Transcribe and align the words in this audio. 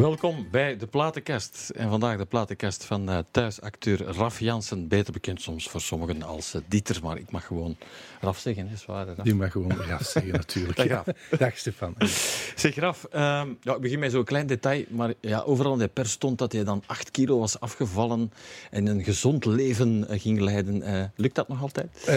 Welkom 0.00 0.46
bij 0.50 0.76
de 0.76 0.86
Platenkast. 0.86 1.70
En 1.76 1.88
vandaag 1.88 2.18
de 2.18 2.24
Platenkast 2.24 2.84
van 2.84 3.10
uh, 3.10 3.18
thuisacteur 3.30 4.02
Raf 4.02 4.40
Jansen. 4.40 4.88
Beter 4.88 5.12
bekend 5.12 5.42
soms 5.42 5.68
voor 5.68 5.80
sommigen 5.80 6.22
als 6.22 6.54
uh, 6.54 6.60
Dieter, 6.68 7.00
maar 7.02 7.18
ik 7.18 7.30
mag 7.30 7.46
gewoon 7.46 7.76
Raf 8.20 8.38
zeggen. 8.38 8.68
Is 8.72 8.86
waar, 8.86 9.06
Raf? 9.06 9.24
Die 9.24 9.34
mag 9.34 9.52
gewoon 9.52 9.72
Raf 9.72 10.02
zeggen, 10.02 10.32
natuurlijk. 10.32 10.76
Dag, 10.78 10.86
ja. 10.86 11.04
Dag 11.38 11.56
Stefan. 11.56 11.94
Zeg 12.54 12.74
Raf, 12.74 13.06
uh, 13.12 13.20
ja, 13.60 13.74
ik 13.74 13.80
begin 13.80 13.98
met 13.98 14.12
zo'n 14.12 14.24
klein 14.24 14.46
detail. 14.46 14.84
Maar 14.88 15.14
ja, 15.20 15.40
overal 15.40 15.72
in 15.72 15.78
de 15.78 15.88
pers 15.88 16.10
stond 16.10 16.38
dat 16.38 16.52
hij 16.52 16.64
dan 16.64 16.82
8 16.86 17.10
kilo 17.10 17.38
was 17.38 17.60
afgevallen 17.60 18.32
en 18.70 18.86
een 18.86 19.04
gezond 19.04 19.44
leven 19.44 20.06
uh, 20.10 20.20
ging 20.20 20.40
leiden. 20.40 21.12
lukt 21.16 21.34
dat 21.34 21.48
nog 21.48 21.62
altijd? 21.62 22.08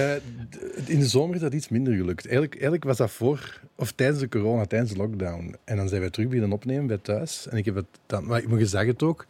in 0.85 0.99
de 0.99 1.07
zomer 1.07 1.35
is 1.35 1.41
dat 1.41 1.53
iets 1.53 1.69
minder 1.69 1.93
gelukt. 1.93 2.23
Eigenlijk, 2.23 2.53
eigenlijk 2.53 2.83
was 2.83 2.97
dat 2.97 3.11
voor, 3.11 3.59
of 3.75 3.91
tijdens 3.91 4.19
de 4.19 4.29
corona, 4.29 4.65
tijdens 4.65 4.91
de 4.91 4.97
lockdown. 4.97 5.55
En 5.63 5.77
dan 5.77 5.87
zijn 5.87 6.01
wij 6.01 6.09
terug 6.09 6.27
beginnen 6.27 6.51
opnemen 6.51 6.87
bij 6.87 6.97
thuis. 6.97 7.47
En 7.47 7.57
ik 7.57 7.65
heb 7.65 7.72
het 7.75 7.85
dan, 8.05 8.25
maar 8.25 8.57
je 8.57 8.65
zag 8.65 8.85
het 8.85 9.03
ook. 9.03 9.25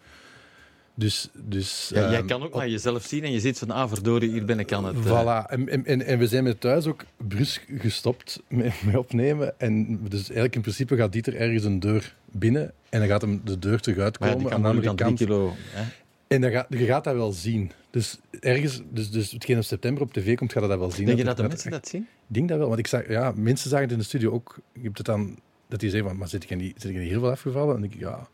Dus, 0.95 1.29
dus, 1.33 1.91
ja, 1.93 2.09
jij 2.09 2.17
ehm, 2.19 2.27
kan 2.27 2.43
ook 2.43 2.55
naar 2.55 2.69
jezelf 2.69 3.03
zien 3.03 3.23
en 3.23 3.31
je 3.31 3.39
ziet 3.39 3.59
van, 3.59 3.71
ah, 3.71 3.89
verdorie, 3.89 4.31
hier 4.31 4.45
ben 4.45 4.59
ik 4.59 4.73
aan 4.73 4.85
het... 4.85 4.95
Voilà. 4.95 5.49
En, 5.49 5.85
en, 5.85 6.05
en 6.05 6.19
we 6.19 6.27
zijn 6.27 6.43
met 6.43 6.61
thuis 6.61 6.85
ook 6.85 7.03
brusk 7.27 7.65
gestopt 7.77 8.41
met, 8.47 8.73
met, 8.85 8.95
opnemen. 8.95 9.59
En 9.59 9.99
dus 10.09 10.21
eigenlijk 10.21 10.55
in 10.55 10.61
principe 10.61 10.95
gaat 10.95 11.11
Dieter 11.11 11.35
ergens 11.35 11.63
een 11.63 11.79
deur 11.79 12.15
binnen 12.25 12.71
en 12.89 12.99
dan 12.99 13.07
gaat 13.07 13.21
hem 13.21 13.41
de 13.43 13.59
deur 13.59 13.79
terug 13.79 13.97
uitkomen. 13.97 14.39
Ja, 14.39 14.49
aan 14.49 14.61
de 14.61 14.67
andere 14.67 14.95
kant. 14.95 15.17
Kilo, 15.17 15.53
hè? 15.57 15.83
En 16.27 16.41
dan 16.41 16.51
gaat, 16.51 16.65
je 16.69 16.85
gaat 16.85 17.03
dat 17.03 17.15
wel 17.15 17.31
zien. 17.31 17.71
Dus 17.89 18.19
ergens, 18.39 18.81
dus, 18.89 19.11
dus 19.11 19.31
hetgeen 19.31 19.55
in 19.55 19.63
september 19.63 20.03
op 20.03 20.13
tv 20.13 20.35
komt, 20.35 20.51
gaat 20.51 20.67
dat 20.67 20.79
wel 20.79 20.91
zien. 20.91 21.05
Denk 21.05 21.17
je 21.17 21.23
dat 21.23 21.37
de 21.37 21.47
mensen 21.47 21.71
dat 21.71 21.87
zien? 21.87 22.01
Ik 22.01 22.35
denk 22.35 22.49
dat 22.49 22.57
wel, 22.57 22.67
want 22.67 22.79
ik 22.79 22.87
zag, 22.87 23.07
ja, 23.07 23.33
mensen 23.35 23.69
zagen 23.69 23.85
het 23.85 23.93
in 23.93 23.99
de 23.99 24.05
studio 24.05 24.31
ook. 24.31 24.59
Je 24.73 24.81
hebt 24.83 24.97
het 24.97 25.05
dan, 25.05 25.39
dat 25.73 25.81
die 25.81 25.89
zeggen, 25.89 26.17
maar 26.17 26.27
zit 26.27 26.49
je 26.49 26.55
niet, 26.55 26.81
zit 26.81 26.91
je 26.91 26.99
niet 26.99 27.09
heel 27.09 27.19
veel 27.19 27.31
afgevallen? 27.31 27.75
En 27.75 27.83
ik 27.83 27.95
ja... 27.99 28.27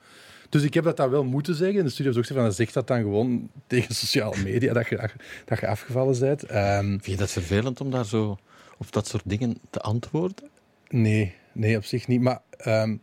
Dus 0.50 0.64
ik 0.64 0.74
heb 0.74 0.84
dat 0.84 0.98
dan 0.98 1.10
wel 1.10 1.24
moeten 1.24 1.56
zeggen. 1.56 1.78
In 1.78 1.84
de 1.84 1.92
studio 1.92 2.14
heb 2.14 2.24
ik 2.24 2.36
van, 2.36 2.54
zeg 2.54 2.72
dat 2.72 2.88
dan 2.88 3.02
gewoon 3.02 3.50
tegen 3.68 3.96
sociale 3.96 4.44
media, 4.44 4.74
dat 4.74 4.88
je, 4.88 5.10
dat 5.46 5.60
je 5.60 5.68
afgevallen 5.68 6.20
bent. 6.20 6.52
Um, 6.52 6.88
Vind 6.88 7.06
je 7.06 7.16
dat 7.16 7.32
vervelend 7.32 7.82
om 7.82 7.92
daar 7.92 8.06
zo 8.06 8.38
op 8.78 8.92
dat 8.92 9.08
soort 9.08 9.24
dingen 9.26 9.58
te 9.70 9.80
antwoorden? 9.80 10.50
Nee, 10.88 11.34
nee 11.54 11.78
op 11.78 11.86
zich 11.86 12.08
niet. 12.08 12.22
Maar, 12.22 12.42
um, 12.68 13.02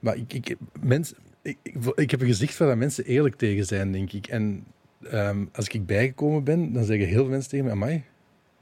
maar 0.00 0.16
ik, 0.16 0.32
ik, 0.32 0.56
mens, 0.80 1.12
ik, 1.42 1.56
ik, 1.62 1.74
ik, 1.94 2.10
heb 2.10 2.20
een 2.20 2.26
gezicht 2.26 2.54
van 2.54 2.66
dat 2.66 2.76
mensen 2.76 3.04
eerlijk 3.04 3.36
tegen 3.36 3.66
zijn, 3.66 3.92
denk 3.92 4.12
ik. 4.12 4.26
En 4.26 4.64
um, 5.12 5.48
als 5.52 5.68
ik 5.68 5.86
bijgekomen 5.86 6.44
ben, 6.44 6.72
dan 6.72 6.84
zeggen 6.84 7.06
heel 7.06 7.20
veel 7.20 7.30
mensen 7.30 7.50
tegen 7.50 7.64
me, 7.64 7.70
amai, 7.70 8.04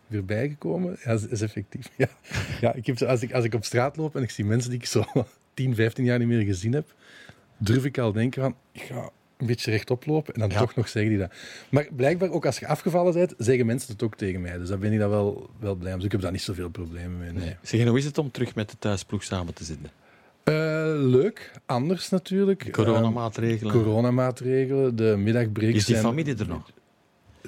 weer 0.09 0.25
bijgekomen? 0.25 0.97
Ja, 1.05 1.11
dat 1.11 1.31
is 1.31 1.41
effectief. 1.41 1.91
Ja, 1.97 2.09
ja 2.61 2.75
ik 2.75 2.87
heb, 2.87 3.03
als, 3.03 3.23
ik, 3.23 3.33
als 3.33 3.45
ik 3.45 3.55
op 3.55 3.65
straat 3.65 3.97
loop 3.97 4.17
en 4.17 4.23
ik 4.23 4.31
zie 4.31 4.45
mensen 4.45 4.71
die 4.71 4.79
ik 4.79 4.87
zo 4.87 5.05
10, 5.55 5.75
15 5.75 6.05
jaar 6.05 6.19
niet 6.19 6.29
meer 6.29 6.45
gezien 6.45 6.73
heb, 6.73 6.95
durf 7.57 7.85
ik 7.85 7.99
al 7.99 8.13
denken 8.13 8.43
van, 8.43 8.55
ik 8.73 8.83
ga 8.83 9.11
een 9.37 9.47
beetje 9.47 9.71
rechtop 9.71 10.07
lopen 10.07 10.35
en 10.35 10.41
dan 10.41 10.49
toch 10.49 10.75
nog 10.75 10.89
zeggen 10.89 11.11
die 11.11 11.21
dat. 11.21 11.33
Maar 11.69 11.89
blijkbaar, 11.97 12.31
ook 12.31 12.47
als 12.47 12.59
je 12.59 12.67
afgevallen 12.67 13.13
bent, 13.13 13.35
zeggen 13.39 13.67
mensen 13.67 13.93
het 13.93 14.03
ook 14.03 14.17
tegen 14.17 14.41
mij. 14.41 14.59
Dus 14.59 14.69
daar 14.69 14.79
ben 14.79 14.93
ik 14.93 14.99
dan 14.99 15.11
wel, 15.11 15.51
wel 15.59 15.75
blij 15.75 15.91
om. 15.93 15.97
Dus 15.97 16.07
ik 16.07 16.13
heb 16.13 16.21
daar 16.21 16.33
niet 16.33 16.43
zoveel 16.43 16.71
problemen 16.71 17.19
mee. 17.19 17.33
Nee. 17.33 17.57
Zeg, 17.63 17.87
hoe 17.87 17.99
is 17.99 18.05
het 18.05 18.19
om 18.19 18.31
terug 18.31 18.55
met 18.55 18.71
de 18.71 18.77
thuisploeg 18.79 19.23
samen 19.23 19.55
te 19.55 19.65
zitten? 19.65 19.91
Uh, 20.45 20.55
leuk, 21.11 21.51
anders 21.67 22.09
natuurlijk. 22.09 22.73
Coronamaatregelen. 22.73 23.75
Uh, 23.75 23.83
coronamaatregelen, 23.83 24.97
de 24.97 25.17
middagbreak. 25.19 25.75
Is 25.75 25.85
die 25.85 25.97
familie 25.97 26.37
er 26.37 26.49
nog? 26.49 26.71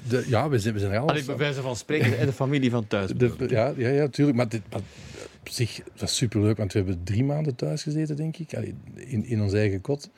De, 0.07 0.25
ja, 0.27 0.49
we 0.49 0.59
zijn, 0.59 0.73
we 0.73 0.79
zijn 0.79 0.91
er 0.91 0.99
al. 0.99 1.07
Allee, 1.09 1.25
bij 1.25 1.37
wijze 1.37 1.61
van 1.61 1.75
spreken, 1.75 2.25
de 2.25 2.33
familie 2.33 2.71
van 2.71 2.87
thuis. 2.87 3.11
De, 3.11 3.33
ja, 3.47 3.73
ja, 3.77 3.89
ja, 3.89 4.01
natuurlijk. 4.01 4.37
Maar 4.37 4.49
dit, 4.49 4.61
op 4.71 5.49
zich 5.49 5.81
was 5.97 6.15
superleuk, 6.15 6.57
want 6.57 6.73
we 6.73 6.79
hebben 6.79 7.03
drie 7.03 7.23
maanden 7.23 7.55
thuis 7.55 7.83
gezeten, 7.83 8.15
denk 8.15 8.37
ik. 8.37 8.51
in, 8.95 9.25
in 9.25 9.41
ons 9.41 9.53
eigen 9.53 9.81
kot. 9.81 10.09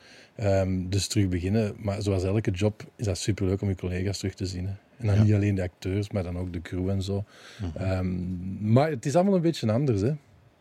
Um, 0.42 0.90
dus 0.90 1.06
terug 1.06 1.28
beginnen. 1.28 1.74
Maar 1.78 2.02
zoals 2.02 2.24
elke 2.24 2.50
job 2.50 2.84
is 2.96 3.04
dat 3.04 3.18
superleuk 3.18 3.60
om 3.60 3.68
je 3.68 3.74
collega's 3.74 4.18
terug 4.18 4.34
te 4.34 4.46
zien. 4.46 4.66
Hè. 4.66 4.72
En 4.96 5.06
dan 5.06 5.24
niet 5.24 5.34
alleen 5.34 5.54
de 5.54 5.62
acteurs, 5.62 6.10
maar 6.10 6.22
dan 6.22 6.38
ook 6.38 6.52
de 6.52 6.60
crew 6.60 6.88
en 6.88 7.02
zo. 7.02 7.24
Mhm. 7.60 7.90
um, 7.90 8.58
maar 8.60 8.90
het 8.90 9.06
is 9.06 9.14
allemaal 9.14 9.34
een 9.34 9.40
beetje 9.40 9.72
anders, 9.72 10.00
hè. 10.00 10.12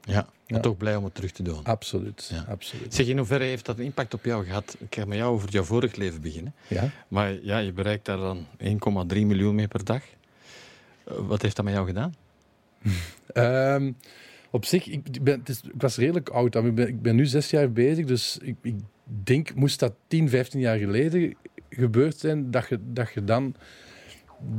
Ja, 0.05 0.27
maar 0.47 0.61
toch 0.61 0.77
blij 0.77 0.95
om 0.95 1.03
het 1.03 1.15
terug 1.15 1.31
te 1.31 1.43
doen. 1.43 1.63
Absoluut, 1.63 2.31
absoluut. 2.47 2.93
Zeg, 2.93 3.07
in 3.07 3.17
hoeverre 3.17 3.43
heeft 3.43 3.65
dat 3.65 3.77
een 3.77 3.83
impact 3.83 4.13
op 4.13 4.25
jou 4.25 4.45
gehad? 4.45 4.75
Ik 4.79 4.95
ga 4.95 5.05
met 5.05 5.17
jou 5.17 5.33
over 5.33 5.49
jouw 5.49 5.63
vorig 5.63 5.95
leven 5.95 6.21
beginnen. 6.21 6.53
Ja. 6.67 6.89
Maar 7.07 7.43
ja, 7.43 7.57
je 7.57 7.71
bereikt 7.71 8.05
daar 8.05 8.17
dan 8.17 8.45
1,3 8.59 8.67
miljoen 9.07 9.55
mee 9.55 9.67
per 9.67 9.83
dag. 9.83 10.01
Uh, 11.11 11.17
wat 11.17 11.41
heeft 11.41 11.55
dat 11.55 11.65
met 11.65 11.73
jou 11.73 11.87
gedaan? 11.87 12.15
um, 13.33 13.97
op 14.49 14.65
zich, 14.65 14.87
ik, 14.87 15.23
ben, 15.23 15.39
het 15.39 15.49
is, 15.49 15.61
ik 15.61 15.81
was 15.81 15.97
redelijk 15.97 16.29
oud. 16.29 16.55
Ik 16.55 16.75
ben, 16.75 16.87
ik 16.87 17.01
ben 17.01 17.15
nu 17.15 17.25
zes 17.25 17.49
jaar 17.49 17.71
bezig, 17.71 18.05
dus 18.05 18.37
ik, 18.41 18.55
ik 18.61 18.75
denk, 19.23 19.55
moest 19.55 19.79
dat 19.79 19.93
10, 20.07 20.29
15 20.29 20.59
jaar 20.59 20.77
geleden 20.77 21.35
gebeurd 21.69 22.17
zijn, 22.17 22.51
dat 22.51 22.67
je, 22.67 22.79
dat 22.83 23.13
je 23.13 23.23
dan... 23.23 23.55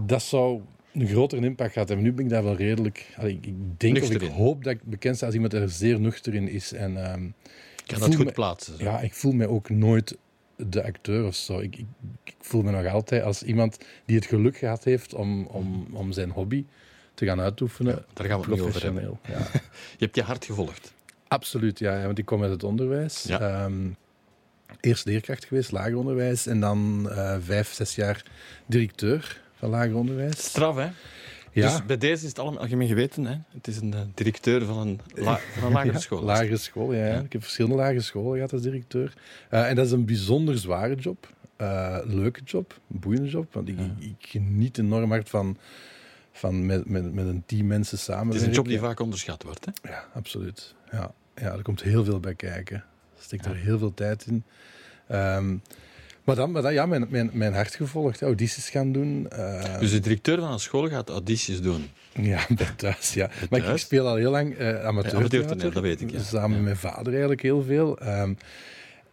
Dat 0.06 0.22
zou 0.22 0.60
een 0.94 1.06
grotere 1.06 1.44
impact 1.46 1.72
gehad 1.72 1.88
hebben. 1.88 2.06
Nu 2.06 2.12
ben 2.12 2.24
ik 2.24 2.30
daar 2.30 2.44
wel 2.44 2.56
redelijk... 2.56 3.06
Allee, 3.16 3.38
ik 3.40 3.80
denk 3.80 4.02
of 4.02 4.10
ik 4.10 4.22
hoop 4.22 4.64
dat 4.64 4.72
ik 4.72 4.82
bekend 4.82 5.16
sta 5.16 5.26
als 5.26 5.34
iemand 5.34 5.52
er 5.52 5.68
zeer 5.68 6.00
nuchter 6.00 6.34
in 6.34 6.48
is. 6.48 6.72
En, 6.72 7.12
um, 7.12 7.34
ik 7.76 7.86
kan 7.86 8.00
dat 8.00 8.14
goed 8.14 8.32
plaatsen. 8.32 8.74
Ja, 8.78 9.00
ik 9.00 9.14
voel 9.14 9.32
me 9.32 9.48
ook 9.48 9.70
nooit 9.70 10.16
de 10.56 10.84
acteur 10.84 11.26
of 11.26 11.34
zo. 11.34 11.58
Ik, 11.58 11.76
ik, 11.76 11.86
ik, 12.24 12.34
voel 12.40 12.62
me 12.62 12.70
nog 12.70 12.86
altijd 12.86 13.22
als 13.22 13.42
iemand 13.42 13.78
die 14.04 14.16
het 14.16 14.26
geluk 14.26 14.56
gehad 14.56 14.84
heeft 14.84 15.14
om, 15.14 15.46
om, 15.46 15.86
om 15.92 16.12
zijn 16.12 16.30
hobby 16.30 16.64
te 17.14 17.26
gaan 17.26 17.40
uitoefenen. 17.40 18.04
daar 18.12 18.26
gaan 18.26 18.40
we 18.40 18.46
het 18.46 18.54
niet 18.54 18.64
over 18.64 18.82
hebben. 18.82 19.18
Ja. 19.28 19.38
je 19.98 20.04
hebt 20.04 20.16
je 20.16 20.22
hart 20.22 20.44
gevolgd. 20.44 20.92
Absoluut, 21.28 21.78
ja. 21.78 22.04
Want 22.04 22.18
ik 22.18 22.24
kom 22.24 22.42
uit 22.42 22.50
het 22.50 22.64
onderwijs. 22.64 23.28
Um, 23.30 23.96
eerst 24.80 25.04
leerkracht 25.04 25.44
geweest, 25.44 25.72
lager 25.72 25.96
onderwijs. 25.96 26.46
En 26.46 26.60
dan 26.60 27.06
uh, 27.08 27.36
vijf, 27.40 27.72
zes 27.72 27.94
jaar 27.94 28.24
directeur 28.66 29.42
van 29.64 29.78
lager 29.78 29.96
onderwijs. 29.96 30.44
Straf, 30.44 30.76
hè? 30.76 30.88
Ja. 31.52 31.70
Dus 31.70 31.86
bij 31.86 31.98
deze 31.98 32.22
is 32.22 32.28
het 32.28 32.38
allemaal 32.38 32.60
algemeen 32.60 32.88
geweten. 32.88 33.24
Hè? 33.24 33.36
Het 33.52 33.66
is 33.66 33.76
een 33.76 33.92
uh, 33.94 34.00
directeur 34.14 34.64
van 34.64 34.78
een, 34.78 35.00
la 35.14 35.38
van 35.58 35.66
een 35.66 35.72
lagere 35.72 35.98
school. 35.98 36.18
Ja, 36.18 36.24
lagere 36.24 36.56
school, 36.56 36.92
ja, 36.92 37.06
ja, 37.06 37.20
Ik 37.20 37.32
heb 37.32 37.42
verschillende 37.42 37.76
lagere 37.76 38.00
scholen 38.00 38.34
gehad 38.34 38.52
als 38.52 38.62
directeur. 38.62 39.12
Uh, 39.50 39.68
en 39.68 39.74
dat 39.74 39.86
is 39.86 39.92
een 39.92 40.04
bijzonder 40.04 40.58
zware 40.58 40.94
job. 40.94 41.32
Uh, 41.58 41.98
leuke 42.04 42.40
job, 42.44 42.80
boeiende 42.86 43.28
job. 43.28 43.52
Want 43.52 43.68
ik, 43.68 43.78
ik, 43.98 44.14
geniet 44.18 44.78
enorm 44.78 45.10
hard 45.10 45.28
van 45.28 45.56
van 46.32 46.66
met, 46.66 46.88
met, 46.88 47.14
met 47.14 47.26
een 47.26 47.42
team 47.46 47.66
mensen 47.66 47.98
samen. 47.98 48.26
Het 48.26 48.36
is 48.36 48.46
een 48.46 48.52
job 48.52 48.66
die 48.68 48.78
vaak 48.78 49.00
onderschat 49.00 49.42
wordt, 49.42 49.64
hè? 49.64 49.90
Ja, 49.90 50.04
absoluut. 50.14 50.74
Ja, 50.90 51.12
ja 51.34 51.52
er 51.52 51.62
komt 51.62 51.82
heel 51.82 52.04
veel 52.04 52.20
bij 52.20 52.34
kijken. 52.34 52.76
Er 53.16 53.22
steekt 53.22 53.46
er 53.46 53.56
heel 53.56 53.78
veel 53.78 53.94
tijd 53.94 54.26
in. 54.26 54.44
Um, 55.16 55.62
maar 56.24 56.36
dan, 56.36 56.50
maar 56.50 56.62
dan 56.62 56.72
ja, 56.72 56.86
mijn, 56.86 57.06
mijn, 57.08 57.30
mijn 57.32 57.54
hart 57.54 57.74
gevolgd, 57.74 58.22
audities 58.22 58.70
gaan 58.70 58.92
doen. 58.92 59.28
Uh, 59.32 59.78
dus 59.78 59.90
de 59.90 60.00
directeur 60.00 60.38
van 60.38 60.52
een 60.52 60.58
school 60.58 60.88
gaat 60.88 61.08
audities 61.08 61.60
doen? 61.60 61.90
Ja, 62.12 62.46
bij 62.56 62.70
thuis, 62.76 63.14
ja. 63.14 63.30
maar 63.50 63.68
ik 63.70 63.78
speel 63.78 64.08
al 64.08 64.16
heel 64.16 64.30
lang 64.30 64.58
uh, 64.58 64.84
amateur, 64.84 65.56
ja, 65.56 65.70
dat 65.70 65.82
weet 65.82 66.00
ik, 66.00 66.10
ja. 66.10 66.20
Samen 66.20 66.48
ja. 66.50 66.54
met 66.54 66.64
mijn 66.64 66.76
vader 66.76 67.12
eigenlijk 67.12 67.42
heel 67.42 67.62
veel. 67.62 67.98
Um, 68.06 68.36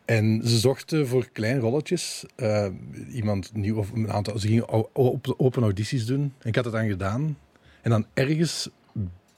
en 0.05 0.41
ze 0.43 0.57
zochten 0.57 1.07
voor 1.07 1.29
klein 1.31 1.59
rolletjes 1.59 2.23
uh, 2.37 2.67
iemand 3.11 3.53
nieuw, 3.53 3.77
of 3.77 3.91
een 3.91 4.11
aantal. 4.11 4.39
Ze 4.39 4.47
gingen 4.47 4.95
open 5.37 5.63
audities 5.63 6.05
doen. 6.05 6.33
En 6.39 6.47
ik 6.47 6.55
had 6.55 6.63
het 6.63 6.73
dan 6.73 6.87
gedaan. 6.87 7.37
En 7.81 7.89
dan 7.89 8.05
ergens 8.13 8.69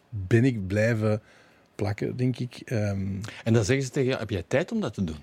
ben 0.10 0.46
ik 0.46 0.68
blijven 0.68 1.22
plakken, 1.76 2.18
denk 2.18 2.40
ik. 2.40 2.62
Um, 2.66 3.22
en 3.44 3.54
dan 3.54 3.66
zeggen 3.66 3.86
ze 3.86 3.92
tegen 3.92 4.08
jou: 4.08 4.20
heb 4.20 4.30
jij 4.30 4.44
tijd 4.48 4.72
om 4.72 4.80
dat 4.80 4.94
te 4.94 5.04
doen? 5.04 5.18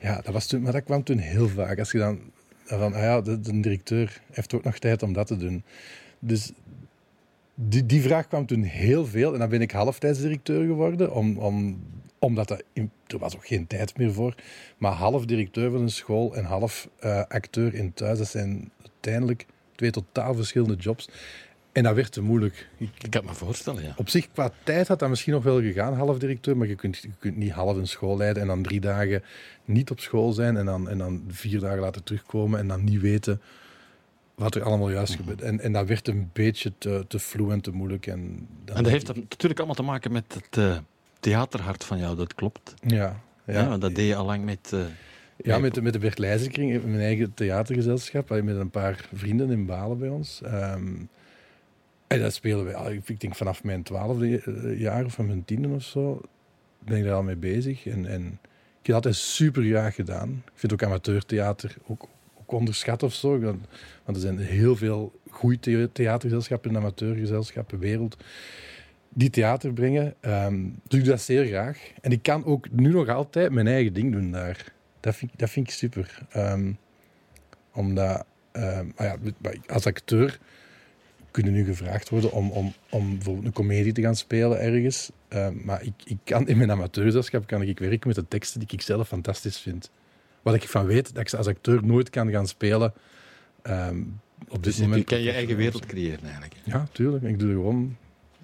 Ja, 0.00 0.20
dat 0.20 0.32
was 0.32 0.46
toen, 0.46 0.62
maar 0.62 0.72
dat 0.72 0.84
kwam 0.84 1.02
toen 1.02 1.18
heel 1.18 1.48
vaak. 1.48 1.78
Als 1.78 1.90
je 1.90 1.98
dan 1.98 2.20
van, 2.64 2.94
ah 2.94 3.00
ja, 3.00 3.20
de, 3.20 3.60
directeur 3.60 4.20
heeft 4.32 4.54
ook 4.54 4.64
nog 4.64 4.78
tijd 4.78 5.02
om 5.02 5.12
dat 5.12 5.26
te 5.26 5.36
doen. 5.36 5.62
Dus 6.18 6.52
die, 7.54 7.86
die 7.86 8.02
vraag 8.02 8.28
kwam 8.28 8.46
toen 8.46 8.62
heel 8.62 9.06
veel. 9.06 9.32
En 9.32 9.38
dan 9.38 9.48
ben 9.48 9.60
ik 9.60 9.70
halftijdsdirecteur 9.70 10.66
geworden, 10.66 11.12
om, 11.12 11.38
om 11.38 11.80
omdat 12.18 12.50
er, 12.50 12.62
er 13.06 13.18
was 13.18 13.36
ook 13.36 13.46
geen 13.46 13.66
tijd 13.66 13.98
meer 13.98 14.12
voor. 14.12 14.34
Maar 14.78 14.92
half 14.92 15.24
directeur 15.24 15.70
van 15.70 15.80
een 15.80 15.90
school 15.90 16.36
en 16.36 16.44
half 16.44 16.88
uh, 17.04 17.22
acteur 17.28 17.74
in 17.74 17.92
thuis, 17.92 18.18
dat 18.18 18.28
zijn 18.28 18.70
uiteindelijk 18.82 19.46
twee 19.74 19.90
totaal 19.90 20.34
verschillende 20.34 20.74
jobs. 20.74 21.08
En 21.76 21.82
dat 21.82 21.94
werd 21.94 22.12
te 22.12 22.22
moeilijk. 22.22 22.68
Ik, 22.76 22.90
ik 23.02 23.10
kan 23.10 23.24
me 23.24 23.34
voorstellen, 23.34 23.82
ja. 23.82 23.94
Op 23.96 24.08
zich, 24.08 24.28
qua 24.32 24.50
tijd 24.62 24.88
had 24.88 24.98
dat 24.98 25.08
misschien 25.08 25.32
nog 25.32 25.42
wel 25.42 25.60
gegaan, 25.60 25.94
half 25.94 26.18
directeur. 26.18 26.56
Maar 26.56 26.66
je 26.66 26.74
kunt, 26.74 26.96
je 26.96 27.10
kunt 27.18 27.36
niet 27.36 27.50
half 27.50 27.76
een 27.76 27.88
school 27.88 28.16
leiden 28.16 28.42
en 28.42 28.48
dan 28.48 28.62
drie 28.62 28.80
dagen 28.80 29.22
niet 29.64 29.90
op 29.90 30.00
school 30.00 30.32
zijn. 30.32 30.56
En 30.56 30.64
dan, 30.64 30.88
en 30.88 30.98
dan 30.98 31.24
vier 31.28 31.60
dagen 31.60 31.78
later 31.78 32.02
terugkomen 32.02 32.58
en 32.58 32.68
dan 32.68 32.84
niet 32.84 33.00
weten 33.00 33.40
wat 34.34 34.54
er 34.54 34.62
allemaal 34.62 34.90
juist 34.90 35.12
mhm. 35.12 35.20
gebeurt. 35.20 35.42
En, 35.42 35.60
en 35.60 35.72
dat 35.72 35.86
werd 35.86 36.08
een 36.08 36.30
beetje 36.32 36.72
te, 36.78 37.04
te 37.08 37.46
en 37.50 37.60
te 37.60 37.70
moeilijk. 37.70 38.06
En, 38.06 38.46
en 38.64 38.82
dat 38.82 38.92
heeft 38.92 39.06
natuurlijk 39.14 39.58
allemaal 39.58 39.76
te 39.76 39.82
maken 39.82 40.12
met 40.12 40.34
het... 40.34 40.56
Uh 40.56 40.76
theaterhart 41.20 41.84
van 41.84 41.98
jou, 41.98 42.16
dat 42.16 42.34
klopt. 42.34 42.74
Ja. 42.80 43.20
ja. 43.44 43.68
want 43.68 43.80
dat 43.80 43.94
deed 43.94 44.08
je 44.08 44.16
al 44.16 44.24
lang 44.24 44.44
met... 44.44 44.70
Uh, 44.74 44.80
ja, 45.36 45.58
met 45.58 45.74
de, 45.74 45.82
met 45.82 45.92
de 45.92 45.98
Bert 45.98 46.18
Leijzenkring, 46.18 46.84
mijn 46.84 47.00
eigen 47.00 47.34
theatergezelschap, 47.34 48.28
met 48.28 48.56
een 48.56 48.70
paar 48.70 49.08
vrienden 49.12 49.50
in 49.50 49.66
Balen 49.66 49.98
bij 49.98 50.08
ons. 50.08 50.40
Um, 50.44 51.08
en 52.06 52.20
dat 52.20 52.34
spelen 52.34 52.64
we, 52.64 53.00
ik 53.04 53.20
denk 53.20 53.34
vanaf 53.34 53.64
mijn 53.64 53.82
twaalfde 53.82 54.40
eh, 54.40 54.80
jaar 54.80 55.04
of 55.04 55.12
van 55.12 55.26
mijn 55.26 55.44
tiende 55.44 55.68
of 55.68 55.82
zo, 55.82 56.20
ben 56.78 56.98
ik 56.98 57.04
daar 57.04 57.14
al 57.14 57.22
mee 57.22 57.36
bezig. 57.36 57.86
En, 57.86 58.06
en 58.06 58.22
ik 58.80 58.86
heb 58.86 58.86
het 58.86 58.94
altijd 58.94 59.14
super 59.14 59.62
graag 59.62 59.94
gedaan. 59.94 60.42
Ik 60.44 60.52
vind 60.54 60.72
ook 60.72 60.82
amateurtheater 60.82 61.76
ook, 61.86 62.08
ook 62.40 62.52
onderschat 62.52 63.02
of 63.02 63.14
zo. 63.14 63.40
Want 63.40 64.16
er 64.16 64.18
zijn 64.18 64.38
heel 64.38 64.76
veel 64.76 65.20
goede 65.30 65.92
theatergezelschappen 65.92 66.70
en 66.70 66.76
amateurgezelschappen 66.76 67.78
wereld 67.78 68.16
die 69.16 69.30
theater 69.30 69.72
brengen. 69.72 70.14
Um, 70.20 70.80
doe 70.88 71.00
ik 71.00 71.06
dat 71.06 71.20
zeer 71.20 71.46
graag. 71.46 71.78
En 72.00 72.10
ik 72.10 72.22
kan 72.22 72.44
ook 72.44 72.70
nu 72.70 72.88
nog 72.88 73.08
altijd 73.08 73.52
mijn 73.52 73.66
eigen 73.66 73.92
ding 73.92 74.12
doen 74.12 74.30
daar. 74.30 74.72
Dat 75.00 75.16
vind, 75.16 75.30
dat 75.36 75.50
vind 75.50 75.68
ik 75.68 75.74
super. 75.74 76.18
Um, 76.36 76.78
omdat, 77.72 78.24
um, 78.52 78.92
ja, 78.98 79.16
als 79.66 79.86
acteur 79.86 80.38
kunnen 81.36 81.52
nu 81.52 81.64
gevraagd 81.64 82.08
worden 82.08 82.32
om, 82.32 82.50
om, 82.50 82.72
om 82.90 83.14
bijvoorbeeld 83.14 83.46
een 83.46 83.52
komedie 83.52 83.92
te 83.92 84.02
gaan 84.02 84.16
spelen 84.16 84.60
ergens. 84.60 85.10
maar 85.64 85.82
ik, 85.82 85.92
ik 86.04 86.18
kan 86.24 86.48
in 86.48 86.56
mijn 86.56 86.70
amateurzelschap 86.70 87.46
kan 87.46 87.62
ik 87.62 87.78
werken 87.78 88.08
met 88.08 88.16
de 88.16 88.28
teksten 88.28 88.60
die 88.60 88.68
ik 88.72 88.82
zelf 88.82 89.08
fantastisch 89.08 89.58
vind. 89.58 89.90
Wat 90.42 90.54
ik 90.54 90.68
van 90.68 90.86
weet, 90.86 91.14
dat 91.14 91.22
ik 91.22 91.28
ze 91.28 91.36
als 91.36 91.46
acteur 91.46 91.84
nooit 91.84 92.10
kan 92.10 92.30
gaan 92.30 92.46
spelen. 92.46 92.92
op 94.48 94.62
dit 94.62 94.62
dus 94.62 94.78
moment. 94.78 94.98
Je 94.98 95.04
kan 95.04 95.22
je 95.22 95.30
eigen 95.30 95.56
wereld 95.56 95.86
creëren 95.86 96.22
eigenlijk. 96.22 96.54
Ja, 96.64 96.88
tuurlijk. 96.92 97.24
Ik 97.24 97.38
doe 97.38 97.48
er 97.48 97.54
gewoon 97.54 97.96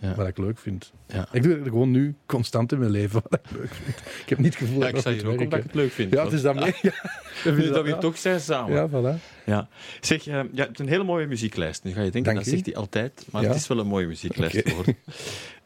ja. 0.02 0.14
Wat 0.14 0.26
ik 0.26 0.38
leuk 0.38 0.58
vind. 0.58 0.92
Ja. 1.06 1.28
Ik 1.32 1.42
doe 1.42 1.54
het 1.54 1.62
gewoon 1.62 1.90
nu 1.90 2.14
constant 2.26 2.72
in 2.72 2.78
mijn 2.78 2.90
leven 2.90 3.22
wat 3.22 3.40
ik 3.44 3.50
leuk 3.58 3.74
vind. 3.74 3.98
Ik 3.98 4.28
heb 4.28 4.38
niet 4.38 4.46
het 4.46 4.56
gevoel 4.56 4.80
ja, 4.80 4.88
ik 4.88 4.96
hier 4.96 5.26
ook 5.26 5.40
omdat 5.40 5.58
ik 5.58 5.64
het 5.64 5.74
leuk 5.74 5.92
vind. 5.92 6.12
Ja, 6.12 6.24
het 6.24 6.32
is 6.32 6.42
dat 6.42 6.54
mee. 6.54 6.74
Ja. 6.82 6.92
Ja. 7.44 7.50
Dus 7.50 7.68
dat 7.68 7.84
we 7.84 7.98
toch 7.98 8.18
zijn 8.18 8.40
samen. 8.40 8.74
Ja, 8.74 8.88
voilà. 8.88 9.44
Ja. 9.44 9.68
Zeg, 10.00 10.26
uh, 10.26 10.40
ja, 10.52 10.66
het 10.66 10.72
is 10.72 10.78
een 10.78 10.88
hele 10.88 11.04
mooie 11.04 11.26
muzieklijst. 11.26 11.84
Nu 11.84 11.92
ga 11.92 12.02
je 12.02 12.10
denken, 12.10 12.34
Dank 12.34 12.44
dat 12.44 12.54
zegt 12.54 12.66
hij 12.66 12.74
altijd. 12.74 13.26
Maar 13.30 13.42
het 13.42 13.54
is 13.54 13.66
wel 13.66 13.78
een 13.78 13.86
mooie 13.86 14.06
muzieklijst 14.06 14.56
okay. 14.56 14.70
geworden. 14.70 14.96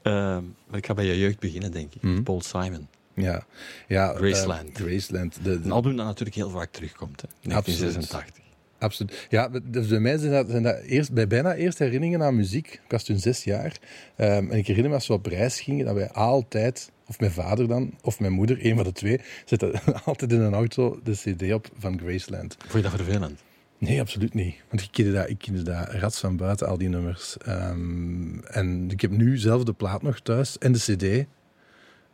uh, 0.02 0.12
maar 0.68 0.78
ik 0.78 0.86
ga 0.86 0.94
bij 0.94 1.04
je 1.04 1.18
jeugd 1.18 1.38
beginnen, 1.38 1.72
denk 1.72 1.94
ik. 1.94 2.02
Mm. 2.02 2.22
Paul 2.22 2.40
Simon. 2.40 2.88
Ja. 3.14 3.46
ja 3.88 4.14
Graceland. 4.14 4.80
Uh, 4.80 4.86
Graceland. 4.86 5.38
De, 5.42 5.60
de... 5.60 5.64
Een 5.64 5.72
album 5.72 5.96
dat 5.96 6.06
natuurlijk 6.06 6.36
heel 6.36 6.50
vaak 6.50 6.70
terugkomt. 6.70 7.20
Hè. 7.20 7.28
1986. 7.42 8.45
Absoluut. 8.78 9.26
Ja, 9.30 9.48
dus 9.64 9.86
bij 9.86 10.00
mij 10.00 10.18
zijn 10.18 10.32
dat, 10.32 10.50
zijn 10.50 10.62
dat 10.62 10.78
eerst, 10.80 11.12
bij 11.12 11.26
bijna 11.26 11.54
eerst 11.54 11.78
herinneringen 11.78 12.22
aan 12.22 12.36
muziek. 12.36 12.66
Ik 12.66 12.90
was 12.90 13.04
toen 13.04 13.18
zes 13.18 13.44
jaar. 13.44 13.76
Um, 14.16 14.50
en 14.50 14.58
ik 14.58 14.66
herinner 14.66 14.90
me 14.90 14.94
als 14.94 15.06
we 15.06 15.12
op 15.12 15.26
reis 15.26 15.60
gingen, 15.60 15.86
dat 15.86 15.94
wij 15.94 16.10
altijd, 16.10 16.90
of 17.06 17.20
mijn 17.20 17.32
vader 17.32 17.68
dan, 17.68 17.94
of 18.02 18.20
mijn 18.20 18.32
moeder, 18.32 18.66
een 18.66 18.74
van 18.74 18.84
de 18.84 18.92
twee, 18.92 19.20
zette 19.44 19.80
altijd 20.04 20.32
in 20.32 20.40
een 20.40 20.54
auto 20.54 21.00
de 21.02 21.12
cd 21.12 21.52
op 21.52 21.68
van 21.78 21.98
Graceland. 21.98 22.56
Vond 22.58 22.72
je 22.72 22.90
dat 22.90 23.00
vervelend? 23.00 23.44
Nee, 23.78 24.00
absoluut 24.00 24.34
niet. 24.34 24.54
Want 24.68 24.82
ik 24.82 24.88
kende 24.90 25.12
dat, 25.12 25.28
ik 25.28 25.38
kende 25.38 25.62
dat 25.62 25.88
rats 25.88 26.20
van 26.20 26.36
buiten, 26.36 26.66
al 26.66 26.78
die 26.78 26.88
nummers. 26.88 27.36
Um, 27.48 28.44
en 28.44 28.90
ik 28.90 29.00
heb 29.00 29.10
nu 29.10 29.36
zelf 29.38 29.64
de 29.64 29.72
plaat 29.72 30.02
nog 30.02 30.20
thuis 30.20 30.58
en 30.58 30.72
de 30.72 30.78
cd. 30.78 31.26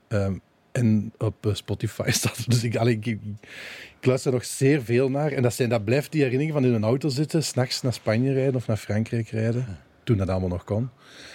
Um, 0.08 0.40
en 0.72 1.12
op 1.18 1.50
Spotify 1.52 2.10
staat. 2.20 2.50
Dus 2.50 2.64
ik, 2.64 2.76
allee, 2.76 2.94
ik, 2.94 3.06
ik, 3.06 3.20
ik 4.00 4.06
luister 4.06 4.32
nog 4.32 4.44
zeer 4.44 4.82
veel 4.82 5.10
naar. 5.10 5.32
En 5.32 5.42
dat, 5.42 5.54
zijn, 5.54 5.68
dat 5.68 5.84
blijft 5.84 6.12
die 6.12 6.22
herinnering 6.22 6.52
van 6.52 6.64
in 6.64 6.74
een 6.74 6.84
auto 6.84 7.08
zitten, 7.08 7.44
s'nachts 7.44 7.82
naar 7.82 7.92
Spanje 7.92 8.32
rijden 8.32 8.54
of 8.54 8.66
naar 8.66 8.76
Frankrijk 8.76 9.28
rijden. 9.28 9.78
Toen 10.04 10.16
dat 10.16 10.28
allemaal 10.28 10.48
nog 10.48 10.64
kon. 10.64 10.90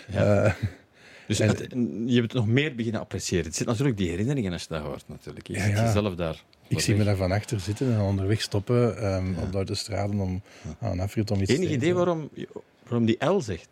Ja. 0.08 0.46
Uh, 0.46 0.54
dus 1.28 1.40
en, 1.40 1.48
het, 1.48 1.60
je 2.06 2.14
hebt 2.16 2.32
het 2.32 2.34
nog 2.34 2.48
meer 2.48 2.76
beginnen 2.76 3.02
appreciëren. 3.02 3.46
Het 3.46 3.56
zit 3.56 3.68
natuurlijk 3.68 3.98
die 3.98 4.10
herinneringen 4.10 4.52
als 4.52 4.62
je 4.62 4.68
dat 4.70 4.82
hoort, 4.82 5.04
natuurlijk. 5.08 5.48
Je 5.48 5.54
ja, 5.54 5.66
ja. 5.66 5.92
zelf 5.92 6.16
daar. 6.16 6.44
Ik 6.68 6.80
zie 6.80 6.96
me 6.96 7.04
daar 7.04 7.16
van 7.16 7.32
achter 7.32 7.60
zitten 7.60 7.94
en 7.94 8.00
onderweg 8.00 8.42
stoppen 8.42 9.06
um, 9.14 9.34
ja. 9.36 9.42
op 9.42 9.52
de 9.52 9.58
autostraden 9.58 10.20
om 10.20 10.42
aan 10.80 11.00
Afrit 11.00 11.32
om 11.32 11.42
iets 11.42 11.52
Enig 11.52 11.70
idee 11.70 11.94
waarom, 11.94 12.30
waarom 12.84 13.06
die 13.06 13.26
L 13.26 13.40
zegt? 13.40 13.68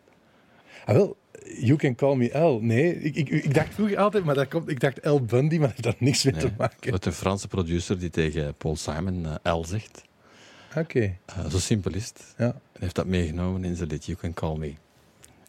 Ah, 0.86 0.96
wel, 0.96 1.18
You 1.60 1.78
Can 1.78 1.96
Call 1.96 2.16
Me 2.16 2.38
L. 2.40 2.60
Nee, 2.62 3.02
ik, 3.02 3.16
ik, 3.16 3.30
ik 3.30 3.54
dacht 3.54 3.74
vroeger 3.74 3.98
altijd, 3.98 4.24
maar 4.24 4.36
dat 4.36 4.48
komt, 4.48 4.70
ik 4.70 4.80
dacht 4.80 5.06
L 5.06 5.22
Bundy, 5.22 5.58
maar 5.58 5.68
dat 5.68 5.76
heeft 5.76 5.84
daar 5.84 5.96
niks 6.00 6.24
mee 6.24 6.34
te 6.34 6.52
maken. 6.58 6.94
Is 6.94 7.06
een 7.06 7.14
Franse 7.14 7.48
producer 7.48 8.00
die 8.00 8.10
tegen 8.10 8.56
Paul 8.56 8.76
Simon 8.76 9.26
uh, 9.44 9.54
L 9.54 9.64
zegt. 9.66 10.04
Oké. 10.70 10.80
Okay. 10.80 11.18
Uh, 11.38 11.50
zo 11.50 11.58
simpel 11.58 11.94
is 11.94 12.08
het. 12.08 12.34
Ja. 12.38 12.46
Hij 12.46 12.54
heeft 12.80 12.96
dat 12.96 13.06
meegenomen 13.06 13.64
in 13.64 13.76
zijn 13.76 13.90
lied 13.90 14.06
You 14.06 14.18
Can 14.18 14.34
Call 14.34 14.58
Me 14.58 14.74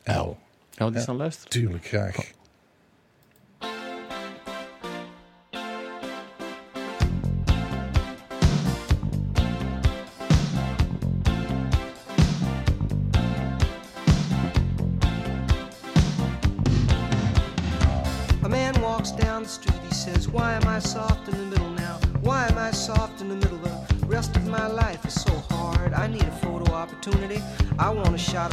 L. 0.05 0.11
Gaan 0.11 0.37
we 0.77 0.85
die 0.85 0.95
eens 0.95 1.05
ja. 1.05 1.13
luisteren? 1.13 1.51
Tuurlijk, 1.51 1.87
graag. 1.87 2.17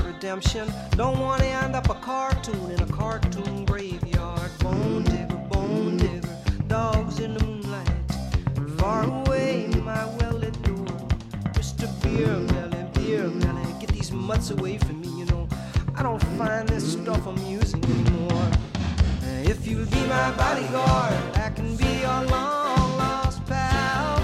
Redemption. 0.02 0.72
Don't 0.92 1.20
want 1.20 1.42
to 1.42 1.48
end 1.48 1.76
up 1.76 1.90
a 1.90 1.96
cartoon 1.96 2.72
in 2.72 2.82
a 2.82 2.88
cartoon 2.88 3.66
graveyard. 3.66 4.52
Bone 4.60 5.04
digger, 5.04 5.42
bone 5.52 5.98
digger, 5.98 6.28
dogs 6.68 7.20
in 7.20 7.34
the 7.34 7.46
moonlight. 7.46 7.90
Far 8.78 9.04
away, 9.04 9.68
my 9.84 10.06
well-lit 10.18 10.62
door. 10.64 10.86
Mr. 11.54 11.88
Beer 12.02 12.38
Melly, 12.54 12.86
Beer 12.94 13.28
Melly, 13.28 13.74
get 13.80 13.90
these 13.90 14.12
mutts 14.12 14.52
away 14.52 14.78
from 14.78 15.02
me, 15.02 15.10
you 15.20 15.26
know. 15.26 15.48
I 15.96 16.04
don't 16.04 16.24
find 16.38 16.68
this 16.68 16.94
stuff 16.94 17.28
amusing 17.28 17.84
anymore. 17.84 18.52
If 19.46 19.68
you'll 19.68 19.86
be 19.86 20.02
my 20.08 20.32
bodyguard, 20.32 21.14
I 21.38 21.52
can 21.56 21.76
be 21.76 22.00
your 22.02 22.22
long 22.26 22.98
lost 22.98 23.46
pal. 23.46 24.24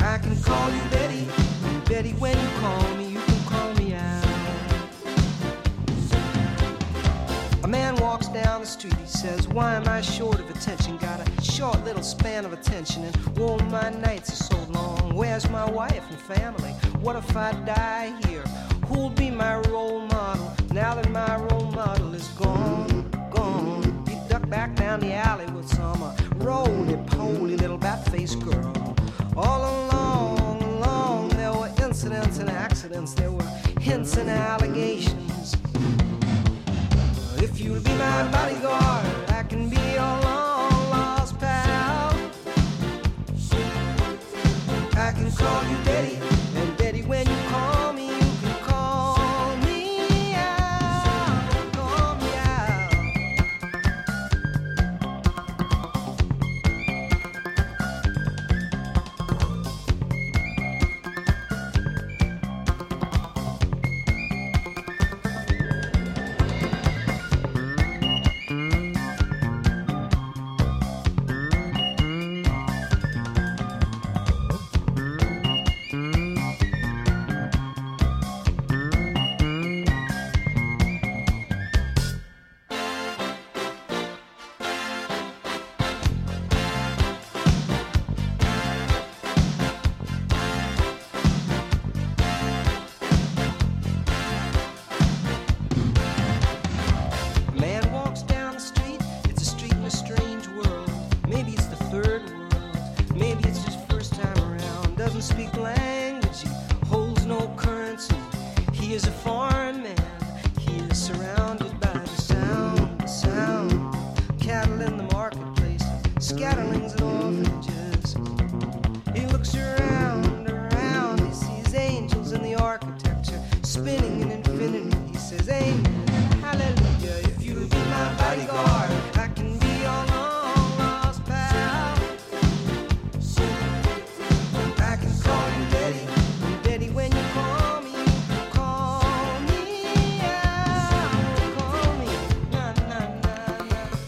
I 0.00 0.18
can 0.18 0.40
call 0.42 0.70
you 0.70 0.82
Betty, 0.90 1.26
Betty 1.86 2.12
when 2.12 2.38
you 2.38 2.48
call 2.60 2.83
says, 9.24 9.48
Why 9.48 9.74
am 9.76 9.88
I 9.88 10.02
short 10.02 10.38
of 10.38 10.50
attention? 10.50 10.98
Got 10.98 11.26
a 11.26 11.42
short 11.42 11.82
little 11.82 12.02
span 12.02 12.44
of 12.44 12.52
attention, 12.52 13.04
and 13.04 13.16
oh, 13.38 13.58
my 13.70 13.88
nights 13.88 14.28
are 14.30 14.44
so 14.52 14.58
long. 14.70 15.14
Where's 15.14 15.48
my 15.48 15.64
wife 15.64 16.04
and 16.10 16.20
family? 16.20 16.72
What 17.00 17.16
if 17.16 17.34
I 17.34 17.52
die 17.64 18.12
here? 18.26 18.44
Who'll 18.86 19.08
be 19.08 19.30
my 19.30 19.60
role 19.70 20.00
model 20.00 20.52
now 20.72 20.94
that 20.96 21.10
my 21.10 21.36
role 21.36 21.70
model 21.70 22.12
is 22.12 22.28
gone? 22.36 23.10
Gone. 23.30 24.04
He 24.06 24.16
ducked 24.28 24.50
back 24.50 24.76
down 24.76 25.00
the 25.00 25.14
alley 25.14 25.46
with 25.52 25.68
some 25.70 26.02
uh, 26.02 26.14
roly 26.34 26.98
poly 27.06 27.56
little 27.56 27.78
bat 27.78 28.04
faced 28.10 28.40
girl. 28.40 28.94
All 29.38 29.62
along, 29.72 30.62
along, 30.62 31.28
there 31.30 31.54
were 31.54 31.72
incidents 31.82 32.40
and 32.40 32.50
accidents, 32.50 33.14
there 33.14 33.32
were 33.32 33.50
hints 33.80 34.18
and 34.18 34.28
allegations. 34.28 35.23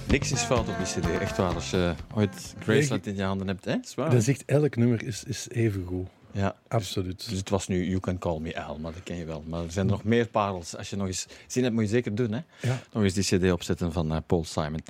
Niks 0.09 0.33
is 0.33 0.41
fout 0.41 0.69
op 0.69 0.75
die 0.77 0.87
cd, 0.87 1.21
echt 1.21 1.37
waar. 1.37 1.55
Als 1.55 1.71
je 1.71 1.95
ooit 2.15 2.55
Graceland 2.59 3.07
in 3.07 3.17
je 3.17 3.23
handen 3.23 3.47
hebt, 3.47 3.65
hè? 3.65 3.75
Is 3.83 3.95
waar. 3.95 4.11
Dat 4.11 4.27
echt, 4.27 4.45
elk 4.45 4.77
nummer 4.77 5.03
is, 5.03 5.25
is 5.25 5.49
even 5.49 5.85
goed. 5.87 6.09
Ja. 6.33 6.57
Absoluut. 6.69 7.29
Dus 7.29 7.39
het 7.39 7.49
was 7.49 7.69
nu 7.69 7.87
You 7.87 8.01
Can 8.01 8.19
Call 8.19 8.39
Me 8.39 8.65
Al, 8.65 8.79
maar 8.79 8.93
dat 8.93 9.03
ken 9.03 9.17
je 9.17 9.25
wel. 9.25 9.45
Maar 9.47 9.63
er 9.63 9.73
zijn 9.73 9.87
er 9.87 9.93
nog 9.93 10.05
meer 10.05 10.27
parels. 10.27 10.77
Als 10.77 10.91
je 10.91 10.97
nog 10.97 11.07
eens 11.07 11.27
zin 11.47 11.63
hebt, 11.63 11.75
moet 11.75 11.85
je 11.85 11.91
zeker 11.91 12.15
doen. 12.15 12.33
Hè? 12.33 12.41
Ja. 12.61 12.81
Nog 12.93 13.03
eens 13.03 13.15
die 13.15 13.39
cd 13.39 13.53
opzetten 13.53 13.93
van 13.93 14.13
eh, 14.13 14.19
Paul 14.27 14.45
Simon. 14.45 14.83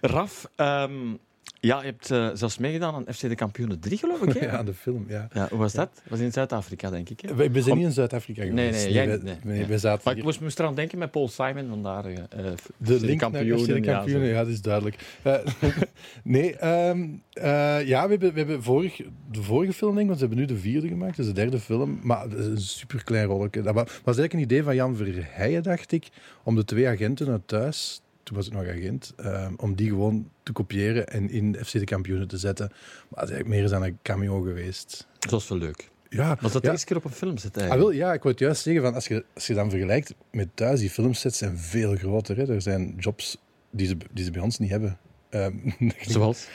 Raf, 0.00 0.50
ehm, 0.56 1.14
ja, 1.60 1.78
je 1.78 1.84
hebt 1.84 2.10
eh, 2.10 2.28
zelfs 2.34 2.58
meegedaan 2.58 2.94
aan 2.94 3.14
FC 3.14 3.20
de 3.20 3.34
Kampioenen 3.34 3.78
3, 3.80 3.98
geloof 3.98 4.22
ik. 4.22 4.32
Hè? 4.32 4.46
Ja, 4.56 4.62
de 4.62 4.74
film, 4.74 5.04
ja. 5.08 5.28
Ja, 5.32 5.46
hoe 5.50 5.58
was 5.58 5.72
dat? 5.72 5.90
Dat 5.94 6.02
was 6.08 6.20
in 6.20 6.32
Zuid-Afrika, 6.32 6.90
denk 6.90 7.08
ik. 7.08 7.20
Hè? 7.20 7.34
We 7.50 7.60
zijn 7.60 7.70
Om- 7.72 7.78
niet 7.78 7.86
in 7.86 7.92
Zuid-Afrika 7.92 8.42
geweest. 8.42 8.56
Nee, 8.56 8.70
nee, 8.84 8.92
jij 8.92 9.06
nee. 9.06 9.36
nee, 9.44 9.60
Ja. 9.60 9.66
wij 9.66 9.78
zaten 9.78 10.02
Maar 10.04 10.16
ik 10.16 10.22
moest, 10.22 10.40
moest 10.40 10.58
eraan 10.58 10.74
denken 10.74 10.98
met 10.98 11.10
Paul 11.10 11.28
Simon, 11.28 11.68
vandaar 11.68 12.04
eh, 12.04 12.16
eh, 12.16 12.52
De 12.76 13.00
link 13.00 13.20
naar 13.20 13.30
FC 13.30 13.66
de 13.66 13.80
kampioenen, 13.80 14.28
ja, 14.28 14.32
ja, 14.34 14.38
dat 14.42 14.52
is 14.52 14.60
duidelijk. 14.62 15.18
Eh, 15.22 15.34
nee, 16.22 16.56
ehm, 16.56 17.06
eh, 17.32 17.86
ja, 17.86 18.04
we 18.04 18.10
hebben, 18.10 18.32
we 18.32 18.38
hebben 18.38 18.62
vorig, 18.62 18.96
de 19.32 19.42
vorige 19.42 19.72
film, 19.72 19.90
denk 19.94 20.00
ik, 20.02 20.06
want 20.06 20.18
ze 20.18 20.26
hebben 20.26 20.44
nu 20.46 20.54
de 20.54 20.60
vierde 20.60 20.88
gemaakt, 20.88 21.16
dus 21.16 21.26
de 21.26 21.32
derde 21.32 21.58
film, 21.58 21.98
maar 22.02 22.26
een 22.30 22.60
superklein 22.60 23.26
rolletje. 23.26 23.62
Dat 23.62 23.74
wa- 23.74 23.82
was 23.84 23.94
eigenlijk 24.04 24.32
een 24.32 24.40
idee 24.40 24.62
van 24.62 24.74
Jan 24.74 24.96
Verheijen, 24.96 25.62
dacht 25.62 25.92
ik, 25.92 26.08
om 26.42 26.54
de 26.54 26.64
twee 26.64 26.88
agenten 26.88 27.28
uit 27.28 27.48
thuis, 27.48 28.00
toen 28.26 28.36
was 28.36 28.46
ik 28.46 28.52
nog 28.52 28.62
agent, 28.68 29.12
ehm, 29.16 29.52
om 29.56 29.74
die 29.74 29.88
gewoon 29.88 30.30
te 30.42 30.52
kopiëren 30.52 31.06
en 31.08 31.30
in 31.30 31.56
FC 31.64 31.72
de 31.72 31.84
kampioenen 31.84 32.28
te 32.28 32.38
zetten. 32.38 32.66
Maar 32.68 33.20
het 33.20 33.28
is 33.28 33.34
eigenlijk 33.34 33.48
meer 33.48 33.62
eens 33.62 33.72
aan 33.72 33.82
een 33.82 33.98
cameo 34.02 34.40
geweest. 34.40 35.06
Dat 35.18 35.30
was 35.30 35.48
wel 35.48 35.58
leuk. 35.58 35.90
Ja, 36.08 36.28
Was 36.40 36.52
dat 36.52 36.52
ja. 36.52 36.60
de 36.60 36.68
eerste 36.70 36.86
keer 36.86 36.96
op 36.96 37.04
een 37.04 37.10
film 37.10 37.38
zit 37.38 37.56
Ah, 37.56 37.62
eigenlijk? 37.62 37.88
wel, 37.90 37.98
ja, 38.00 38.12
ik 38.12 38.22
wil 38.22 38.30
het 38.30 38.40
juist 38.40 38.62
zeggen, 38.62 38.82
van 38.82 38.94
als, 38.94 39.06
je, 39.06 39.24
als 39.34 39.46
je 39.46 39.54
dan 39.54 39.70
vergelijkt 39.70 40.14
met 40.30 40.48
thuis, 40.54 40.80
die 40.80 40.90
filmsets 40.90 41.38
zijn 41.38 41.58
veel 41.58 41.96
groter. 41.96 42.36
Hè. 42.36 42.52
Er 42.54 42.62
zijn 42.62 42.94
jobs 42.98 43.38
die 43.70 43.86
ze, 43.86 43.96
die 44.12 44.24
ze 44.24 44.30
bij 44.30 44.42
ons 44.42 44.58
niet 44.58 44.70
hebben. 44.70 44.98
Ehm, 45.30 45.52
Zoals? 46.00 46.46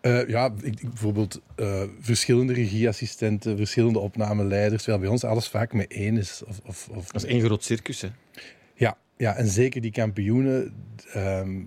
eh, 0.00 0.28
ja, 0.28 0.54
ik, 0.62 0.80
ik- 0.80 0.88
bijvoorbeeld 0.88 1.40
eh, 1.56 1.82
verschillende 2.00 2.52
regieassistenten, 2.52 3.56
verschillende 3.56 3.98
opnameleiders, 3.98 4.82
terwijl 4.82 5.02
bij 5.02 5.12
ons 5.12 5.24
alles 5.24 5.48
vaak 5.48 5.72
met 5.72 5.92
één 5.92 6.16
is. 6.16 6.42
Of, 6.46 6.60
of, 6.64 6.88
of, 6.88 7.06
Dat 7.10 7.24
is 7.24 7.28
één 7.30 7.40
groot 7.44 7.64
circus, 7.64 8.00
hè? 8.00 8.08
Ja, 9.16 9.36
en 9.36 9.46
zeker 9.46 9.80
die 9.80 9.90
kampioenen. 9.92 10.72
ehm, 11.12 11.62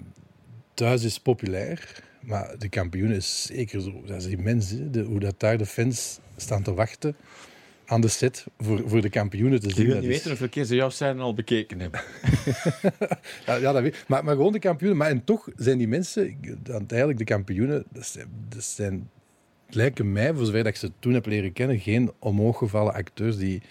thuis 0.74 1.04
is 1.04 1.20
populair, 1.20 2.04
maar 2.22 2.56
de 2.58 2.70
kampioenen 2.70 3.16
is 3.16 3.46
zeker 3.46 3.82
zo. 3.82 4.02
Dat 4.06 4.22
is 4.22 4.28
immens. 4.28 4.70
De, 4.92 5.02
hoe 5.02 5.20
dat 5.20 5.40
daar 5.40 5.58
de 5.58 5.66
fans 5.66 6.20
staan 6.36 6.64
te 6.64 6.74
wachten 6.74 7.16
aan 7.86 8.02
de 8.02 8.08
set 8.08 8.46
voor, 8.58 8.90
voor 8.90 9.02
de 9.02 9.10
kampioenen 9.10 9.60
te 9.60 9.70
zien. 9.70 9.86
Je 9.86 9.92
wil 9.92 9.96
niet 10.02 10.10
is- 10.10 10.16
weten 10.16 10.30
hoeveel 10.30 10.50
keer 10.50 10.66
ze 10.66 10.76
jouw 10.76 10.90
scène 10.90 11.22
al 11.22 11.34
bekeken 11.34 11.80
hebben. 11.80 12.02
Ja, 13.46 13.56
ja 13.56 13.72
dat 13.72 13.82
weet 13.82 13.94
ik. 13.96 14.04
Maar, 14.08 14.24
maar 14.24 14.36
gewoon 14.36 14.52
de 14.52 14.60
kampioenen. 14.60 14.98
Maar 14.98 15.10
en 15.10 15.24
toch 15.24 15.48
zijn 15.56 15.78
die 15.78 15.88
mensen, 15.88 16.28
ik- 16.28 16.56
eigenlijk 16.88 17.18
de 17.18 17.24
kampioenen, 17.26 17.84
dat 17.92 18.06
zijn, 18.06 18.28
dat 18.50 18.64
zijn 18.64 19.10
lijken 19.70 20.12
mij, 20.12 20.34
voor 20.34 20.46
zover 20.46 20.64
dat 20.64 20.74
ik 20.74 20.76
ze 20.80 20.92
toen 21.00 21.14
heb 21.14 21.26
leren 21.26 21.54
kennen, 21.54 21.80
geen 21.80 22.12
omhooggevallen 22.20 22.94
acteurs 22.94 23.38
die... 23.38 23.62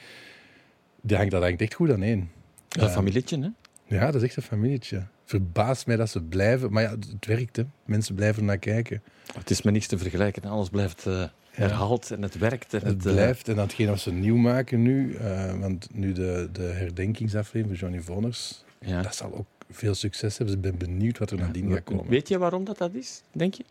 die 1.00 1.16
hangt, 1.16 1.30
dat 1.33 1.42
hangt 1.42 1.61
echt 1.61 1.75
goed 1.75 1.90
aan 1.92 2.02
één. 2.02 2.30
Dat 2.68 2.83
een 2.85 2.90
familietje, 2.90 3.38
hè? 3.40 3.49
Ja, 3.87 4.07
dat 4.07 4.14
is 4.14 4.23
echt 4.23 4.37
een 4.37 4.43
familietje. 4.43 5.07
Verbaast 5.25 5.87
mij 5.87 5.97
dat 5.97 6.11
ze 6.11 6.23
blijven. 6.23 6.73
Maar 6.73 6.83
ja, 6.83 6.90
het 6.90 7.26
werkt, 7.26 7.57
hè. 7.57 7.62
Mensen 7.85 8.14
blijven 8.14 8.45
naar 8.45 8.59
kijken. 8.59 9.02
Het 9.35 9.50
is 9.50 9.62
met 9.62 9.73
niks 9.73 9.87
te 9.87 9.99
vergelijken. 9.99 10.45
Alles 10.45 10.69
blijft 10.69 11.07
eh, 11.07 11.25
herhaald 11.50 12.11
en 12.11 12.23
het 12.23 12.38
werkt. 12.38 12.75
En 12.75 12.81
Het 12.81 12.88
het, 12.88 13.07
eh, 13.07 13.12
blijft. 13.12 13.49
En 13.49 13.57
datgene 13.57 13.90
wat 13.90 14.00
ze 14.00 14.12
nieuw 14.12 14.37
maken 14.37 14.83
nu, 14.83 15.14
eh, 15.14 15.59
want 15.59 15.88
nu 15.93 16.12
de, 16.12 16.49
de 16.52 16.62
herdenkingsaflevering 16.62 17.78
van 17.78 17.88
Johnny 17.88 18.05
Voners, 18.05 18.64
ja. 18.81 19.02
dat 19.02 19.14
zal 19.14 19.35
ook 19.35 19.47
veel 19.71 19.95
succes 19.95 20.38
hebben. 20.38 20.61
Dus 20.61 20.71
ik 20.71 20.78
ben 20.78 20.88
benieuwd 20.88 21.19
wat 21.19 21.31
er 21.31 21.38
nadien 21.38 21.73
gaat 21.73 21.85
komen. 21.85 22.09
Weet 22.09 22.28
je 22.28 22.38
waarom 22.38 22.64
dat, 22.64 22.78
dat 22.78 22.95
is, 22.95 23.23
denk 23.33 23.55
je? 23.55 23.64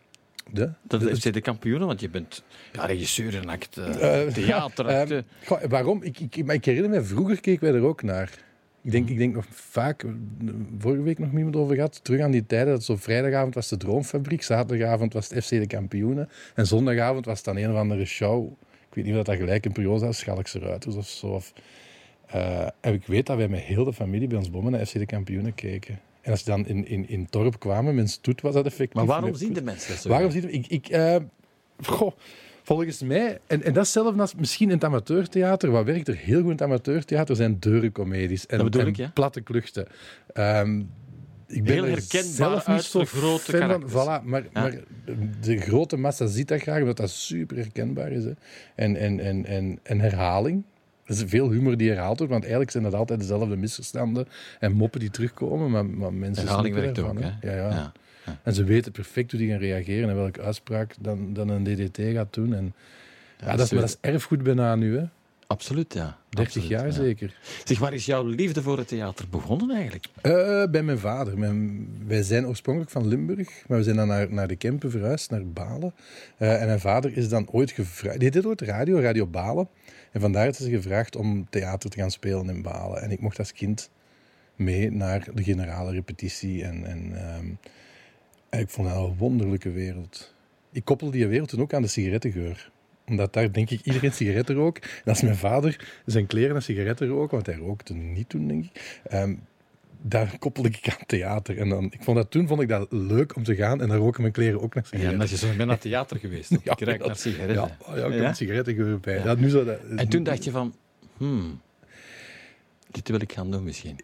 De? 0.50 0.70
Dat 0.82 1.00
De- 1.00 1.30
de 1.30 1.40
kampioenen, 1.40 1.86
want 1.86 2.00
je 2.00 2.08
bent 2.08 2.42
ja, 2.72 2.84
regisseur 2.84 3.36
en 3.36 3.48
act. 3.48 3.76
Ehm, 3.78 5.22
goh, 5.44 5.62
waarom? 5.62 6.02
Ik, 6.02 6.20
ik, 6.20 6.44
maar 6.44 6.54
ik 6.54 6.64
herinner 6.64 6.90
me, 6.90 7.02
vroeger 7.06 7.40
keken 7.40 7.64
wij 7.64 7.80
er 7.80 7.86
ook 7.86 8.02
naar. 8.02 8.44
Ik 8.86 8.92
denk, 8.92 9.08
ik 9.08 9.18
denk 9.18 9.34
nog 9.34 9.46
vaak, 9.50 10.02
eh, 10.02 10.10
vorige 10.78 11.02
week 11.02 11.18
nog 11.18 11.32
niemand 11.32 11.56
over 11.56 11.74
gehad, 11.74 12.00
terug 12.04 12.20
aan 12.20 12.30
die 12.30 12.46
tijden 12.46 12.72
dat 12.72 12.84
zo 12.84 12.96
vrijdagavond 12.96 13.54
was 13.54 13.68
de 13.68 13.76
Droomfabriek, 13.76 14.42
zaterdagavond 14.42 15.12
was 15.12 15.28
het 15.28 15.44
FC 15.44 15.50
de 15.50 15.66
Kampioenen 15.66 16.28
en 16.54 16.66
zondagavond 16.66 17.24
was 17.24 17.36
het 17.36 17.44
dan 17.44 17.56
een 17.56 17.70
of 17.70 17.76
andere 17.76 18.04
show. 18.04 18.52
Ik 18.88 18.94
weet 18.94 19.04
niet 19.04 19.16
of 19.16 19.22
dat 19.22 19.36
gelijk 19.36 19.64
een 19.64 19.72
periode 19.72 20.06
was, 20.06 20.18
Schalkse 20.18 20.58
Ruiters 20.58 20.94
of 20.94 21.06
zo. 21.08 21.26
Of, 21.26 21.52
eh, 22.26 22.68
en 22.80 22.94
ik 22.94 23.06
weet 23.06 23.26
dat 23.26 23.36
wij 23.36 23.48
met 23.48 23.60
heel 23.60 23.84
de 23.84 23.92
familie 23.92 24.28
bij 24.28 24.38
ons 24.38 24.50
bommen 24.50 24.72
naar 24.72 24.86
FC 24.86 24.92
de 24.92 25.06
Kampioenen 25.06 25.54
keken. 25.54 26.00
En 26.20 26.30
als 26.30 26.40
je 26.40 26.50
dan 26.50 26.66
in, 26.66 26.86
in, 26.86 27.08
in 27.08 27.20
het 27.20 27.32
dorp 27.32 27.58
kwamen, 27.58 27.94
mensen 27.94 28.18
doet, 28.22 28.40
was 28.40 28.54
dat 28.54 28.66
effectief. 28.66 28.94
maar 28.94 29.06
waarom 29.06 29.34
zien 29.34 29.52
de 29.52 29.62
mensen 29.62 29.90
dat 29.90 30.02
zo? 30.02 30.08
Waarom 30.08 30.30
zien. 30.30 30.54
Ik, 30.54 30.66
ik, 30.66 30.88
eh, 30.88 31.16
goh, 31.82 32.12
volgens 32.66 33.02
mij... 33.02 33.38
En, 33.46 33.62
en 33.62 33.72
dat 33.72 33.84
is 33.84 33.92
zelfs 33.92 34.18
als 34.18 34.34
misschien 34.34 34.68
in 34.68 34.74
het 34.74 34.84
amateurtheater. 34.84 35.70
Wat 35.70 35.84
werkt 35.84 36.08
er 36.08 36.16
heel 36.16 36.36
goed 36.36 36.44
in 36.44 36.50
het 36.50 36.62
amateurtheater 36.62 37.36
zijn 37.36 37.58
deurencomedies. 37.58 38.46
En, 38.46 38.70
en 38.70 38.86
ik, 38.86 38.96
ja. 38.96 39.10
platte 39.14 39.40
kluchten. 39.40 39.86
Ehm, 40.32 40.78
ik 41.46 41.64
ben 41.64 41.72
Heel 41.72 41.84
er 41.84 41.90
herkenbaar 41.90 42.32
zelf 42.32 42.66
niet 42.66 42.76
uit 42.76 42.84
zo 42.84 42.98
de 42.98 43.06
grote 43.06 43.56
fan 43.56 43.82
van. 43.86 43.90
Voilà, 43.90 44.24
maar, 44.24 44.42
Ja. 44.42 44.48
maar 44.52 44.74
de 45.40 45.56
grote 45.58 45.96
massa 45.96 46.26
ziet 46.26 46.48
dat 46.48 46.60
graag, 46.60 46.80
omdat 46.80 46.96
dat 46.96 47.10
super 47.10 47.56
herkenbaar 47.56 48.12
is. 48.12 48.24
Hè. 48.24 48.32
En, 48.74 48.96
en, 48.96 49.20
en, 49.20 49.44
en, 49.44 49.78
en 49.82 50.00
herhaling. 50.00 50.64
Er 51.04 51.14
is 51.14 51.22
veel 51.26 51.50
humor 51.50 51.76
die 51.76 51.88
herhaald 51.88 52.16
wordt, 52.16 52.32
want 52.32 52.42
eigenlijk 52.42 52.72
zijn 52.72 52.84
dat 52.84 52.94
altijd 52.94 53.20
dezelfde 53.20 53.56
misverstanden 53.56 54.28
en 54.58 54.72
moppen 54.72 55.00
die 55.00 55.10
terugkomen, 55.10 55.70
maar, 55.70 55.86
maar 55.86 56.12
mensen 56.12 56.46
Herhaling 56.46 56.74
werkt 56.74 56.98
ook, 56.98 57.20
hè? 57.20 57.26
Ja, 57.26 57.56
ja. 57.56 57.70
Ja. 57.70 57.92
En 58.42 58.54
ze 58.54 58.64
weten 58.64 58.92
perfect 58.92 59.30
hoe 59.30 59.40
die 59.40 59.50
gaan 59.50 59.58
reageren 59.58 60.08
en 60.08 60.16
welke 60.16 60.40
uitspraak 60.40 60.94
dan, 61.00 61.32
dan 61.32 61.48
een 61.48 61.64
DDT 61.64 61.98
gaat 62.12 62.34
doen. 62.34 62.54
En, 62.54 62.74
ja, 63.40 63.56
dat, 63.56 63.66
is, 63.66 63.70
maar 63.70 63.80
dat 63.80 63.88
is 63.88 64.10
erfgoed 64.10 64.42
bijna 64.42 64.74
nu, 64.74 64.96
hè? 64.96 65.04
Absoluut, 65.46 65.94
ja. 65.94 66.18
30 66.28 66.46
Absoluut, 66.46 66.68
jaar 66.68 66.86
ja. 66.86 66.92
zeker. 66.92 67.38
Zeg, 67.64 67.78
waar 67.78 67.94
is 67.94 68.06
jouw 68.06 68.24
liefde 68.24 68.62
voor 68.62 68.78
het 68.78 68.88
theater 68.88 69.28
begonnen 69.28 69.70
eigenlijk? 69.70 70.06
Eh, 70.20 70.64
bij 70.70 70.82
mijn 70.82 70.98
vader. 70.98 71.38
Mijn, 71.38 71.88
wij 72.06 72.22
zijn 72.22 72.46
oorspronkelijk 72.46 72.92
van 72.92 73.08
Limburg, 73.08 73.64
maar 73.68 73.78
we 73.78 73.84
zijn 73.84 73.96
dan 73.96 74.08
naar, 74.08 74.32
naar 74.32 74.48
de 74.48 74.56
Kempen 74.56 74.90
verhuisd, 74.90 75.30
naar 75.30 75.46
Balen. 75.46 75.94
Eh, 76.36 76.60
en 76.60 76.66
mijn 76.66 76.80
vader 76.80 77.16
is 77.16 77.28
dan 77.28 77.48
ooit 77.50 77.70
gevraagd... 77.70 78.20
Die 78.20 78.30
deed 78.30 78.46
ooit 78.46 78.60
radio, 78.60 79.00
Radio 79.00 79.26
Balen. 79.26 79.68
En 80.12 80.20
vandaar 80.20 80.48
is 80.48 80.56
ze 80.56 80.70
gevraagd 80.70 81.16
om 81.16 81.46
theater 81.50 81.90
te 81.90 81.98
gaan 81.98 82.10
spelen 82.10 82.48
in 82.48 82.62
Balen. 82.62 83.02
En 83.02 83.10
ik 83.10 83.20
mocht 83.20 83.38
als 83.38 83.52
kind 83.52 83.90
mee 84.56 84.90
naar 84.90 85.28
de 85.34 85.42
generale 85.42 85.92
repetitie. 85.92 86.64
En, 86.64 86.84
en, 86.84 87.12
ehm, 87.16 87.46
en 87.46 87.58
ik 88.58 88.68
vond 88.70 88.88
dat 88.88 88.96
een 88.96 89.16
wonderlijke 89.16 89.70
wereld. 89.70 90.34
Ik 90.72 90.84
koppel 90.84 91.10
die 91.10 91.26
wereld 91.26 91.48
toen 91.48 91.60
ook 91.60 91.74
aan 91.74 91.82
de 91.82 91.88
sigarettengeur 91.88 92.70
omdat 93.08 93.32
daar 93.32 93.52
denk 93.52 93.70
ik 93.70 93.80
iedereen 93.82 94.12
sigaretten 94.22 94.54
rook. 94.54 94.76
En 94.78 95.02
als 95.04 95.22
mijn 95.22 95.36
vader 95.36 96.00
zijn 96.06 96.26
kleren 96.26 96.56
en 96.56 96.62
sigaretten 96.62 97.08
rook, 97.08 97.30
want 97.30 97.46
hij 97.46 97.54
rookte 97.56 97.94
niet 97.94 98.28
toen, 98.28 98.48
denk 98.48 98.64
ik. 98.64 99.00
ehm, 99.08 99.34
daar 100.02 100.38
koppelde 100.38 100.68
ik 100.68 100.88
aan 100.88 101.06
theater. 101.06 101.58
En 101.58 101.68
dan, 101.68 101.84
ik 101.84 102.02
vond 102.02 102.16
dat, 102.16 102.30
toen 102.30 102.46
vond 102.48 102.60
ik 102.60 102.68
dat 102.68 102.86
leuk 102.92 103.36
om 103.36 103.42
te 103.44 103.54
gaan. 103.54 103.80
En 103.80 103.88
dan 103.88 103.96
roken 103.96 104.20
mijn 104.20 104.32
kleren 104.32 104.60
ook 104.62 104.74
naar 104.74 104.82
Ja, 104.82 104.88
sigaretten. 104.88 105.14
en 105.14 105.20
als 105.20 105.30
je 105.30 105.36
zo 105.36 105.46
bent 105.46 105.58
naar 105.58 105.68
het 105.68 105.80
theater 105.80 106.18
geweest, 106.18 106.50
Ja, 106.64 106.74
ruik 106.78 106.98
dat- 106.98 107.06
naar 107.06 107.16
sigaretten. 107.16 107.54
Ja, 107.86 107.96
ja, 107.96 108.06
ik 108.06 108.12
Ja? 108.20 108.32
sigarettengeur 108.32 109.00
bij. 109.00 109.14
Ja. 109.16 109.24
Ja, 109.24 109.34
nu 109.34 109.50
dat, 109.50 109.68
En 109.96 110.08
toen 110.08 110.22
dacht 110.22 110.44
je 110.44 110.50
van, 110.50 110.74
hmm, 111.16 111.60
dit 112.90 113.08
wil 113.08 113.20
ik 113.20 113.32
gaan 113.32 113.50
doen 113.50 113.64
misschien. 113.64 113.96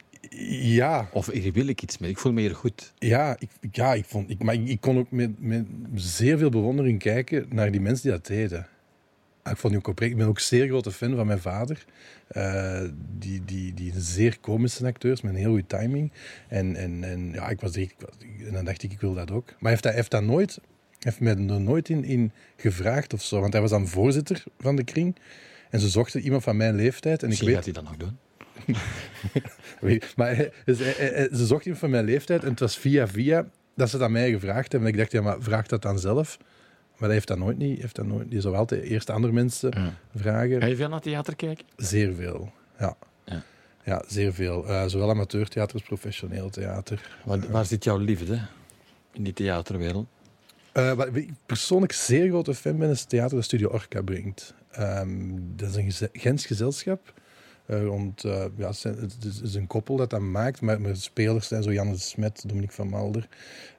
Ja, 0.60 1.08
Of 1.12 1.30
hier 1.30 1.52
wil 1.52 1.66
ik 1.66 1.82
iets 1.82 1.98
mee, 1.98 2.10
ik 2.10 2.18
voel 2.18 2.32
me 2.32 2.40
hier 2.40 2.54
goed. 2.54 2.92
ja, 2.98 3.36
ik, 3.38 3.48
ja 3.70 3.94
ik, 3.94 4.04
vond, 4.04 4.30
ik, 4.30 4.42
maar 4.42 4.54
ik, 4.54 4.68
ik 4.68 4.80
kon 4.80 4.98
ook 4.98 5.10
met, 5.10 5.30
met 5.40 5.66
zeer 5.94 6.38
veel 6.38 6.50
bewondering 6.50 6.98
kijken 6.98 7.46
naar 7.50 7.70
die 7.70 7.80
mensen 7.80 8.02
die 8.02 8.12
dat 8.12 8.26
deden. 8.26 8.66
Ik, 9.44 9.56
vond 9.56 9.76
ook 9.76 9.86
oprecht, 9.86 10.10
ik 10.12 10.16
ben 10.16 10.26
ook 10.26 10.38
zeer 10.38 10.66
grote 10.66 10.90
fan 10.92 11.14
van 11.16 11.26
mijn 11.26 11.38
vader. 11.38 11.84
Eh, 12.28 12.82
die, 13.18 13.44
die, 13.44 13.74
die 13.74 13.92
zeer 13.96 14.38
komische 14.40 14.86
acteur 14.86 15.12
is, 15.12 15.20
met 15.20 15.32
een 15.32 15.38
heel 15.38 15.48
goede 15.48 15.66
timing. 15.66 16.12
En, 16.48 16.76
en, 16.76 17.04
en 17.04 17.32
ja, 17.32 17.48
ik 17.48 17.60
was, 17.60 17.76
echt- 17.76 17.94
ik 18.18 18.46
en 18.46 18.52
dan 18.52 18.64
dacht 18.64 18.82
ik, 18.82 18.92
ik 18.92 19.00
wil 19.00 19.14
dat 19.14 19.30
ook. 19.30 19.46
Maar 19.46 19.56
hij 19.60 19.70
heeft 19.70 19.82
dat, 19.82 19.94
heeft 19.94 20.10
dat 20.10 20.22
nooit, 20.24 20.58
heeft 20.98 21.20
mij 21.20 21.32
er 21.32 21.60
nooit 21.60 21.88
in, 21.88 22.04
in 22.04 22.32
gevraagd 22.56 23.12
of 23.12 23.22
zo. 23.22 23.40
Want 23.40 23.52
hij 23.52 23.62
was 23.62 23.70
dan 23.70 23.88
voorzitter 23.88 24.44
van 24.58 24.76
de 24.76 24.84
kring. 24.84 25.16
En 25.70 25.80
ze 25.80 25.88
zochten 25.88 26.20
iemand 26.20 26.42
van 26.42 26.56
mijn 26.56 26.74
leeftijd. 26.74 27.18
En 27.18 27.22
ik 27.22 27.28
Misschien 27.28 27.46
weet, 27.48 27.56
gaat 27.56 27.64
hij 27.64 27.74
dat 27.74 27.84
nog 27.84 27.96
doen. 27.96 28.18
Maar 30.16 30.36
hij- 30.36 30.52
dus 30.64 30.78
hij- 30.78 30.94
hij- 30.98 31.28
ze 31.32 31.46
zocht 31.46 31.62
iemand 31.64 31.80
van 31.80 31.90
mijn 31.90 32.04
leeftijd 32.04 32.42
en 32.42 32.50
het 32.50 32.60
was 32.60 32.76
via 32.78 33.08
via 33.08 33.46
dat 33.76 33.88
ze 33.90 33.96
het 33.96 34.04
aan 34.04 34.12
mij 34.12 34.30
gevraagd 34.30 34.72
hebben. 34.72 34.88
En 34.88 34.94
ik 34.94 35.00
dacht, 35.00 35.12
ja, 35.12 35.20
maar 35.22 35.36
vraag 35.40 35.66
dat 35.66 35.82
dan 35.82 35.98
zelf. 35.98 36.38
Maar 36.92 37.10
hij 37.10 37.12
heeft 37.12 37.28
dat 37.28 37.38
nooit 37.38 37.58
niet. 37.58 37.80
Heeft 37.80 37.96
dat 37.96 38.06
nooit, 38.06 38.30
die 38.30 38.40
zou 38.40 38.56
altijd 38.56 38.82
eerst 38.82 39.10
andere 39.10 39.32
mensen 39.32 39.70
Ja. 39.76 39.94
vragen. 40.20 40.60
Ga 40.60 40.66
je 40.66 40.76
veel 40.76 40.88
naar 40.88 41.00
theater 41.00 41.36
kijken? 41.36 41.64
Zeer 41.76 42.14
veel, 42.14 42.52
ja. 42.78 42.96
Ja. 43.24 43.42
Ja, 43.84 44.04
zeer 44.06 44.34
veel. 44.34 44.68
Eh, 44.68 44.84
zowel 44.86 45.10
amateurtheater 45.10 45.74
als 45.74 45.82
professioneel 45.82 46.50
theater. 46.50 47.18
Waar, 47.24 47.50
waar 47.50 47.64
zit 47.64 47.84
jouw 47.84 47.96
liefde 47.98 48.40
in 49.12 49.22
die 49.22 49.32
theaterwereld? 49.32 50.06
Uh, 50.74 50.92
wat 50.92 51.16
ik 51.16 51.30
persoonlijk 51.46 51.92
zeer 51.92 52.28
grote 52.28 52.54
fan 52.54 52.78
ben, 52.78 52.90
is 52.90 53.00
het 53.00 53.08
theater 53.08 53.36
dat 53.36 53.44
Studio 53.44 53.68
Orca 53.68 54.02
brengt. 54.02 54.54
Ehm, 54.70 55.08
dat 55.56 55.76
is 55.76 55.76
een 56.00 56.08
Gens 56.12 56.46
gezelschap. 56.46 57.12
Uh, 57.72 57.84
rond, 57.84 58.24
uh, 58.24 58.44
ja, 58.56 58.72
het, 58.82 59.42
is 59.42 59.54
een 59.54 59.66
koppel 59.66 59.96
dat 59.96 60.10
dat 60.10 60.20
maakt, 60.20 60.60
maar, 60.60 60.80
maar 60.80 60.96
spelers 60.96 61.48
zijn 61.48 61.62
zo 61.62 61.72
Janne 61.72 61.92
de 61.92 61.98
Smet, 61.98 62.42
Dominique 62.46 62.74
van 62.74 62.88
Malder, 62.88 63.28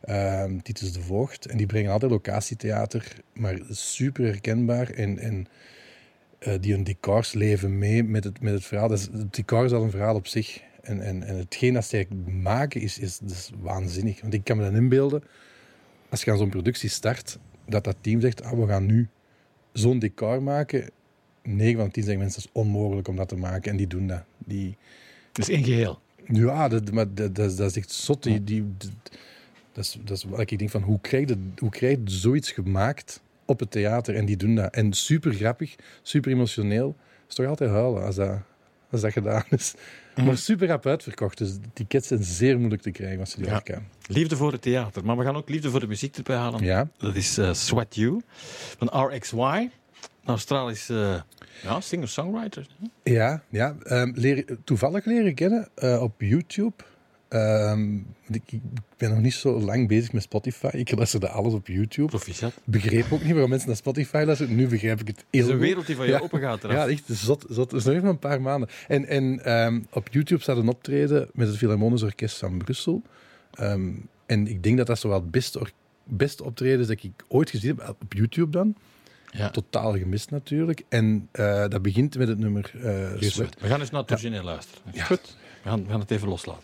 ehm, 0.01 0.59
Titus 0.59 0.93
de 0.93 1.01
Voogd. 1.01 1.45
En 1.45 1.57
die 1.57 1.65
brengen 1.65 1.91
altijd 1.91 2.12
locatietheater, 2.12 3.15
maar 3.33 3.59
super 3.69 4.25
herkenbaar. 4.25 4.89
En, 4.89 5.19
en 5.19 5.47
uh, 6.39 6.53
die 6.59 6.73
hun 6.73 6.83
decors 6.83 7.33
leven 7.33 7.77
mee 7.77 8.03
met 8.03 8.23
het, 8.23 8.41
met 8.41 8.53
het 8.53 8.65
verhaal. 8.65 8.91
Is, 8.91 9.09
het 9.12 9.35
decor 9.35 9.65
is 9.65 9.71
al 9.71 9.83
een 9.83 9.91
verhaal 9.91 10.15
op 10.15 10.27
zich. 10.27 10.62
En, 10.81 11.01
en, 11.01 11.23
en 11.23 11.38
hetgeen 11.38 11.73
dat 11.73 11.85
zij 11.85 12.07
maken 12.41 12.81
is, 12.81 13.00
is, 13.00 13.19
is 13.25 13.51
waanzinnig. 13.59 14.21
Want 14.21 14.33
ik 14.33 14.43
kan 14.43 14.57
me 14.57 14.63
dan 14.63 14.75
inbeelden, 14.75 15.23
als 16.09 16.23
je 16.23 16.31
aan 16.31 16.38
zo'n 16.38 16.50
productie 16.50 16.89
start, 16.89 17.39
dat 17.67 17.83
dat 17.83 17.95
team 18.01 18.21
zegt, 18.21 18.43
ah, 18.43 18.59
we 18.59 18.67
gaan 18.67 18.85
nu 18.85 19.09
zo'n 19.71 20.00
decor 20.00 20.43
maken. 20.43 20.89
9 21.43 21.79
van 21.79 21.91
10 21.91 22.03
zeggen 22.03 22.21
mensen, 22.21 22.41
dat 22.41 22.51
is 22.51 22.62
onmogelijk 22.62 23.07
om 23.07 23.15
dat 23.15 23.29
te 23.29 23.35
maken. 23.35 23.71
En 23.71 23.77
die 23.77 23.88
doen 23.88 24.07
dat. 24.07 24.23
Die... 24.38 24.77
Dat 25.31 25.47
is 25.47 25.55
één 25.55 25.63
geheel. 25.63 26.00
Ja, 26.27 26.67
dat, 26.67 26.91
maar 26.91 27.13
dat, 27.13 27.35
dat, 27.35 27.57
dat 27.57 27.69
is 27.69 27.77
echt 27.77 27.91
zot. 27.91 28.23
Die, 28.23 28.43
die, 28.43 28.65
dat, 29.71 29.83
is, 29.83 29.97
dat 30.03 30.17
is 30.17 30.23
wat 30.23 30.51
ik 30.51 30.57
denk 30.59 30.69
van, 30.69 30.81
hoe 30.81 31.01
krijg, 31.01 31.29
je, 31.29 31.38
hoe 31.57 31.69
krijg 31.69 31.97
je 31.97 32.12
zoiets 32.12 32.51
gemaakt 32.51 33.21
op 33.45 33.59
het 33.59 33.71
theater? 33.71 34.15
En 34.15 34.25
die 34.25 34.38
doen 34.38 34.55
dat. 34.55 34.73
En 34.73 34.93
super 34.93 35.33
grappig, 35.33 35.75
super 36.01 36.31
emotioneel. 36.31 36.88
Het 36.97 37.29
is 37.29 37.35
toch 37.35 37.45
altijd 37.45 37.69
huilen 37.69 38.03
als 38.03 38.15
dat, 38.15 38.38
als 38.89 39.01
dat 39.01 39.12
gedaan 39.12 39.43
is. 39.50 39.73
Maar 40.25 40.38
super 40.38 40.67
rap 40.67 40.85
uitverkocht. 40.85 41.38
Dus 41.38 41.57
tickets 41.73 42.07
zijn 42.07 42.23
zeer 42.23 42.57
moeilijk 42.57 42.81
te 42.81 42.91
krijgen 42.91 43.19
als 43.19 43.33
je 43.33 43.41
die 43.41 43.51
ja. 43.63 43.81
Liefde 44.07 44.35
voor 44.35 44.51
het 44.51 44.62
theater. 44.62 45.05
Maar 45.05 45.17
we 45.17 45.23
gaan 45.23 45.35
ook 45.35 45.50
liefde 45.50 45.69
voor 45.69 45.79
de 45.79 45.88
muziek 45.88 46.17
erbij 46.17 46.35
halen. 46.35 46.63
Ja. 46.63 46.89
Dat 46.97 47.15
is 47.15 47.38
uh, 47.38 47.53
Sweat 47.53 47.95
You 47.95 48.21
van 48.77 49.12
RXY. 49.12 49.69
Een 50.24 50.30
Australische 50.30 50.94
uh, 50.94 51.22
ja, 51.63 51.82
singer-songwriter. 51.82 52.68
Ja, 53.03 53.44
ja 53.50 53.75
um, 53.86 54.13
leer, 54.15 54.46
toevallig 54.63 55.06
leren 55.06 55.34
kennen 55.34 55.70
uh, 55.77 56.01
op 56.01 56.13
YouTube. 56.18 56.74
Um, 57.30 58.06
ik, 58.30 58.42
ik, 58.46 58.62
ben 58.98 59.10
nog 59.10 59.20
niet 59.20 59.34
zo 59.34 59.60
lang 59.60 59.88
bezig 59.88 60.13
met 60.13 60.24
Spotify. 60.24 60.70
Ik 60.74 60.96
luisterde 60.96 61.30
alles 61.30 61.53
op 61.53 61.68
YouTube. 61.68 62.08
Proficiat. 62.08 62.53
Begreep 62.63 63.12
ook 63.12 63.24
niet 63.24 63.32
waarom 63.32 63.50
mensen 63.50 63.68
naar 63.68 63.77
Spotify 63.77 64.24
luisteren. 64.25 64.56
Nu 64.56 64.68
begrijp 64.68 65.00
ik 65.00 65.08
het 65.08 65.25
heel 65.30 65.42
Het 65.42 65.50
is 65.50 65.53
een 65.56 65.60
wereld 65.60 65.86
die 65.86 65.96
van 65.96 66.06
je 66.06 66.12
ja. 66.12 66.20
open 66.20 66.39
gaat 66.39 66.63
eraf. 66.63 66.75
Ja, 66.75 66.88
echt 66.88 67.03
zot. 67.06 67.46
zot. 67.50 67.70
Dat 67.70 67.80
is 67.80 67.86
nog 67.86 67.96
even 67.96 68.08
een 68.08 68.20
paar 68.20 68.42
maanden. 68.42 68.70
En, 68.88 69.06
en 69.06 69.51
um, 69.65 69.88
op 69.92 70.08
YouTube 70.12 70.42
staat 70.42 70.58
een 70.58 70.68
optreden 70.68 71.30
met 71.34 71.48
het 71.48 71.58
Philharmonisch 71.58 72.03
Orkest 72.03 72.38
van 72.38 72.58
Brussel. 72.58 73.01
En 74.25 74.48
ik 74.48 74.63
denk 74.63 74.77
dat 74.77 74.88
dat 74.88 75.00
zowel 75.00 75.20
het 75.20 75.32
beste, 75.32 75.68
beste 76.03 76.44
optreden 76.44 76.80
is 76.80 76.88
dat 76.88 77.03
ik 77.03 77.12
ooit 77.27 77.50
gezien 77.50 77.75
heb. 77.77 77.96
Op 78.01 78.13
YouTube 78.13 78.51
dan. 78.51 78.75
Ja. 79.38 79.50
Totaal 79.50 79.98
gemist 79.98 80.32
natuurlijk. 80.32 80.84
En 80.90 81.30
uh, 81.34 81.68
dat 81.68 81.82
begint 81.82 82.18
met 82.18 82.28
het 82.28 82.40
nummer 82.40 82.72
uh, 82.75 83.10
Sweat. 83.20 83.56
We 83.60 83.68
gaan 83.68 83.80
eens 83.80 83.90
naar 83.90 84.02
het 84.02 84.12
origineel 84.12 84.40
ja. 84.40 84.46
luisteren. 84.46 84.82
Ja. 84.94 85.04
Goed. 85.04 85.38
We 85.63 85.70
gaan, 85.70 85.84
we 85.84 85.90
gaan 85.90 86.00
het 86.00 86.12
even 86.12 86.28
loslaten. 86.28 86.63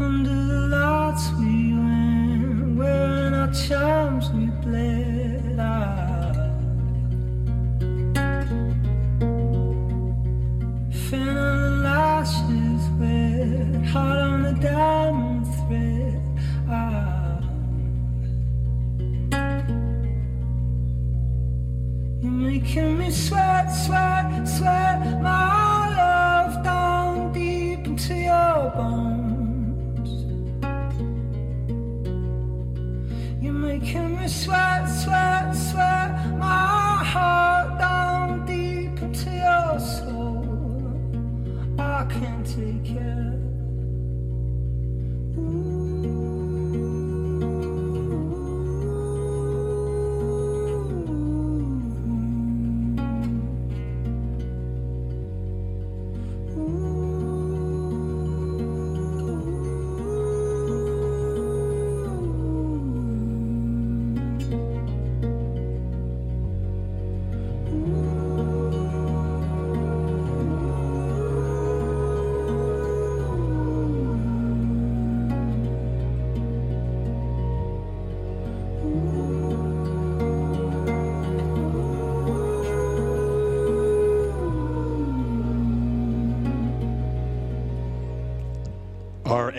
under 0.00 0.30
the 0.30 0.68
lights. 0.68 1.45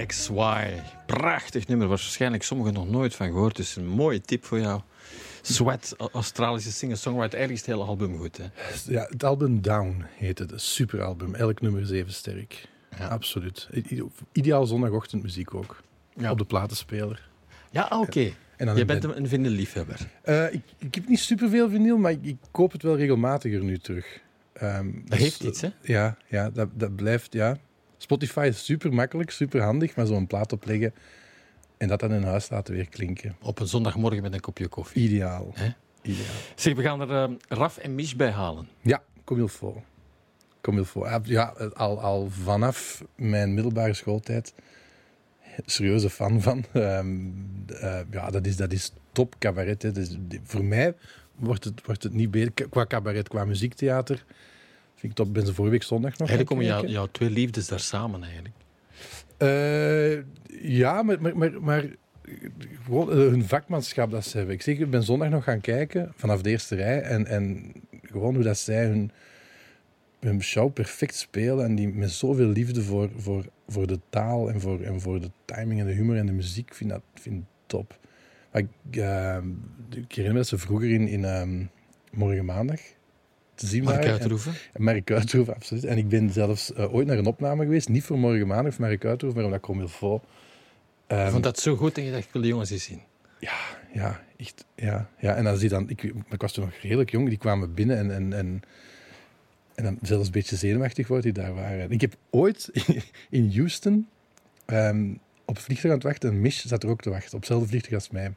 RXY. 0.08 0.82
Prachtig 1.06 1.67
nummer, 1.67 1.88
waarschijnlijk 1.88 2.43
sommigen 2.43 2.74
nog 2.74 2.89
nooit 2.89 3.15
van 3.15 3.28
gehoord. 3.28 3.56
Dus 3.56 3.76
een 3.76 3.88
mooie 3.88 4.22
tip 4.22 4.46
voor 4.46 4.60
jou. 4.60 4.82
Sweat, 5.41 5.96
Australische 6.13 6.72
singer-songwriter. 6.72 7.38
Eigenlijk 7.38 7.62
is 7.62 7.67
het 7.67 7.76
hele 7.76 7.89
album 7.89 8.17
goed. 8.17 8.38
Hè? 8.38 8.46
Ja, 8.93 9.08
het 9.10 9.24
album 9.24 9.62
Down 9.62 10.06
heet 10.15 10.39
het. 10.39 10.52
Een 10.52 10.60
super 10.60 11.02
album. 11.02 11.36
Elk 11.36 11.62
nummer 11.62 11.82
is 11.82 11.89
even 11.89 12.13
sterk. 12.13 12.67
Ja. 12.98 13.08
Absoluut. 13.08 13.70
Ideaal 14.32 14.65
zondagochtendmuziek 14.65 15.54
ook. 15.54 15.82
Ja. 16.15 16.32
Op 16.32 16.38
de 16.38 16.46
platenspeler. 16.46 17.30
Ja, 17.72 17.82
ah, 17.82 18.00
oké. 18.00 18.32
Je 18.76 18.86
bent 18.86 19.04
een, 19.04 19.17
een 19.17 19.28
vinylliefhebber. 19.28 20.00
Eh, 20.22 20.54
ik, 20.54 20.62
ik 20.78 20.96
heb 20.96 21.08
niet 21.08 21.20
superveel 21.20 21.70
vinyl, 21.70 21.98
maar 21.98 22.12
ik, 22.12 22.24
ik 22.24 22.38
koop 22.52 22.72
het 22.72 22.84
wel 22.84 22.96
regelmatiger 22.98 23.63
nu 23.63 23.78
terug. 23.78 24.20
Ehm, 24.54 24.91
Dat 25.06 25.20
heeft 25.20 25.43
iets, 25.43 25.62
hè? 25.62 25.70
Ja, 25.82 26.17
ja 26.28 26.50
dat, 26.50 26.70
dat 26.74 26.96
blijft, 26.96 27.34
ja. 27.34 27.58
Spotify 27.97 28.45
is 28.49 28.65
super 28.65 28.93
makkelijk, 28.93 29.31
super 29.31 29.62
handig, 29.62 29.95
maar 29.95 30.05
zo'n 30.05 30.27
plaat 30.27 30.51
opleggen 30.53 30.93
en 31.77 31.88
dat 31.88 31.99
dan 31.99 32.13
in 32.13 32.23
huis 32.23 32.49
laten 32.49 32.73
weer 32.73 32.89
klinken. 32.89 33.36
Op 33.41 33.60
een 33.60 33.67
zondagmorgen 33.67 34.21
met 34.21 34.33
een 34.33 34.39
kopje 34.39 34.67
koffie. 34.67 35.03
Ideaal. 35.03 35.51
Hè? 35.53 35.69
Ideaal. 36.01 36.25
Zeg, 36.55 36.75
we 36.75 36.81
gaan 36.81 37.01
er 37.01 37.23
eh, 37.23 37.36
Raf 37.47 37.77
en 37.77 37.95
Mich 37.95 38.15
bij 38.15 38.31
halen. 38.31 38.67
Ja, 38.81 39.03
comme 39.23 39.41
il 39.41 39.47
faut. 39.47 39.77
Comme 40.62 40.79
il 40.79 40.86
faut. 40.86 41.05
Ah, 41.05 41.25
Ja, 41.25 41.43
al, 41.73 42.01
al 42.01 42.29
vanaf 42.29 43.03
mijn 43.15 43.53
middelbare 43.53 43.93
schooltijd 43.93 44.53
serieuze 45.65 46.10
fan 46.10 46.41
van. 46.41 46.65
Ehm, 46.73 47.17
eh, 47.67 47.99
ja, 48.12 48.29
dat 48.29 48.45
is, 48.45 48.55
dat 48.55 48.71
is 48.71 48.91
top 49.12 49.36
cabaret. 49.39 49.81
Hè. 49.81 49.91
Dus 49.91 50.10
die- 50.19 50.39
voor 50.43 50.63
mij 50.63 50.93
wordt 51.36 51.63
het, 51.63 51.86
wordt 51.86 52.03
het 52.03 52.13
niet 52.13 52.31
beter. 52.31 52.69
Qua 52.69 52.86
cabaret, 52.86 53.27
qua 53.27 53.45
muziektheater. 53.45 54.25
Vind 54.97 55.19
ik 55.19 55.33
ben 55.33 55.45
ze 55.45 55.53
vorige 55.53 55.73
week 55.73 55.83
zondag 55.83 56.17
nog 56.17 56.29
Eigenlijk 56.29 56.49
komen 56.49 56.65
jou, 56.65 56.88
jouw 56.88 57.07
twee 57.12 57.29
liefdes 57.29 57.67
daar 57.67 57.79
samen 57.79 58.23
eigenlijk. 58.23 58.55
Eh, 59.38 60.15
ja, 60.62 61.03
maar, 61.03 61.21
maar, 61.21 61.38
maar, 61.38 61.62
maar 61.62 61.86
gewoon 62.83 63.12
eh, 63.12 63.17
hun 63.17 63.45
vakmanschap 63.45 64.12
dat 64.12 64.25
ze 64.25 64.38
hebben. 64.38 64.55
Ik 64.55 64.62
zeg, 64.62 64.77
ik 64.77 64.89
ben 64.89 65.03
zondag 65.03 65.29
nog 65.29 65.43
gaan 65.43 65.62
kijken 65.62 66.12
vanaf 66.15 66.41
de 66.41 66.49
eerste 66.49 66.75
rij. 66.75 67.01
En, 67.01 67.25
en 67.25 67.73
gewoon 68.01 68.36
hoe 68.36 68.43
dat 68.43 68.57
zij 68.57 68.86
hun, 68.86 69.12
hun 70.19 70.43
show 70.43 70.73
perfect 70.73 71.15
spelen. 71.15 71.65
En 71.65 71.75
die 71.75 71.88
met 71.88 72.12
zoveel 72.12 72.47
liefde 72.47 72.81
voor, 72.81 73.10
voor, 73.17 73.45
voor 73.67 73.88
de 73.88 73.99
taal 74.10 74.49
en 74.49 74.62
voor, 74.62 74.81
en 74.81 75.01
voor 75.01 75.21
de 75.21 75.31
timing 75.45 75.79
en 75.79 75.86
de 75.86 75.93
humor 75.93 76.17
en 76.17 76.25
de 76.25 76.31
muziek. 76.31 76.73
Vind 76.73 76.89
dat 76.89 77.01
vind 77.13 77.45
top. 77.65 77.99
Maar 78.51 78.62
ik, 78.62 78.95
eh, 78.95 79.38
ik 79.89 80.12
herinner 80.12 80.33
me 80.33 80.39
dat 80.39 80.47
ze 80.47 80.57
vroeger 80.57 80.89
in, 80.89 81.07
in 81.07 81.25
ehm, 81.25 81.63
Morgen 82.12 82.45
Maandag 82.45 82.79
te 83.58 83.67
zien 83.67 83.84
Mark 83.84 84.04
waren. 84.06 84.32
En-. 84.74 84.84
Mark 84.84 85.12
absoluut. 85.12 85.86
En 85.86 85.98
ik 85.98 86.10
ben 86.10 86.32
zelfs 86.32 86.74
eh, 86.74 86.93
ooit 86.93 87.08
naar 87.08 87.17
een 87.17 87.26
opname 87.26 87.63
geweest. 87.63 87.89
Niet 87.89 88.04
voor 88.04 88.17
morgen 88.17 88.48
maandag 88.48 88.72
of 88.72 88.80
Mark 88.80 89.06
Uithoef, 89.06 89.34
maar 89.34 89.43
omdat 89.43 89.60
Comme 89.60 89.82
il 89.82 89.88
faut. 89.88 90.24
Ehm, 91.08 91.26
Ik 91.26 91.32
vond 91.32 91.43
dat 91.43 91.60
zo 91.60 91.76
goed 91.76 91.98
en 91.98 92.04
je 92.04 92.12
dacht, 92.12 92.24
ik 92.24 92.32
wil 92.32 92.41
de 92.41 92.48
jongens 92.48 92.70
eens 92.70 92.84
zien. 92.84 93.02
Ja, 93.93 94.22
echt. 94.38 94.65
Ja, 94.76 95.10
ja. 95.20 95.36
En 95.36 95.46
als 95.46 95.60
die 95.60 95.70
dan... 95.70 95.89
Ik, 95.89 96.04
ik 96.04 96.41
was 96.41 96.52
toen 96.54 96.63
nog 96.63 96.74
redelijk 96.82 97.12
jong. 97.12 97.30
Die 97.30 97.38
kwamen 97.38 97.74
binnen 97.74 97.98
en... 97.98 98.12
en, 98.12 98.34
en 98.34 98.62
en 99.78 99.84
dan 99.84 99.98
zelfs 100.02 100.26
een 100.26 100.32
beetje 100.32 100.56
zenuwachtig 100.56 101.08
wordt 101.08 101.24
die 101.24 101.34
daar 101.34 101.54
waren. 101.54 101.91
Ik 101.91 102.02
heb 102.02 102.15
ooit 102.30 102.70
in 103.30 103.52
Houston 103.56 104.08
ehm, 104.65 105.13
op 105.46 105.60
vliegtuig 105.60 105.93
aan 105.93 106.00
het 106.00 106.08
wachten. 106.08 106.30
En 106.30 106.41
Mish 106.41 106.65
zat 106.65 106.84
er 106.84 106.89
ook 106.89 107.02
te 107.02 107.10
wachten. 107.10 107.34
Op 107.34 107.39
hetzelfde 107.39 107.67
vliegtuig 107.67 107.93
als 107.93 108.10
mij. 108.10 108.34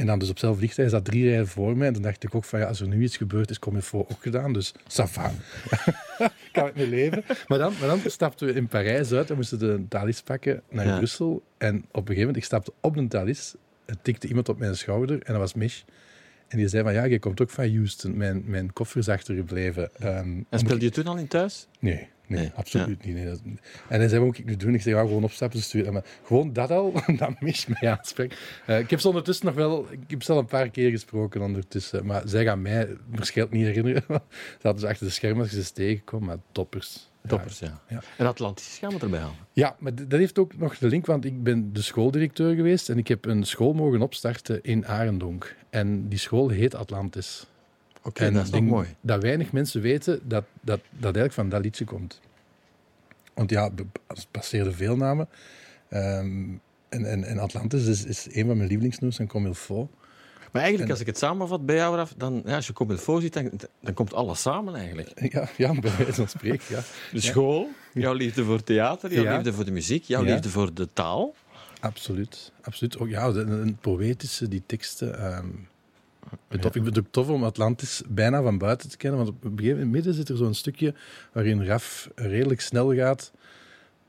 En 0.00 0.06
dan 0.06 0.18
dus 0.18 0.30
op 0.30 0.38
vliegtuig. 0.38 0.76
Hij 0.76 0.88
zat 0.88 1.04
drie 1.04 1.28
rijen 1.28 1.46
voor 1.48 1.76
mij. 1.76 1.86
En 1.86 1.92
dan 1.92 2.02
dacht 2.02 2.24
ik 2.24 2.34
ook 2.34 2.44
van 2.44 2.58
ja, 2.60 2.66
als 2.66 2.80
er 2.80 2.88
nu 2.88 3.02
iets 3.02 3.16
gebeurt, 3.16 3.50
is 3.50 3.58
Comme 3.58 3.76
il 3.78 3.84
faut 3.84 4.10
ook 4.12 4.22
gedaan. 4.22 4.52
Dus 4.52 4.72
ça 4.72 5.04
va. 5.04 5.32
kan 6.52 6.66
ik 6.66 6.74
mee 6.74 6.88
leven. 6.88 7.24
Maar 7.48 7.58
dan, 7.58 7.72
maar 7.78 7.88
dan 7.88 8.00
stapten 8.06 8.46
we 8.46 8.52
in 8.52 8.68
Parijs 8.68 9.12
uit 9.12 9.30
en 9.30 9.36
moesten 9.36 9.58
de 9.58 9.84
Thalys 9.88 10.20
pakken 10.22 10.62
naar 10.70 10.86
Ja. 10.86 10.96
Brussel. 10.96 11.42
En 11.58 11.76
op 11.76 11.84
een 11.84 11.92
gegeven 12.00 12.18
moment, 12.18 12.36
ik 12.36 12.44
stapte 12.44 12.72
op 12.80 12.94
de 12.94 13.08
Thalys. 13.08 13.54
Er 13.84 13.96
tikte 14.02 14.28
iemand 14.28 14.48
op 14.48 14.58
mijn 14.58 14.76
schouder 14.76 15.22
en 15.22 15.32
dat 15.32 15.36
was 15.36 15.54
Mish. 15.54 15.82
En 16.50 16.58
die 16.58 16.68
zei 16.68 16.82
van, 16.82 16.92
ja, 16.92 17.04
je 17.04 17.18
komt 17.18 17.40
ook 17.40 17.50
van 17.50 17.74
Houston. 17.74 18.16
Mijn, 18.16 18.42
mijn 18.46 18.72
koffer 18.72 18.98
is 18.98 19.08
achtergebleven. 19.08 19.90
Ehm, 19.94 20.42
En 20.48 20.58
speelde 20.58 20.84
je 20.84 20.90
toen 20.90 21.06
al 21.06 21.16
in 21.16 21.28
thuis? 21.28 21.66
Nee, 21.78 21.94
nee, 21.94 22.08
Nee, 22.38 22.50
absoluut 22.54 23.04
niet. 23.04 23.14
Nee, 23.14 23.26
en 23.88 23.98
hij 23.98 24.08
zei, 24.08 24.18
wat 24.18 24.28
moet 24.28 24.38
ik 24.38 24.44
nu 24.44 24.56
doen? 24.56 24.74
Ik 24.74 24.82
zei, 24.82 24.94
ja, 24.94 25.00
gewoon 25.00 25.24
opstappen 25.24 25.62
sturen. 25.62 25.92
Maar 25.92 26.04
gewoon 26.24 26.52
dat 26.52 26.70
al, 26.70 26.92
dat 27.18 27.40
mis 27.40 27.66
mij 27.66 27.90
aanspreekt. 27.90 28.36
Eh, 28.66 28.78
ik 28.78 28.90
heb 28.90 29.00
ze 29.00 29.08
ondertussen 29.08 29.46
nog 29.46 29.54
wel... 29.54 29.86
Ik 29.90 29.98
heb 30.10 30.22
ze 30.22 30.32
al 30.32 30.38
een 30.38 30.46
paar 30.46 30.70
keer 30.70 30.90
gesproken 30.90 31.40
ondertussen. 31.42 32.06
Maar 32.06 32.22
zij 32.24 32.44
gaan 32.44 32.62
mij 32.62 32.88
waarschijnlijk 33.06 33.56
niet 33.56 33.66
herinneren. 33.66 34.02
Ze 34.60 34.62
hadden 34.62 34.80
ze 34.80 34.88
achter 34.88 35.06
de 35.06 35.12
schermen 35.12 35.42
als 35.42 35.50
je 35.50 35.62
ze 35.62 35.72
tegenkomt. 35.72 36.26
Maar 36.26 36.38
toppers. 36.52 37.09
Toppers, 37.26 37.58
ja. 37.58 37.80
Ja. 37.88 38.00
En 38.16 38.26
Atlantis 38.26 38.78
gaan 38.78 38.90
we 38.90 38.98
erbij 38.98 39.20
halen. 39.20 39.36
Ja, 39.52 39.76
maar 39.78 39.94
dat 39.94 40.18
heeft 40.18 40.38
ook 40.38 40.56
nog 40.56 40.78
de 40.78 40.86
link, 40.86 41.06
want 41.06 41.24
ik 41.24 41.42
ben 41.42 41.72
de 41.72 41.82
schooldirecteur 41.82 42.54
geweest 42.54 42.88
en 42.88 42.98
ik 42.98 43.08
heb 43.08 43.24
een 43.24 43.44
school 43.44 43.72
mogen 43.72 44.02
opstarten 44.02 44.62
in 44.62 44.86
Arendonk. 44.86 45.56
En 45.70 46.08
die 46.08 46.18
school 46.18 46.48
heet 46.48 46.74
Atlantis. 46.74 47.46
Oké, 48.02 48.24
en 48.24 48.34
dat 48.34 48.44
is 48.44 48.50
denk 48.50 48.68
mooi. 48.68 48.88
Dat 49.00 49.22
weinig 49.22 49.52
mensen 49.52 49.80
weten 49.80 50.20
dat 50.22 50.44
dat, 50.60 50.80
dat 50.90 51.02
eigenlijk 51.02 51.32
van 51.32 51.48
dat 51.48 51.62
liedje 51.62 51.84
komt. 51.84 52.20
Want 53.34 53.50
ja, 53.50 53.70
be- 53.70 53.86
het 54.06 54.26
passeerde 54.30 54.72
veel 54.72 54.96
namen. 54.96 55.28
Ehm, 55.88 56.48
en, 56.88 57.04
en, 57.04 57.24
en 57.24 57.38
Atlantis 57.38 57.86
is, 57.86 58.04
is 58.04 58.26
een 58.30 58.46
van 58.46 58.56
mijn 58.56 58.68
lievelingsnoems 58.68 59.18
en 59.18 59.26
Comme 59.26 59.48
il 59.48 59.54
faut. 59.54 59.90
Maar 60.52 60.62
eigenlijk, 60.62 60.84
En- 60.84 60.90
als 60.90 61.00
ik 61.00 61.06
het 61.06 61.18
samenvat 61.18 61.66
bij 61.66 61.76
jou, 61.76 61.96
Raf, 61.96 62.14
dan, 62.16 62.42
ja, 62.46 62.54
als 62.56 62.66
je 62.66 62.72
Comme 62.72 62.92
il 62.92 62.98
faut 62.98 63.22
ziet, 63.22 63.32
dan, 63.32 63.50
dan 63.80 63.94
komt 63.94 64.14
alles 64.14 64.40
samen 64.40 64.74
eigenlijk. 64.74 65.10
Ja, 65.32 65.48
ja 65.56 65.80
bij 65.80 65.90
wijze 65.96 66.12
van 66.12 66.28
spreken, 66.28 66.64
ja. 66.74 66.80
De 67.12 67.20
school, 67.20 67.68
jouw 67.92 68.12
liefde 68.12 68.44
voor 68.44 68.62
theater, 68.62 69.12
jouw 69.12 69.24
Ja. 69.24 69.34
liefde 69.34 69.52
voor 69.52 69.64
de 69.64 69.70
muziek, 69.70 70.04
jouw 70.04 70.22
liefde 70.22 70.48
voor 70.48 70.74
de 70.74 70.88
taal. 70.92 71.34
Absoluut. 71.80 72.52
absoluut. 72.62 72.98
Ook, 72.98 73.08
ja, 73.08 73.32
de- 73.32 73.40
een 73.40 73.76
poëtische, 73.80 74.48
die 74.48 74.62
teksten. 74.66 75.18
ehm, 75.18 75.46
het 76.48 76.60
tof. 76.60 76.74
Ik 76.74 76.82
vind 76.82 76.96
het 76.96 76.98
ook 77.06 77.12
tof 77.12 77.28
om 77.28 77.44
Atlantis 77.44 78.02
bijna 78.08 78.42
van 78.42 78.58
buiten 78.58 78.88
te 78.88 78.96
kennen. 78.96 79.18
Want 79.24 79.30
op 79.30 79.44
een 79.44 79.50
gegeven 79.50 79.74
moment 79.76 79.92
midden 79.92 80.14
zit 80.14 80.28
er 80.28 80.36
zo'n 80.36 80.54
stukje 80.54 80.94
waarin 81.32 81.64
Raf 81.64 82.08
redelijk 82.14 82.60
snel 82.60 82.94
gaat 82.94 83.32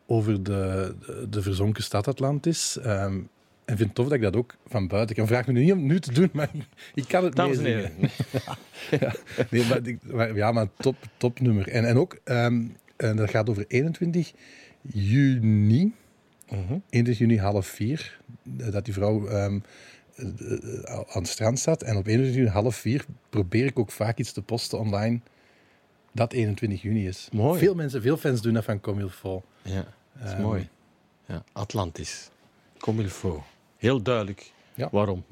over 0.06 0.44
de, 0.44 0.96
de, 1.06 1.28
de 1.30 1.42
verzonken 1.42 1.84
stad 1.84 2.08
Atlantis. 2.08 2.78
Ehm, 2.78 3.20
en 3.72 3.78
vind 3.78 3.90
het 3.90 3.96
tof 3.96 4.06
dat 4.06 4.16
ik 4.16 4.22
dat 4.22 4.36
ook 4.36 4.56
van 4.68 4.88
buiten 4.88 5.16
kan. 5.16 5.28
Vraag 5.28 5.48
me 5.48 5.54
nu 5.54 5.64
niet 5.64 5.72
om 5.72 5.86
nu 5.86 6.00
te 6.00 6.14
doen, 6.14 6.30
maar 6.34 6.50
ik, 6.94 7.08
kan 7.08 7.24
het 7.24 7.36
Dames 7.36 7.58
en 7.58 7.66
heren. 7.66 7.92
Nee, 9.50 9.66
maar, 9.66 9.82
maar- 10.16 10.36
ja, 10.36 10.52
maar 10.52 10.68
top, 10.78 10.96
top 11.18 11.40
nummer. 11.40 11.68
En, 11.68 11.86
en 11.86 11.98
ook, 11.98 12.18
ehm, 12.24 12.64
en 12.98 13.16
dat 13.16 13.30
gaat 13.30 13.50
over 13.50 13.66
21 13.68 14.32
juni. 14.82 15.94
21 16.90 17.18
juni 17.18 17.38
half 17.40 17.68
vier, 17.68 18.20
eh, 18.58 18.72
dat 18.72 18.86
die 18.86 18.94
vrouw 18.94 19.28
ehm, 19.28 19.60
eh, 20.16 20.26
eh, 20.28 20.94
aan 20.94 21.22
het 21.22 21.28
strand 21.28 21.60
staat. 21.60 21.82
En 21.84 21.96
op 21.98 22.06
21 22.08 22.36
juni 22.36 22.50
half 22.50 22.76
vier 22.76 23.06
probeer 23.30 23.66
ik 23.66 23.80
ook 23.80 23.92
vaak 23.92 24.18
iets 24.18 24.32
te 24.32 24.42
posten 24.42 24.80
online 24.80 25.20
dat 26.12 26.34
21 26.34 26.82
juni 26.82 27.08
is. 27.08 27.30
Mooi. 27.32 27.60
Veel 27.60 27.76
mensen, 27.76 28.02
veel 28.02 28.18
fans 28.18 28.42
doen 28.42 28.54
dat 28.54 28.64
van 28.64 28.80
Comme 28.80 29.02
il 29.02 29.10
faut. 29.10 29.44
Ja, 29.62 29.86
dat 30.14 30.28
is 30.28 30.32
Ehm, 30.34 30.42
mooi. 30.42 30.70
Ja, 31.26 31.44
Atlantis. 31.52 32.30
Comme 32.78 33.02
il 33.02 33.10
faut. 33.10 33.42
Heel 33.82 34.02
duidelijk 34.02 34.52
Ja. 34.74 34.90
waarom. 34.92 35.24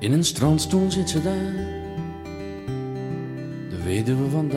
In 0.00 0.12
een 0.12 0.24
strandstoel 0.24 0.90
zit 0.90 1.10
ze 1.10 1.22
daar, 1.22 1.52
de 3.70 3.82
weduwe 3.84 4.30
van 4.30 4.48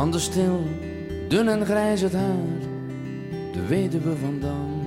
handen 0.00 0.20
stil, 0.20 0.60
dun 1.28 1.48
en 1.48 1.64
grijs 1.64 2.00
het 2.00 2.12
haar, 2.12 2.60
de 3.52 3.66
weduwe 3.66 4.16
van 4.16 4.40
Dan. 4.40 4.82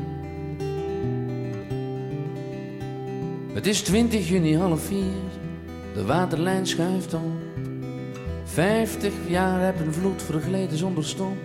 Het 3.54 3.67
is 3.67 3.82
20 3.82 4.30
juni 4.30 4.58
half 4.58 4.82
vier, 4.82 5.21
de 5.93 6.06
waterlijn 6.06 6.67
schuift 6.67 7.13
op. 7.13 7.21
Vijftig 8.43 9.13
jaar 9.28 9.62
heb 9.62 9.80
een 9.80 9.93
vloed 9.93 10.21
vergleden 10.21 10.78
zonder 10.78 11.06
stop. 11.06 11.38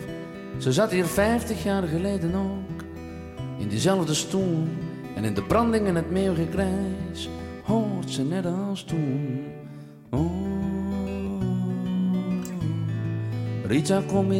Ze 0.58 0.72
zat 0.72 0.90
hier 0.90 1.06
vijftig 1.06 1.62
jaar 1.62 1.82
geleden 1.82 2.34
ook 2.34 2.82
in 3.58 3.68
diezelfde 3.68 4.14
stoel 4.14 4.66
en 5.14 5.24
in 5.24 5.34
de 5.34 5.42
branding 5.42 5.86
en 5.86 5.94
het 5.94 6.10
meeuwgekrijs 6.10 7.28
hoort 7.62 8.10
ze 8.10 8.24
net 8.24 8.46
als 8.46 8.82
toen. 8.82 9.37
Rita, 13.68 14.02
kom. 14.08 14.32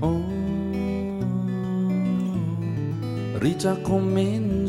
Oh, 0.00 0.24
Rita, 3.38 3.76
kom 3.82 4.16
in. 4.16 4.68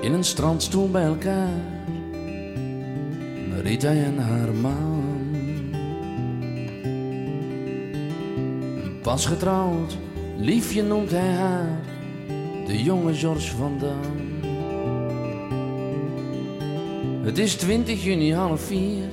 In 0.00 0.12
een 0.12 0.24
strandstoel 0.24 0.90
bij 0.90 1.04
elkaar, 1.04 1.48
Rita 3.62 3.88
en 3.88 4.18
haar. 4.18 4.89
Pas 9.10 9.26
getrouwd, 9.26 9.96
liefje 10.38 10.82
noemt 10.82 11.10
hij 11.10 11.30
haar, 11.30 11.80
de 12.66 12.82
jonge 12.82 13.14
George 13.14 13.56
van 13.56 13.78
Dam. 13.78 14.40
Het 17.22 17.38
is 17.38 17.54
20 17.54 18.04
juni 18.04 18.34
half 18.34 18.60
vier 18.60 19.04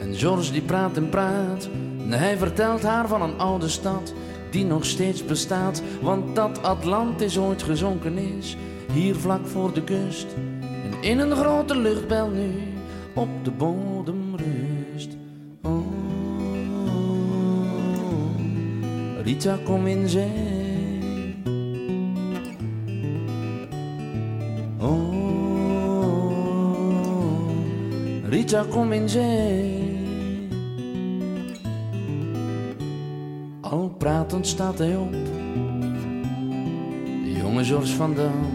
en 0.00 0.14
George 0.14 0.52
die 0.52 0.62
praat 0.62 0.96
en 0.96 1.08
praat. 1.08 1.68
En 1.98 2.12
hij 2.12 2.36
vertelt 2.36 2.82
haar 2.82 3.08
van 3.08 3.22
een 3.22 3.38
oude 3.38 3.68
stad 3.68 4.14
die 4.50 4.64
nog 4.64 4.84
steeds 4.84 5.24
bestaat. 5.24 5.82
Want 6.00 6.36
dat 6.36 6.62
Atlantis 6.62 7.38
ooit 7.38 7.62
gezonken 7.62 8.18
is, 8.18 8.56
hier 8.92 9.14
vlak 9.14 9.46
voor 9.46 9.72
de 9.72 9.82
kust. 9.82 10.26
En 10.60 11.02
in 11.02 11.18
een 11.18 11.36
grote 11.36 11.76
luchtbel 11.76 12.28
nu 12.28 12.52
op 13.14 13.28
de 13.42 13.50
bodem 13.50 14.25
Rita, 19.26 19.58
kom 19.64 19.86
in 19.86 20.08
zee. 20.08 21.34
Oh, 24.78 25.14
Rita, 28.28 28.64
kom 28.70 28.92
in 28.92 29.08
zee. 29.08 29.98
Al 33.60 33.94
pratend 33.98 34.46
staat 34.46 34.78
hij 34.78 34.96
op. 34.96 35.12
De 37.24 37.32
jonge 37.38 37.64
George 37.64 37.94
van 37.94 38.14
Dam. 38.14 38.46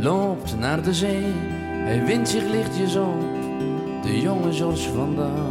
Loopt 0.00 0.58
naar 0.58 0.82
de 0.82 0.94
zee, 0.94 1.24
hij 1.84 2.04
wint 2.04 2.28
zich 2.28 2.50
lichtjes 2.50 2.96
op. 2.96 3.20
De 4.02 4.20
jonge 4.20 4.52
George 4.52 4.92
van 4.92 5.14
Dam. 5.16 5.47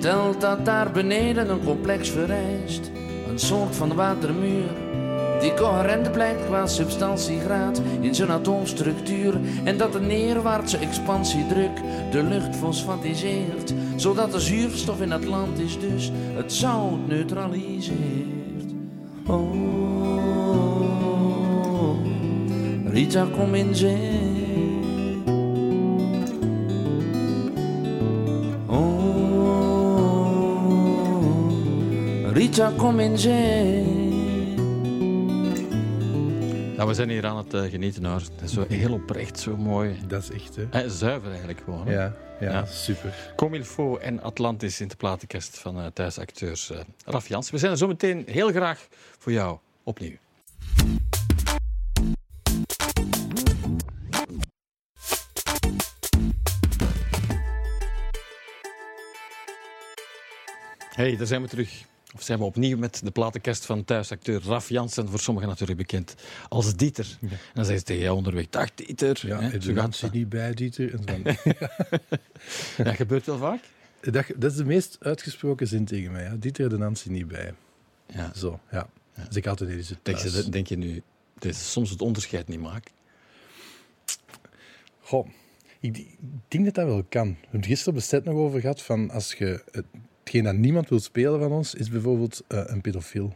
Vertelt 0.00 0.40
dat 0.40 0.64
daar 0.64 0.90
beneden 0.90 1.50
een 1.50 1.64
complex 1.64 2.10
verrijst. 2.10 2.90
Een 3.28 3.38
soort 3.38 3.76
van 3.76 3.94
watermuur. 3.94 4.68
Die 5.40 5.54
coherent 5.54 6.12
blijkt 6.12 6.44
qua 6.44 6.66
substantiegraad 6.66 7.82
in 8.00 8.14
zijn 8.14 8.30
atoomstructuur. 8.30 9.40
En 9.64 9.76
dat 9.78 9.92
de 9.92 10.00
neerwaartse 10.00 10.78
expansiedruk 10.78 11.80
de 12.10 12.22
lucht 12.22 12.56
fosfatiseert. 12.56 13.74
Zodat 13.96 14.32
de 14.32 14.40
zuurstof 14.40 15.00
in 15.00 15.12
Atlantis 15.12 15.78
dus 15.78 16.10
het 16.34 16.52
zout 16.52 17.06
neutraliseert. 17.06 18.74
Oh, 19.26 19.54
Rita, 22.84 23.26
kom 23.36 23.54
in. 23.54 23.74
Rita, 32.50 32.72
kom 32.76 33.00
in 33.00 33.18
zee. 33.18 33.84
Ja, 36.76 36.86
we 36.86 36.94
zijn 36.94 37.08
hier 37.10 37.26
aan 37.26 37.36
het 37.36 37.54
eh, 37.54 37.62
genieten 37.62 38.04
hoor. 38.04 38.14
Het 38.20 38.42
is 38.44 38.52
zo 38.52 38.64
heel 38.68 38.92
oprecht, 38.92 39.38
zo 39.40 39.56
mooi. 39.56 39.98
Dat 40.06 40.22
is 40.22 40.30
echt, 40.30 40.56
hè? 40.56 40.66
Eh, 40.70 40.88
zuiver 40.88 41.28
eigenlijk 41.28 41.60
gewoon. 41.64 41.86
hè. 41.86 41.92
Ja, 41.94 42.14
ja, 42.40 42.50
Ja. 42.50 42.64
super. 42.66 43.32
Comilfo 43.36 43.96
en 43.96 44.22
Atlantis 44.22 44.80
in 44.80 44.88
de 44.88 44.96
platenkast 44.96 45.58
van 45.58 45.78
eh, 45.80 45.86
thuisacteurs 45.92 46.70
eh 46.70 46.78
Raf 47.04 47.28
Jans. 47.28 47.50
We 47.50 47.58
zijn 47.58 47.72
er 47.72 47.78
zo 47.78 47.86
meteen 47.86 48.24
heel 48.26 48.48
graag 48.50 48.86
voor 49.18 49.32
jou 49.32 49.58
opnieuw. 49.82 50.16
Hey, 60.94 61.16
daar 61.16 61.26
zijn 61.26 61.42
we 61.42 61.48
terug. 61.48 61.84
Of 62.14 62.22
zijn 62.22 62.38
we 62.38 62.44
opnieuw 62.44 62.76
met 62.76 63.00
de 63.04 63.10
platenkast 63.10 63.66
van 63.66 63.84
thuisacteur 63.84 64.42
Raf 64.44 64.68
Jansen, 64.68 65.08
voor 65.08 65.20
sommigen 65.20 65.48
natuurlijk 65.48 65.78
bekend 65.78 66.14
als 66.48 66.76
Dieter. 66.76 67.18
En 67.20 67.28
dan 67.28 67.64
zeggen 67.64 67.78
ze 67.78 67.84
tegen 67.84 68.02
jou 68.02 68.16
onderweg, 68.16 68.48
dag 68.48 68.74
Dieter. 68.74 69.20
Ja, 69.26 69.40
Hè, 69.40 69.60
zo 69.60 69.72
de 69.72 69.80
gaat 69.80 70.00
het. 70.00 70.12
niet 70.12 70.28
bij, 70.28 70.54
Dieter. 70.54 70.94
En 70.94 71.04
dan, 71.04 71.22
Dat 72.86 72.94
gebeurt 72.94 73.26
wel 73.26 73.38
vaak. 73.38 73.60
dat, 74.00 74.24
dat 74.36 74.50
is 74.50 74.56
de 74.56 74.64
meest 74.64 74.96
uitgesproken 75.00 75.66
zin 75.66 75.84
tegen 75.84 76.12
mij. 76.12 76.24
Ja. 76.24 76.36
Dieter 76.36 76.68
de 76.68 76.78
Nancy 76.78 77.08
niet 77.08 77.28
bij. 77.28 77.54
Ja. 78.06 78.32
Zo, 78.34 78.60
ja. 78.70 78.88
Dus 79.28 79.36
ik 79.36 79.56
die 79.56 79.82
zit 79.82 79.98
Denk 80.02 80.18
je, 80.18 80.48
denk 80.48 80.66
je 80.66 80.76
nu 80.76 81.02
dat 81.38 81.56
je 81.56 81.62
soms 81.62 81.90
het 81.90 82.00
onderscheid 82.02 82.48
niet 82.48 82.60
maakt? 82.60 82.90
Goh, 85.00 85.28
ik, 85.80 85.98
ik 85.98 86.18
denk 86.48 86.64
dat 86.64 86.74
dat 86.74 86.86
wel 86.86 87.04
kan. 87.08 87.28
We 87.28 87.36
hebben 87.40 87.60
het 87.60 87.66
gisteren 87.68 87.94
bestet 87.94 88.24
nog 88.24 88.34
over 88.34 88.60
gehad 88.60 88.82
van 88.82 89.10
als 89.10 89.34
je... 89.34 89.62
Het, 89.70 89.84
hetgeen 90.32 90.52
dat 90.54 90.62
niemand 90.62 90.88
wil 90.88 91.00
spelen 91.00 91.40
van 91.40 91.52
ons, 91.52 91.74
is 91.74 91.88
bijvoorbeeld 91.90 92.42
eh, 92.48 92.62
een 92.66 92.80
pedofiel. 92.80 93.34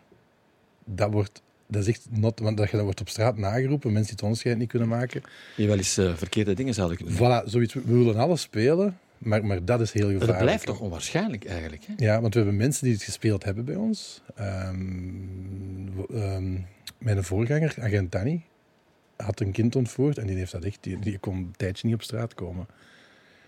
Dat 0.85 1.13
wordt... 1.13 1.43
Dat 1.67 1.83
is 1.83 1.89
echt 1.89 2.07
not... 2.11 2.41
Want 2.41 2.57
dat, 2.57 2.67
je- 2.71 2.77
dat 2.77 2.85
wordt 2.85 3.01
op 3.01 3.09
straat 3.09 3.37
nageroepen, 3.37 3.93
mensen 3.93 4.03
die 4.03 4.15
het 4.15 4.23
onderscheid 4.23 4.59
niet 4.59 4.69
kunnen 4.69 4.89
maken. 4.89 5.23
Je 5.57 5.67
wel 5.67 5.77
eens 5.77 5.97
eh, 5.99 6.15
verkeerde 6.15 6.55
dingen 6.55 6.75
zouden 6.75 6.97
kunnen 6.97 7.17
doen. 7.17 7.27
Voilà, 7.43 7.45
zoiets. 7.49 7.75
We 7.75 7.83
willen 7.85 8.17
alles 8.17 8.41
spelen, 8.41 8.99
maar, 9.19 9.45
maar 9.45 9.65
dat 9.65 9.81
is 9.81 9.93
heel 9.93 10.03
gevaarlijk. 10.03 10.33
dat 10.33 10.43
blijft 10.43 10.67
toch 10.67 10.81
onwaarschijnlijk 10.81 11.45
eigenlijk? 11.45 11.83
Hè? 11.87 12.05
Ja, 12.05 12.21
want 12.21 12.35
we 12.35 12.41
hebben 12.41 12.59
mensen 12.59 12.85
die 12.85 12.95
het 12.95 13.03
gespeeld 13.03 13.45
hebben 13.45 13.65
bij 13.65 13.77
ons. 13.77 14.23
Ehm, 14.35 14.79
ehm, 16.15 16.59
mijn 16.99 17.25
voorganger, 17.25 17.75
agent 17.81 18.13
Danny, 18.13 18.43
had 19.17 19.41
een 19.41 19.53
kind 19.53 19.77
ontvoerd 19.77 20.19
en 20.19 20.27
die 20.27 20.37
heeft 20.37 20.53
dat 20.53 20.65
echt, 20.65 20.79
die, 20.81 20.99
die 20.99 21.19
kon 21.19 21.37
een 21.37 21.55
tijdje 21.57 21.87
niet 21.87 21.97
op 21.97 22.03
straat 22.03 22.35
komen. 22.35 22.67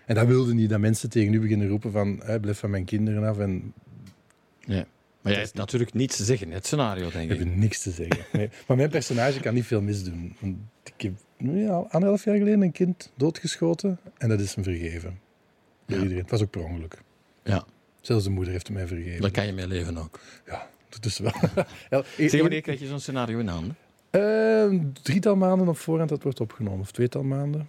En 0.06 0.14
dat 0.14 0.26
wilde 0.26 0.54
niet 0.54 0.70
dat 0.70 0.80
mensen 0.80 1.10
tegen 1.10 1.32
u 1.32 1.40
beginnen 1.40 1.68
roepen 1.68 1.92
van, 1.92 2.22
blijf 2.40 2.58
van 2.58 2.70
mijn 2.70 2.84
kinderen 2.84 3.24
af 3.28 3.38
en 3.38 3.72
Ja. 4.60 4.86
Maar 5.22 5.32
jij 5.34 5.42
hebt 5.44 5.54
natuurlijk 5.56 5.94
niets 5.94 6.16
te 6.16 6.24
zeggen, 6.24 6.50
het 6.50 6.66
scenario, 6.66 7.10
denk 7.10 7.28
we 7.28 7.34
ik. 7.34 7.38
hebben 7.40 7.58
niks 7.58 7.82
te 7.82 7.90
zeggen. 7.90 8.24
Nee. 8.32 8.50
Maar 8.66 8.76
mijn 8.76 8.90
personage 8.90 9.40
kan 9.40 9.54
niet 9.54 9.66
veel 9.66 9.82
misdoen. 9.82 10.36
Want 10.40 10.56
ik 10.84 11.00
heb 11.02 11.12
ja, 11.38 11.74
anderhalf 11.76 12.24
jaar 12.24 12.36
geleden 12.36 12.62
een 12.62 12.72
kind 12.72 13.12
doodgeschoten 13.16 13.98
en 14.18 14.28
dat 14.28 14.40
is 14.40 14.54
hem 14.54 14.64
vergeven. 14.64 15.18
Door 15.86 15.96
Ja. 15.96 16.02
iedereen. 16.02 16.22
Het 16.22 16.30
was 16.30 16.42
ook 16.42 16.50
per 16.50 16.64
ongeluk. 16.64 16.98
Ja, 17.42 17.64
Zelfs 18.00 18.24
de 18.24 18.30
moeder 18.30 18.52
heeft 18.52 18.66
het 18.66 18.76
mij 18.76 18.86
vergeven. 18.86 19.20
daar 19.20 19.30
kan 19.30 19.46
je 19.46 19.52
mee 19.52 19.66
leven 19.66 19.96
ook. 19.96 20.20
Ja, 20.46 20.68
dat 20.88 21.04
is 21.04 21.18
wel. 21.18 21.32
Ja, 21.90 22.02
Zeg, 22.16 22.40
wanneer 22.40 22.60
krijg 22.60 22.80
je 22.80 22.86
zo'n 22.86 23.00
scenario 23.00 23.38
in 23.38 23.48
handen? 23.48 23.76
Eh, 24.10 24.80
drietal 25.02 25.36
maanden 25.36 25.68
op 25.68 25.78
voorhand 25.78 26.08
dat 26.08 26.22
wordt 26.22 26.40
opgenomen, 26.40 26.80
of 26.80 26.90
tweetal 26.90 27.22
maanden. 27.22 27.68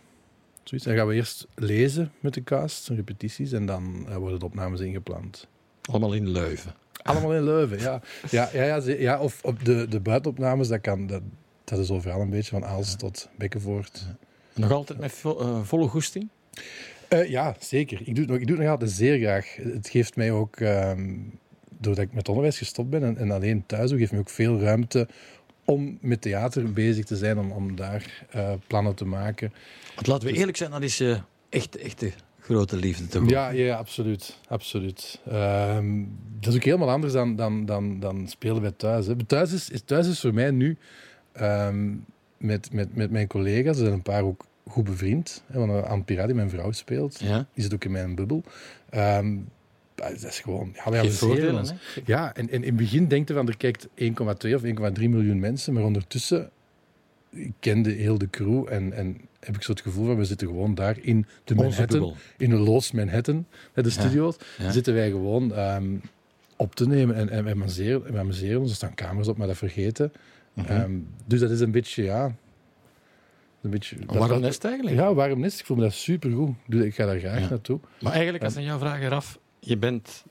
Zoiets. 0.68 0.88
Dan 0.88 0.96
gaan 0.98 1.08
we 1.08 1.14
eerst 1.14 1.48
lezen 1.56 2.12
met 2.20 2.34
de 2.34 2.44
cast, 2.44 2.88
repetities, 2.88 3.52
en 3.52 3.66
dan 3.66 4.06
eh, 4.10 4.16
worden 4.16 4.40
de 4.40 4.46
opnames 4.46 4.80
ingepland. 4.80 5.48
Allemaal 5.82 6.14
in 6.14 6.30
Leuven. 6.30 6.74
Allemaal 7.02 7.34
in 7.36 7.44
Leuven, 7.44 7.80
ja. 7.80 8.02
Ja, 8.30 8.50
ja, 8.54 8.64
ja, 8.64 8.82
ja 8.98 9.20
of 9.20 9.40
op 9.44 9.66
de, 9.66 9.88
de 9.88 10.00
buitenopnames, 10.00 10.68
dat, 10.68 10.82
kan, 10.82 11.08
dat, 11.08 11.22
dat 11.64 11.80
is 11.80 11.90
overal 11.92 12.22
een 12.22 12.30
beetje, 12.30 12.50
van 12.52 12.66
Aalst 12.66 13.00
tot 13.00 13.30
Bekkenvoort. 13.38 14.06
Nog 14.54 14.72
altijd 14.72 15.00
met 15.00 15.12
vo- 15.12 15.40
eh, 15.40 15.64
volle 15.64 15.88
goesting? 15.88 16.28
Eh, 17.08 17.30
ja, 17.30 17.56
zeker. 17.60 18.00
Ik 18.00 18.16
doe, 18.16 18.24
het 18.24 18.28
nog, 18.28 18.38
ik 18.38 18.48
doe 18.48 18.56
het 18.56 18.64
nog 18.66 18.74
altijd 18.74 18.92
zeer 18.92 19.20
graag. 19.20 19.56
Het 19.56 19.90
geeft 19.90 20.16
mij 20.16 20.32
ook, 20.32 20.56
ehm, 20.56 21.16
doordat 21.80 22.04
ik 22.04 22.14
met 22.14 22.28
onderwijs 22.28 22.58
gestopt 22.58 22.90
ben 22.90 23.04
en, 23.04 23.18
en 23.18 23.32
alleen 23.32 23.64
thuis 23.66 23.92
geeft 23.92 24.12
me 24.12 24.20
ook 24.20 24.30
veel 24.30 24.60
ruimte 24.60 25.08
om 25.70 25.98
met 26.02 26.22
theater 26.22 26.74
bezig 26.74 27.06
te 27.06 27.16
zijn, 27.16 27.38
om, 27.38 27.52
om 27.52 27.76
daar 27.76 28.26
eh, 28.30 28.52
plannen 28.68 28.96
te 28.96 29.06
maken. 29.06 29.54
Want 29.96 30.08
laten 30.08 30.28
we 30.28 30.34
eerlijk 30.34 30.58
zijn, 30.58 30.72
dat 30.72 30.82
is 30.82 30.98
je 30.98 31.20
echt, 31.50 31.78
echte 31.78 32.12
grote 32.40 32.78
liefde 32.78 33.08
toch? 33.08 33.30
Ja, 33.30 33.50
ja, 33.50 33.76
absoluut. 33.76 34.38
absoluut. 34.48 35.20
Ehm, 35.30 36.04
dat 36.40 36.50
is 36.50 36.56
ook 36.56 36.64
helemaal 36.64 36.90
anders 36.90 37.14
dan, 37.14 37.36
dan, 37.36 37.66
dan, 37.66 38.00
dan 38.00 38.28
spelen 38.28 38.62
bij 38.62 38.72
thuis. 38.72 39.08
Hè. 39.08 39.16
Thuis 39.16 39.54
is, 39.54 39.70
is, 39.70 39.82
thuis 39.86 40.08
is 40.08 40.20
voor 40.20 40.34
mij 40.34 40.52
nu 40.52 40.78
ehm, 41.32 41.96
met, 42.38 42.74
met, 42.74 42.96
met 42.96 43.12
mijn 43.12 43.28
collega's, 43.28 43.78
er 43.78 43.84
zijn 43.84 43.94
een 43.94 44.02
paar 44.02 44.24
ook 44.24 44.46
goed 44.68 44.84
bevriend. 44.84 45.44
Hè, 45.46 45.60
want 45.66 45.86
Anne 45.86 46.04
Pirat, 46.04 46.26
die 46.26 46.36
mijn 46.36 46.50
vrouw 46.50 46.72
speelt, 46.72 47.20
Ja? 47.20 47.48
die 47.54 47.64
zit 47.64 47.74
ook 47.74 47.84
in 47.84 47.92
mijn 47.92 48.16
bubbel. 48.16 48.44
Ehm, 48.90 49.38
dat 49.98 50.24
is 50.24 50.40
gewoon... 50.40 50.72
Ja, 50.86 50.92
wij 50.92 51.12
voordelen, 51.12 51.66
hè? 51.66 51.74
Ja, 52.06 52.34
en, 52.36 52.50
en 52.50 52.56
in 52.56 52.64
het 52.64 52.76
begin 52.76 53.08
denkte 53.08 53.34
van, 53.34 53.48
er 53.48 53.58
kijkt 53.58 53.88
1,2 53.88 53.94
of 54.54 54.62
1,3 54.64 54.70
miljoen 54.96 55.40
mensen, 55.40 55.74
maar 55.74 55.84
ondertussen 55.84 56.50
ik 57.30 57.52
kende 57.60 57.92
heel 57.92 58.18
de 58.18 58.30
crew 58.30 58.66
en, 58.70 58.94
en 58.94 59.18
heb 59.40 59.56
ik 59.56 59.64
zo 59.64 59.72
het 59.72 59.82
gevoel 59.82 60.06
van, 60.06 60.18
we 60.18 60.26
zitten 60.26 60.48
gewoon 60.48 60.76
daar 60.76 60.98
in 61.02 61.26
de 61.44 61.56
Manhattan, 61.56 62.16
in 62.38 62.50
de 62.50 62.56
Loos 62.56 62.92
Manhattan, 62.92 63.46
met 63.74 63.84
de 63.84 63.90
studio's, 63.92 64.36
ja. 64.58 64.72
zitten 64.72 64.94
wij 64.94 65.10
gewoon 65.10 65.54
ehm, 65.54 65.96
op 66.56 66.76
te 66.76 66.88
nemen 66.88 67.16
en, 67.16 67.30
en 67.30 67.44
we, 67.44 67.52
amuseren, 67.52 68.12
we 68.12 68.18
amuseren 68.20 68.60
ons. 68.62 68.70
Er 68.70 68.76
staan 68.76 68.96
camera's 68.96 69.28
op, 69.28 69.38
maar 69.38 69.48
dat 69.48 69.58
vergeten. 69.58 70.12
Ehm, 70.56 70.92
dus 71.26 71.40
dat 71.40 71.50
is 71.52 71.60
een 71.60 71.72
beetje, 71.72 72.04
ja... 72.04 72.36
Een 73.62 73.70
beetje, 73.70 73.96
dat- 74.06 74.40
nest 74.40 74.64
eigenlijk? 74.66 74.96
Ja, 74.96 75.14
waarom 75.14 75.40
nest? 75.40 75.60
Ik 75.60 75.66
voel 75.66 75.78
me 75.78 75.84
dat 75.84 75.94
supergoed. 75.94 76.56
Dus 76.68 76.84
ik 76.84 76.96
ga 76.96 77.06
daar 77.06 77.20
graag 77.20 77.40
Ja. 77.40 77.50
naartoe. 77.50 77.80
Maar 78.02 78.12
eigenlijk, 78.14 78.44
als 78.44 78.54
ik 78.54 78.60
aan 78.60 78.66
jou 78.66 78.80
vragen, 78.80 79.10
Raf, 79.10 79.40
je 79.68 79.78
bent 79.78 80.24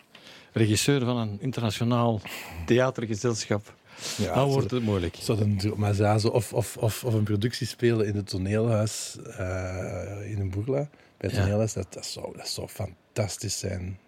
regisseur 0.52 1.04
van 1.04 1.16
een 1.16 1.36
internationaal 1.40 2.20
theatergezelschap. 2.66 3.74
Ja, 4.16 4.34
Dan 4.34 4.48
wordt 4.48 4.70
het 4.70 4.82
moeilijk. 4.82 5.16
Een 5.28 5.58
ja, 5.96 6.14
of, 6.14 6.52
of, 6.52 6.76
of, 6.76 7.04
of 7.04 7.14
een 7.14 7.22
productie 7.24 7.66
spelen 7.66 8.06
in 8.06 8.16
het 8.16 8.26
toneelhuis 8.28 9.16
eh, 9.36 10.30
in 10.30 10.40
een 10.40 10.50
boerla. 10.50 10.88
Bij 11.16 11.28
het 11.28 11.30
Ja. 11.32 11.38
toneelhuis, 11.40 11.72
dat, 11.72 11.92
dat, 11.92 12.06
zou, 12.06 12.36
dat 12.36 12.48
zou 12.48 12.68
fantastisch 12.68 13.58
zijn. 13.58 13.98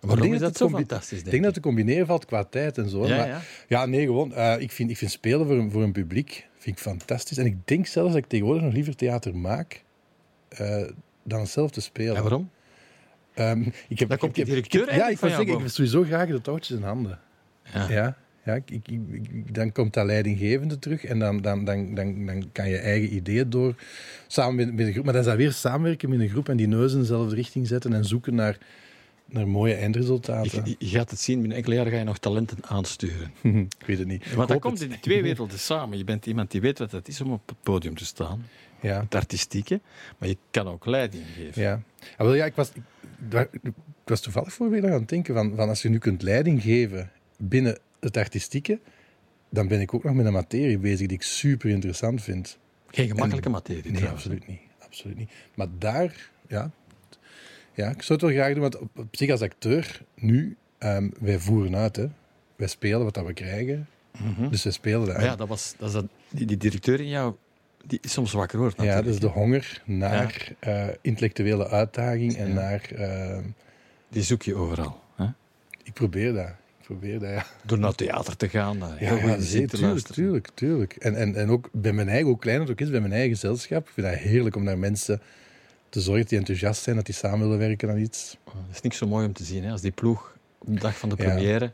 Waarom 0.00 0.20
denk 0.22 0.34
is 0.34 0.40
dat 0.40 0.52
dat 0.52 0.60
het 0.62 0.70
zo 0.70 0.76
fantastisch, 0.76 1.18
Ik 1.18 1.30
denk 1.30 1.42
dat 1.44 1.54
te 1.54 1.60
combineren 1.60 2.06
valt 2.06 2.24
qua 2.24 2.44
tijd 2.44 2.78
en 2.78 2.88
zo. 2.88 3.06
Ja, 3.06 3.16
maar, 3.16 3.28
ja. 3.28 3.40
ja, 3.68 3.86
nee, 3.86 4.06
gewoon. 4.06 4.34
eh, 4.34 4.60
ik, 4.60 4.72
vind, 4.72 4.90
ik 4.90 4.96
vind 4.96 5.10
spelen 5.10 5.46
voor 5.46 5.56
een, 5.56 5.70
voor 5.70 5.82
een 5.82 5.92
publiek 5.92 6.46
vind 6.58 6.76
ik 6.76 6.82
fantastisch. 6.82 7.38
En 7.38 7.46
ik 7.46 7.56
denk 7.66 7.86
zelfs 7.86 8.12
dat 8.12 8.22
ik 8.22 8.28
tegenwoordig 8.28 8.62
nog 8.64 8.72
liever 8.72 8.96
theater 8.96 9.36
maak 9.36 9.82
eh, 10.48 10.82
dan 11.22 11.40
het 11.40 11.48
zelf 11.50 11.70
te 11.70 11.80
spelen. 11.80 12.16
En 12.16 12.22
waarom? 12.22 12.50
Ehm, 13.36 13.62
ik 13.88 13.98
heb, 13.98 14.18
komt 14.18 14.34
directeur 14.34 14.88
ik 14.88 14.94
Ja, 14.94 15.08
ik 15.08 15.18
wil 15.18 15.30
zeggen, 15.30 15.48
ik 15.48 15.58
heb 15.58 15.68
sowieso 15.68 16.02
graag 16.02 16.28
de 16.28 16.40
touwtjes 16.40 16.76
in 16.76 16.82
handen. 16.82 17.18
Ja. 17.74 17.88
Ja, 17.90 18.16
ja 18.44 18.54
ik, 18.54 18.70
ik, 18.70 19.54
dan 19.54 19.72
komt 19.72 19.94
dat 19.94 20.06
leidinggevende 20.06 20.78
terug 20.78 21.04
en 21.04 21.18
dan, 21.18 21.40
dan, 21.40 21.64
dan, 21.64 21.94
dan, 21.94 22.26
dan 22.26 22.48
kan 22.52 22.68
je 22.68 22.76
eigen 22.76 23.14
ideeën 23.14 23.50
door 23.50 23.74
samen 24.26 24.54
met, 24.54 24.74
met 24.74 24.86
een 24.86 24.92
groep. 24.92 25.04
Maar 25.04 25.12
dat 25.12 25.22
is 25.22 25.28
dan 25.28 25.38
weer 25.38 25.52
samenwerken 25.52 26.08
met 26.08 26.20
een 26.20 26.28
groep 26.28 26.48
en 26.48 26.56
die 26.56 26.66
neus 26.66 26.92
in 26.92 26.98
dezelfde 26.98 27.34
richting 27.34 27.66
zetten 27.66 27.92
en 27.92 28.04
zoeken 28.04 28.34
naar, 28.34 28.58
naar 29.26 29.48
mooie 29.48 29.74
eindresultaten. 29.74 30.62
Je, 30.64 30.76
je 30.78 30.88
gaat 30.88 31.10
het 31.10 31.20
zien, 31.20 31.38
binnen 31.38 31.56
enkele 31.56 31.74
jaren 31.74 31.92
ga 31.92 31.98
je 31.98 32.04
nog 32.04 32.18
talenten 32.18 32.58
aansturen. 32.60 33.32
ik 33.78 33.86
weet 33.86 33.98
het 33.98 34.08
niet. 34.08 34.34
Want 34.34 34.48
dan 34.48 34.58
komt 34.58 34.80
in 34.80 34.88
die 34.88 35.00
twee 35.00 35.22
werelden 35.22 35.58
samen. 35.58 35.98
Je 35.98 36.04
bent 36.04 36.26
iemand 36.26 36.50
die 36.50 36.60
weet 36.60 36.78
wat 36.78 36.92
het 36.92 37.08
is 37.08 37.20
om 37.20 37.32
op 37.32 37.48
het 37.48 37.62
podium 37.62 37.94
te 37.94 38.04
staan. 38.04 38.44
Ja, 38.80 39.00
Het 39.00 39.14
artistieke. 39.14 39.80
Maar 40.18 40.28
je 40.28 40.36
kan 40.50 40.66
ook 40.66 40.86
leiding 40.86 41.24
geven. 41.34 41.62
ja. 41.62 41.82
Ah, 42.16 42.26
wel, 42.26 42.34
ja 42.34 42.44
ik, 42.44 42.54
was, 42.54 42.70
ik, 42.74 42.82
daar- 43.18 43.48
ik 43.62 43.72
was 44.04 44.20
toevallig 44.20 44.52
voor 44.52 44.70
weer 44.70 44.84
aan 44.86 44.92
het 45.00 45.08
denken 45.08 45.34
van, 45.34 45.52
van 45.56 45.68
als 45.68 45.82
je 45.82 45.88
nu 45.88 45.98
kunt 45.98 46.22
leiding 46.22 46.62
geven 46.62 47.10
binnen 47.38 47.78
het 48.00 48.16
artistieke, 48.16 48.80
dan 49.50 49.68
ben 49.68 49.80
ik 49.80 49.94
ook 49.94 50.04
nog 50.04 50.14
met 50.14 50.26
een 50.26 50.32
materie 50.32 50.78
bezig 50.78 51.06
die 51.06 51.16
ik 51.16 51.22
super 51.22 51.70
interessant 51.70 52.22
vind. 52.22 52.58
Geen 52.86 53.08
gemakkelijke 53.08 53.48
materie 53.48 53.82
Nee, 53.82 53.92
trouwens. 53.92 54.24
absoluut 54.24 54.46
niet. 54.46 54.60
Absoluut 54.78 55.16
niet. 55.16 55.30
Maar 55.54 55.66
daar, 55.78 56.30
ja, 56.48 56.70
ja, 57.74 57.88
ik 57.90 58.02
zou 58.02 58.18
het 58.18 58.20
wel 58.28 58.30
graag 58.38 58.52
doen, 58.52 58.60
want 58.62 58.78
op, 58.78 58.98
op 58.98 59.16
zich 59.16 59.30
als 59.30 59.40
acteur, 59.40 60.02
nu, 60.14 60.56
ehm, 60.78 61.10
wij 61.20 61.38
voeren 61.38 61.76
uit, 61.76 61.96
hè. 61.96 62.06
Wij 62.56 62.68
spelen 62.68 63.04
wat 63.04 63.14
dat 63.14 63.26
we 63.26 63.32
krijgen, 63.32 63.88
Mhm. 64.18 64.48
dus 64.48 64.62
wij 64.62 64.72
spelen 64.72 65.06
dat. 65.06 65.16
Maar 65.16 65.24
ja, 65.24 65.36
dat 65.36 65.48
was, 65.48 65.74
dat 65.78 65.88
is 65.88 65.94
dat, 65.94 66.06
die, 66.30 66.46
die 66.46 66.56
directeur 66.56 67.00
in 67.00 67.08
jou, 67.08 67.34
die 67.86 67.98
is 68.02 68.12
soms 68.12 68.32
wakker 68.32 68.58
wordt 68.58 68.76
ja, 68.76 68.82
natuurlijk. 68.82 69.06
dat 69.06 69.14
is 69.14 69.20
de 69.20 69.38
honger 69.40 69.82
naar 69.84 70.48
eh, 70.58 70.86
intellectuele 71.00 71.68
uitdaging 71.68 72.36
en 72.36 72.48
Ja. 72.48 72.54
naar... 72.54 72.90
ehm, 72.94 73.42
Die 74.08 74.22
zoek 74.22 74.42
je 74.42 74.54
overal. 74.54 75.00
Hè? 75.16 75.26
ik 75.82 75.92
probeer 75.92 76.32
dat. 76.32 76.48
Ik 76.78 76.84
probeer 76.92 77.18
dat, 77.18 77.30
ja. 77.30 77.44
Door 77.62 77.78
naar 77.78 77.94
theater 77.94 78.36
te 78.36 78.48
gaan, 78.48 78.78
heel 78.92 79.16
Ja, 79.16 79.26
ja 79.26 79.40
zeker, 79.40 79.78
tuurlijk, 79.78 80.06
tuurlijk, 80.06 80.48
tuurlijk. 80.54 80.92
En, 80.96 81.16
en, 81.16 81.34
en 81.36 81.48
ook 81.50 81.68
bij 81.72 81.92
mijn 81.92 82.08
eigen, 82.08 82.26
hoe 82.26 82.38
klein 82.38 82.60
het 82.60 82.70
ook 82.70 82.80
is, 82.80 82.90
bij 82.90 83.00
mijn 83.00 83.12
eigen 83.12 83.30
gezelschap. 83.30 83.86
Ik 83.86 83.92
vind 83.94 84.06
dat 84.06 84.16
heerlijk 84.16 84.56
om 84.56 84.64
naar 84.64 84.78
mensen 84.78 85.20
te 85.88 86.00
zorgen 86.00 86.26
die 86.26 86.38
enthousiast 86.38 86.82
zijn, 86.82 86.96
dat 86.96 87.06
die 87.06 87.14
samen 87.14 87.40
willen 87.40 87.58
werken 87.58 87.90
aan 87.90 87.98
iets. 87.98 88.36
Dat 88.44 88.54
is 88.72 88.80
niks 88.80 88.96
zo 88.96 89.06
mooi 89.06 89.26
om 89.26 89.32
te 89.32 89.44
zien. 89.44 89.64
Hè? 89.64 89.70
Als 89.70 89.80
die 89.80 89.90
ploeg 89.90 90.36
op 90.58 90.66
de 90.74 90.80
dag 90.80 90.98
van 90.98 91.08
de 91.08 91.14
Ja. 91.18 91.24
première 91.24 91.72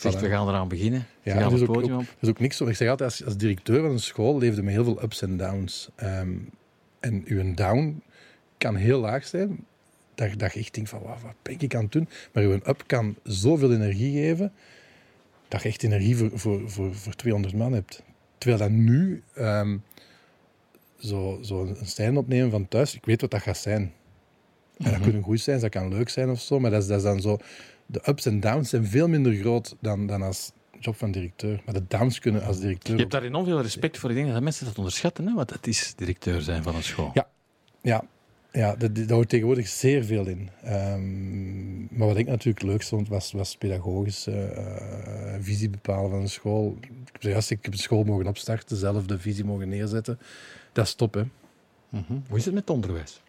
zegt, 0.00 0.16
Voilà. 0.16 0.20
we 0.20 0.28
gaan 0.28 0.48
eraan 0.48 0.68
beginnen. 0.68 1.06
Ja, 1.22 1.32
gaan 1.34 1.52
is 1.52 1.60
het 1.60 1.68
ook, 1.68 1.74
podium 1.76 1.94
ook, 1.94 2.00
op. 2.00 2.06
dat 2.06 2.16
is 2.20 2.28
ook 2.28 2.40
niks. 2.40 2.60
Ik 2.60 2.76
zeg 2.76 2.88
altijd, 2.88 3.10
als, 3.10 3.24
als 3.24 3.36
directeur 3.36 3.80
van 3.80 3.90
een 3.90 3.98
school 4.00 4.38
leefde 4.38 4.62
met 4.62 4.72
heel 4.74 4.84
veel 4.84 5.02
ups 5.02 5.22
en 5.22 5.36
downs. 5.36 5.88
Ehm, 5.96 6.30
en 7.00 7.22
uw 7.26 7.54
down 7.54 8.02
kan 8.58 8.74
heel 8.76 9.00
laag 9.00 9.26
zijn, 9.26 9.64
dat, 10.14 10.38
dat 10.38 10.52
je 10.52 10.58
echt 10.60 10.74
denkt 10.74 10.90
van, 10.90 11.02
wat, 11.02 11.22
wat 11.22 11.34
ben 11.42 11.54
ik 11.58 11.74
aan 11.74 11.82
het 11.82 11.92
doen? 11.92 12.08
Maar 12.32 12.42
uw 12.42 12.52
up 12.52 12.82
kan 12.86 13.16
zoveel 13.24 13.72
energie 13.72 14.12
geven, 14.12 14.52
dat 15.48 15.62
je 15.62 15.68
echt 15.68 15.82
energie 15.82 16.16
voor, 16.16 16.30
voor, 16.34 16.70
voor, 16.70 16.94
voor 16.94 17.14
200 17.14 17.54
man 17.54 17.72
hebt. 17.72 18.02
Terwijl 18.38 18.62
dat 18.62 18.70
nu, 18.70 19.22
ehm, 19.34 19.76
zo, 20.98 21.38
zo 21.42 21.62
een 21.64 21.86
stijn 21.86 22.16
opnemen 22.16 22.50
van 22.50 22.68
thuis, 22.68 22.94
ik 22.94 23.04
weet 23.04 23.20
wat 23.20 23.30
dat 23.30 23.42
gaat 23.42 23.56
zijn. 23.58 23.82
En 23.82 24.84
dat 24.84 24.92
Mhm. 24.92 25.02
kunnen 25.02 25.22
goed 25.22 25.40
zijn, 25.40 25.60
dat 25.60 25.70
kan 25.70 25.88
leuk 25.88 26.08
zijn 26.08 26.30
of 26.30 26.40
zo, 26.40 26.60
maar 26.60 26.70
dat 26.70 26.82
is, 26.82 26.88
dat 26.88 26.96
is 26.96 27.02
dan 27.02 27.20
zo... 27.20 27.38
De 27.90 28.00
ups 28.08 28.26
en 28.26 28.40
downs 28.40 28.70
zijn 28.70 28.86
veel 28.86 29.08
minder 29.08 29.34
groot 29.34 29.76
dan, 29.80 30.06
dan 30.06 30.22
als 30.22 30.52
job 30.78 30.96
van 30.96 31.10
directeur. 31.10 31.62
Maar 31.64 31.74
de 31.74 31.84
downs 31.88 32.18
kunnen 32.18 32.44
als 32.44 32.58
directeur... 32.60 32.94
Je 32.94 33.00
hebt 33.00 33.12
daar 33.12 33.22
enorm 33.22 33.44
veel 33.44 33.62
respect 33.62 33.98
voor. 33.98 34.10
Ik 34.10 34.16
denk 34.16 34.32
dat 34.32 34.42
mensen 34.42 34.66
dat 34.66 34.78
onderschatten, 34.78 35.26
hè? 35.26 35.34
wat 35.34 35.50
het 35.50 35.66
is 35.66 35.94
directeur 35.96 36.40
zijn 36.40 36.62
van 36.62 36.74
een 36.74 36.82
school. 36.82 37.10
Ja. 37.14 37.28
Ja, 37.82 38.04
ja 38.52 38.76
dat, 38.76 38.94
dat 38.94 39.10
hoort 39.10 39.28
tegenwoordig 39.28 39.68
zeer 39.68 40.04
veel 40.04 40.26
in. 40.26 40.50
Ehm, 40.62 41.98
maar 41.98 42.06
wat 42.06 42.16
ik 42.16 42.26
natuurlijk 42.26 42.62
leuk 42.64 42.82
vond, 42.82 43.08
was, 43.08 43.32
was 43.32 43.56
pedagogische 43.56 44.32
eh, 44.32 45.34
visie 45.40 45.70
bepalen 45.70 46.10
van 46.10 46.20
een 46.20 46.28
school. 46.28 46.76
Ik 46.80 47.22
heb 47.22 47.42
ik 47.42 47.64
heb 47.64 47.72
een 47.72 47.78
school 47.78 48.04
mogen 48.04 48.26
opstarten, 48.26 48.76
zelf 48.76 49.06
de 49.06 49.18
visie 49.18 49.44
mogen 49.44 49.68
neerzetten. 49.68 50.18
Dat 50.72 50.86
is 50.86 50.94
top, 50.94 51.14
hè. 51.14 51.22
Mhm. 51.88 52.18
Hoe 52.28 52.38
is 52.38 52.44
het 52.44 52.54
met 52.54 52.62
het 52.62 52.70
onderwijs? 52.70 53.22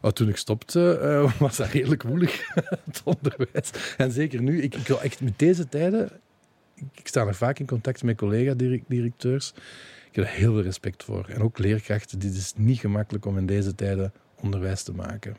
Oh, 0.00 0.10
toen 0.10 0.28
ik 0.28 0.36
stopte, 0.36 0.98
eh, 0.98 1.38
was 1.38 1.56
dat 1.56 1.68
redelijk 1.68 2.04
moeilijk, 2.04 2.50
het 2.84 3.00
onderwijs. 3.04 3.70
En 3.96 4.12
zeker 4.12 4.42
nu, 4.42 4.62
ik, 4.62 4.74
ik 4.74 4.86
wil 4.86 5.00
echt 5.02 5.20
met 5.20 5.38
deze 5.38 5.68
tijden... 5.68 6.10
Ik, 6.94 7.08
sta 7.08 7.24
nog 7.24 7.36
vaak 7.36 7.58
in 7.58 7.66
contact 7.66 8.02
met 8.02 8.16
collega-directeurs. 8.16 9.52
Ik 10.08 10.16
heb 10.16 10.24
er 10.24 10.30
heel 10.30 10.52
veel 10.52 10.62
respect 10.62 11.04
voor. 11.04 11.26
En 11.28 11.42
ook 11.42 11.58
leerkrachten. 11.58 12.18
Dit 12.18 12.34
is 12.34 12.52
niet 12.56 12.78
gemakkelijk 12.78 13.24
om 13.24 13.38
in 13.38 13.46
deze 13.46 13.74
tijden 13.74 14.12
onderwijs 14.40 14.82
te 14.82 14.92
maken. 14.92 15.36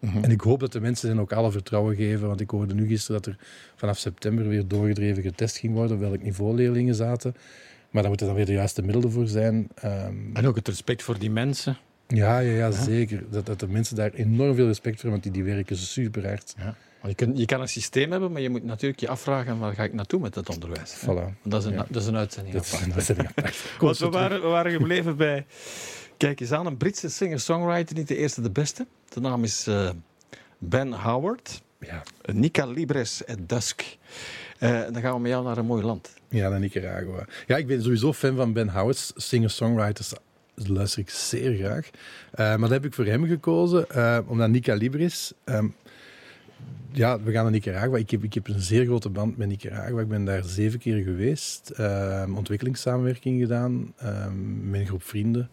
En 0.00 0.30
ik 0.30 0.40
hoop 0.40 0.60
dat 0.60 0.72
de 0.72 0.80
mensen 0.80 1.08
hen 1.08 1.20
ook 1.20 1.32
alle 1.32 1.50
vertrouwen 1.50 1.96
geven. 1.96 2.26
Want 2.28 2.40
ik 2.40 2.50
hoorde 2.50 2.74
nu 2.74 2.86
gisteren 2.86 3.22
dat 3.22 3.32
er 3.32 3.38
vanaf 3.76 3.98
september 3.98 4.48
weer 4.48 4.68
doorgedreven 4.68 5.22
getest 5.22 5.56
ging 5.56 5.74
worden. 5.74 5.96
op 5.96 6.02
welk 6.02 6.22
niveau 6.22 6.54
leerlingen 6.54 6.94
zaten. 6.94 7.34
Maar 7.90 8.00
daar 8.00 8.10
moeten 8.10 8.26
dan 8.26 8.36
weer 8.36 8.46
de 8.46 8.52
juiste 8.52 8.82
middelen 8.82 9.10
voor 9.10 9.26
zijn. 9.26 9.68
Ehm, 9.74 10.14
En 10.32 10.46
ook 10.46 10.56
het 10.56 10.68
respect 10.68 11.02
voor 11.02 11.18
die 11.18 11.30
mensen. 11.30 11.78
Ja, 12.08 12.38
ja, 12.38 12.52
ja, 12.56 12.70
zeker. 12.70 13.24
Dat, 13.30 13.46
dat 13.46 13.60
de 13.60 13.68
mensen 13.68 13.96
daar 13.96 14.10
enorm 14.12 14.54
veel 14.54 14.66
respect 14.66 15.00
voor 15.00 15.10
hebben, 15.10 15.20
want 15.20 15.34
die, 15.34 15.44
die 15.44 15.54
werken 15.54 15.76
super 15.76 16.26
hard. 16.28 16.54
Ja. 16.56 16.64
Want 17.00 17.18
je, 17.18 17.24
kunt, 17.24 17.38
je 17.38 17.44
kan 17.46 17.60
een 17.60 17.68
systeem 17.68 18.10
hebben, 18.10 18.32
maar 18.32 18.40
je 18.40 18.50
moet 18.50 18.64
natuurlijk 18.64 19.00
je 19.00 19.08
afvragen 19.08 19.58
waar 19.58 19.74
ga 19.74 19.84
ik 19.84 19.92
naartoe 19.92 20.20
met 20.20 20.34
het 20.34 20.48
onderwijs. 20.48 20.96
Voilà. 21.02 21.04
Want 21.06 21.34
Dat 21.42 21.60
is 21.60 21.66
een, 21.68 21.72
Ja. 21.74 21.86
dat 21.90 22.02
is 22.02 22.08
een 22.08 22.16
uitzending. 22.16 22.54
Dat 22.54 22.64
is, 22.64 22.72
apart. 22.74 22.90
dat 22.92 22.98
is 23.02 23.08
een 23.08 23.26
apart. 23.28 23.56
Want 23.78 23.98
we 23.98 24.08
waren, 24.08 24.40
we 24.42 24.46
waren 24.46 24.72
gebleven 24.72 25.16
bij, 25.16 25.46
kijk 26.16 26.40
eens 26.40 26.52
aan, 26.52 26.66
een 26.66 26.76
Britse 26.76 27.08
singer-songwriter, 27.08 27.96
niet 27.96 28.08
de 28.08 28.16
eerste, 28.16 28.40
de 28.40 28.50
beste. 28.50 28.86
De 29.08 29.20
naam 29.20 29.44
is 29.44 29.66
eh, 29.66 29.90
Ben 30.58 30.92
Howard. 30.92 31.62
Ja, 31.80 32.02
Nica 32.32 32.66
Libres 32.66 33.26
at 33.26 33.38
Dusk. 33.48 33.96
Eh, 34.58 34.70
dan 34.92 35.00
gaan 35.02 35.14
we 35.14 35.20
met 35.20 35.30
jou 35.30 35.44
naar 35.44 35.56
een 35.58 35.66
mooi 35.66 35.84
land. 35.84 36.10
ja, 36.28 36.48
naar 36.48 36.60
Nicaragua. 36.60 37.24
Ja, 37.46 37.56
ik 37.56 37.66
ben 37.66 37.82
sowieso 37.82 38.12
fan 38.12 38.36
van 38.36 38.52
Ben 38.52 38.68
Howard, 38.68 39.12
singer-songwriters. 39.16 40.12
Luister 40.66 41.00
ik 41.00 41.10
zeer 41.10 41.56
graag. 41.56 41.90
Eh, 42.30 42.46
maar 42.46 42.58
dat 42.58 42.70
heb 42.70 42.84
ik 42.84 42.94
voor 42.94 43.04
hem 43.04 43.26
gekozen, 43.26 43.90
eh, 43.90 44.18
omdat 44.26 44.48
Nica 44.48 44.74
Libris... 44.74 45.32
ehm, 45.44 45.68
ja, 46.92 47.20
we 47.20 47.32
gaan 47.32 47.42
naar 47.42 47.52
Nicaragua. 47.52 47.96
Ik 47.96 48.10
heb, 48.10 48.24
ik 48.24 48.34
heb 48.34 48.48
een 48.48 48.60
zeer 48.60 48.84
grote 48.84 49.08
band 49.08 49.36
met 49.36 49.48
Nicaragua. 49.48 50.00
Ik 50.00 50.08
ben 50.08 50.24
daar 50.24 50.44
zeven 50.44 50.78
keer 50.78 51.02
geweest. 51.02 51.70
ehm, 51.70 52.34
ontwikkelingssamenwerking 52.34 53.40
gedaan 53.40 53.92
ehm, 53.96 54.70
met 54.70 54.80
een 54.80 54.86
groep 54.86 55.02
vrienden. 55.02 55.50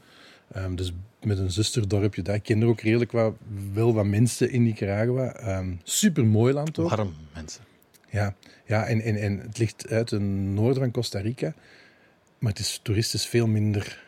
Dus 0.75 0.93
met 1.23 1.37
een 1.37 1.51
zusterdorpje 1.51 2.21
daar. 2.21 2.35
Ik 2.35 2.43
ken 2.43 2.61
er 2.61 2.67
ook 2.67 2.81
redelijk 2.81 3.11
wat, 3.11 3.33
wel 3.73 3.93
wat 3.93 4.05
mensen 4.05 4.51
in 4.51 4.63
Nicaragua. 4.63 5.63
Super 5.83 6.25
mooi 6.25 6.53
land 6.53 6.79
ook. 6.79 6.89
Warm, 6.89 7.13
mensen. 7.33 7.63
Ja, 8.09 8.35
ja 8.65 8.85
en, 8.85 9.01
en, 9.01 9.15
en 9.15 9.39
het 9.39 9.57
ligt 9.57 9.87
uit 9.89 10.09
het 10.09 10.21
noorden 10.21 10.81
van 10.81 10.91
Costa 10.91 11.19
Rica. 11.19 11.53
Maar 12.39 12.51
het 12.51 12.59
is 12.59 12.79
toeristisch 12.83 13.25
veel 13.25 13.47
minder 13.47 14.04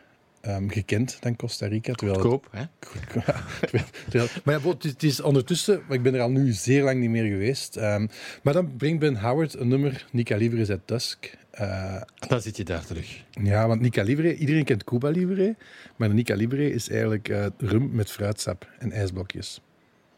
ehm, 0.48 0.68
gekend 0.68 1.16
dan 1.20 1.36
Costa 1.36 1.66
Rica. 1.66 1.92
Terwijl 1.92 2.18
het- 2.18 2.28
Koop, 2.28 2.48
hè? 2.50 2.60
Ja, 3.14 3.44
terwijl- 3.60 3.84
terwijl- 4.10 4.30
maar 4.44 4.60
ja, 4.62 4.68
het, 4.68 4.84
is- 4.84 4.90
het 4.90 5.02
is 5.02 5.20
ondertussen, 5.20 5.80
maar 5.86 5.96
ik 5.96 6.02
ben 6.02 6.14
er 6.14 6.20
al 6.20 6.30
nu 6.30 6.52
zeer 6.52 6.82
lang 6.82 7.00
niet 7.00 7.10
meer 7.10 7.24
geweest. 7.30 7.76
Ehm, 7.76 8.06
maar 8.42 8.52
dan 8.52 8.76
brengt 8.76 8.98
Ben 9.00 9.16
Howard 9.20 9.54
een 9.58 9.68
nummer, 9.68 10.06
Nica 10.12 10.36
Libre 10.36 10.60
is 10.60 10.70
at 10.70 10.80
Dusk. 10.88 11.36
Eh, 11.50 12.00
Dan 12.28 12.40
zit 12.40 12.56
je 12.56 12.64
daar 12.64 12.84
terug. 12.86 13.24
ja, 13.42 13.66
want 13.66 13.80
Nica 13.80 14.02
Libre, 14.02 14.36
iedereen 14.36 14.64
kent 14.64 14.84
Cuba 14.84 15.08
Libre, 15.08 15.56
maar 15.96 16.08
de 16.08 16.14
Nica 16.14 16.34
Libre 16.34 16.72
is 16.72 16.88
eigenlijk 16.88 17.28
eh, 17.28 17.46
rum 17.58 17.90
met 17.92 18.10
fruitsap 18.10 18.68
en 18.78 18.92
ijsblokjes. 18.92 19.60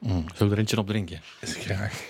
Mm. 0.01 0.09
Zullen 0.35 0.47
we 0.49 0.51
er 0.53 0.59
eentje 0.59 0.79
op 0.79 0.87
drinken? 0.87 1.21
Is 1.41 1.55
graag. 1.55 2.03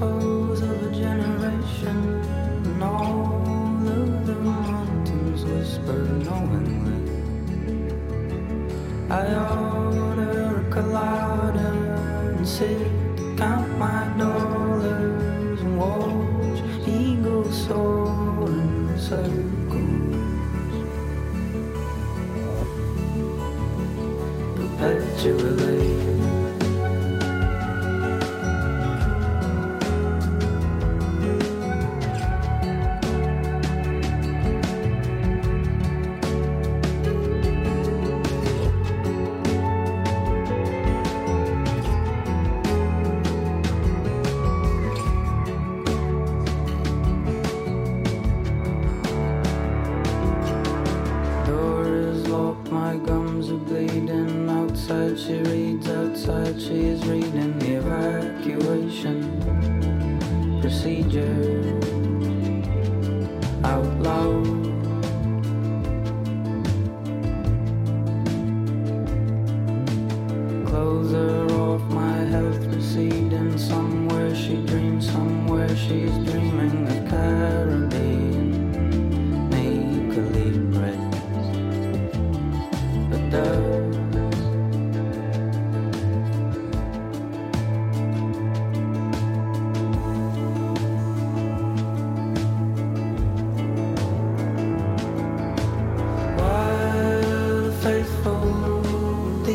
Oh. 0.00 0.37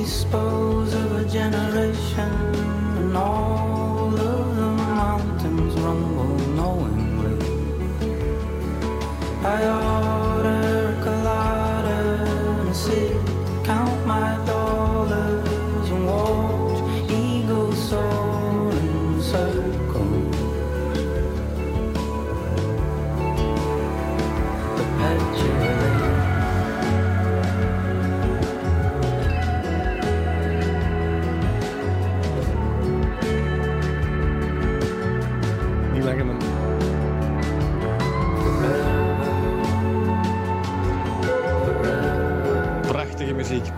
Dispose 0.04 0.94
of 0.96 1.16
a 1.16 1.26
generation 1.30 2.30
and 3.00 3.16
all 3.16 3.53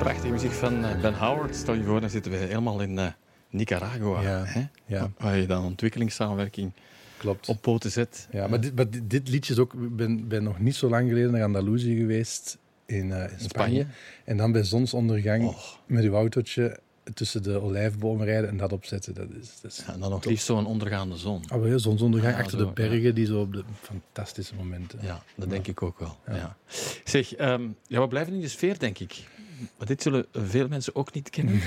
Prachtige 0.06 0.32
muziek, 0.34 0.51
van 0.51 0.86
eh, 0.86 1.01
Ben 1.01 1.14
Howard. 1.14 1.56
Stel 1.56 1.74
je 1.74 1.84
voor, 1.84 2.01
dan 2.01 2.10
zitten 2.10 2.32
we 2.32 2.38
helemaal 2.38 2.82
in 2.82 2.99
eh, 2.99 3.08
Nicaragua. 3.49 4.22
Ja, 4.22 4.43
Hè? 4.45 4.66
ja. 4.86 5.12
Waar 5.18 5.38
je 5.38 5.45
dan 5.47 5.64
ontwikkelingssamenwerking 5.66 6.72
Klopt. 7.18 7.49
op 7.49 7.62
poten 7.62 7.91
zet. 7.91 8.28
Ja, 8.32 8.47
maar, 8.47 8.62
dit, 8.62 8.76
maar 8.76 8.89
dit, 8.89 9.10
dit 9.10 9.30
liedje 9.30 9.53
is 9.53 9.60
ook... 9.60 9.74
Ik 9.74 9.95
ben, 9.95 10.28
ben 10.28 10.43
nog 10.43 10.60
niet 10.60 10.76
zo 10.76 10.89
lang 10.89 11.10
geleden 11.10 11.32
naar 11.32 11.43
Andalusië 11.43 11.95
geweest 11.97 12.58
in, 12.86 13.12
eh, 13.12 13.22
in 13.32 13.39
Spanje. 13.39 13.47
Spanje? 13.47 13.86
En 14.24 14.38
dan 14.38 14.51
bij 14.51 14.64
zonsondergang 14.64 15.56
met 15.86 16.03
uw 16.03 16.14
autootje 16.14 16.80
tussen 17.14 17.43
de 17.43 17.62
olijfbomen 17.62 18.26
rijden 18.26 18.49
en 18.49 18.58
dat 18.58 18.74
opzetten. 18.74 19.14
Dat 19.14 19.28
is, 19.41 19.62
dat 19.62 19.72
is 19.72 19.84
Ja, 19.88 19.93
en 19.93 19.99
dan 19.99 20.10
nog 20.10 20.26
liefst 20.26 20.45
zo'n 20.45 20.66
ondergaande 20.66 21.18
zon. 21.18 21.43
Wel 21.47 21.68
ja, 21.68 21.78
zonsondergang 21.78 22.34
Ja, 22.36 22.39
achter 22.41 22.60
zo, 22.60 22.66
de 22.66 22.72
bergen, 22.72 23.16
die 23.16 23.26
zo 23.26 23.39
op 23.39 23.53
de 23.53 23.64
fantastische 23.82 24.56
momenten. 24.56 24.99
Ja, 25.01 25.24
dat 25.36 25.49
denk 25.49 25.68
ik 25.68 25.82
ook 25.82 25.99
wel. 25.99 26.18
Ja. 26.28 26.58
Zeg, 27.03 27.36
ehm, 27.36 27.68
ja, 27.88 28.01
we 28.01 28.08
blijven 28.08 28.34
in 28.34 28.41
de 28.41 28.47
sfeer, 28.47 28.80
denk 28.80 28.99
ik. 28.99 29.24
Maar 29.78 29.88
dit 29.88 30.01
zullen 30.01 30.26
veel 30.32 30.68
mensen 30.68 30.95
ook 30.95 31.14
niet 31.14 31.30
kennen. 31.30 31.60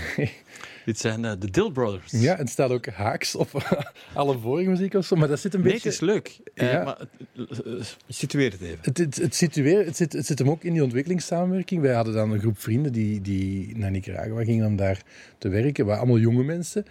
Dit 0.84 0.98
zijn 0.98 1.24
eh, 1.24 1.32
de 1.38 1.50
Dill 1.50 1.70
Brothers. 1.72 2.12
Ja, 2.12 2.32
en 2.32 2.38
het 2.38 2.48
staat 2.50 2.70
ook 2.70 2.86
haaks 2.86 3.34
op 3.34 3.50
alle 4.14 4.38
vorige 4.38 4.70
muziek 4.70 4.94
of 4.94 5.06
zo, 5.06 5.16
maar 5.16 5.28
dat 5.28 5.40
zit 5.40 5.54
een 5.54 5.60
Nee, 5.60 5.72
beetje... 5.72 5.88
het 5.88 5.94
is 6.02 6.06
leuk. 6.08 6.38
Eh, 6.54 6.72
Ja. 6.72 6.84
maar 6.84 6.98
eh, 7.36 7.80
situeer 8.08 8.50
het 8.50 8.60
even. 8.60 8.78
Het, 8.82 8.98
het, 8.98 9.16
het, 9.16 9.40
het, 9.86 9.96
zit, 9.96 10.12
het 10.12 10.26
zit 10.26 10.38
hem 10.38 10.50
ook 10.50 10.62
in 10.62 10.72
die 10.72 10.82
ontwikkelingssamenwerking. 10.82 11.80
Wij 11.82 11.94
hadden 11.94 12.14
dan 12.14 12.30
een 12.32 12.40
groep 12.40 12.58
vrienden 12.60 12.92
die, 12.92 13.20
die 13.20 13.76
naar 13.78 13.90
Nicaragua 13.90 14.44
gingen 14.44 14.66
om 14.66 14.76
daar 14.76 15.02
te 15.38 15.48
werken. 15.48 15.84
waren 15.86 16.00
allemaal 16.00 16.18
jonge 16.20 16.44
mensen. 16.44 16.84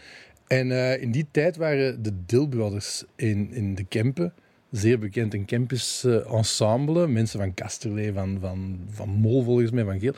En 0.48 0.72
in 1.02 1.12
die 1.12 1.28
tijd 1.32 1.56
waren 1.58 2.04
de 2.04 2.12
Dill 2.26 2.48
Brothers 2.48 3.04
in, 3.16 3.52
in 3.52 3.76
de 3.76 3.84
Kempen. 3.84 4.34
Zeer 4.72 5.00
bekend 5.00 5.34
een 5.34 5.46
campus 5.46 6.06
ensemble. 6.32 7.08
Mensen 7.08 7.40
van 7.40 7.54
Kasterlee, 7.54 8.14
van, 8.14 8.38
van, 8.42 8.80
van 8.90 9.10
Mol 9.10 9.44
volgens 9.44 9.72
mij, 9.72 9.84
van 9.84 10.00
Geel. 10.00 10.14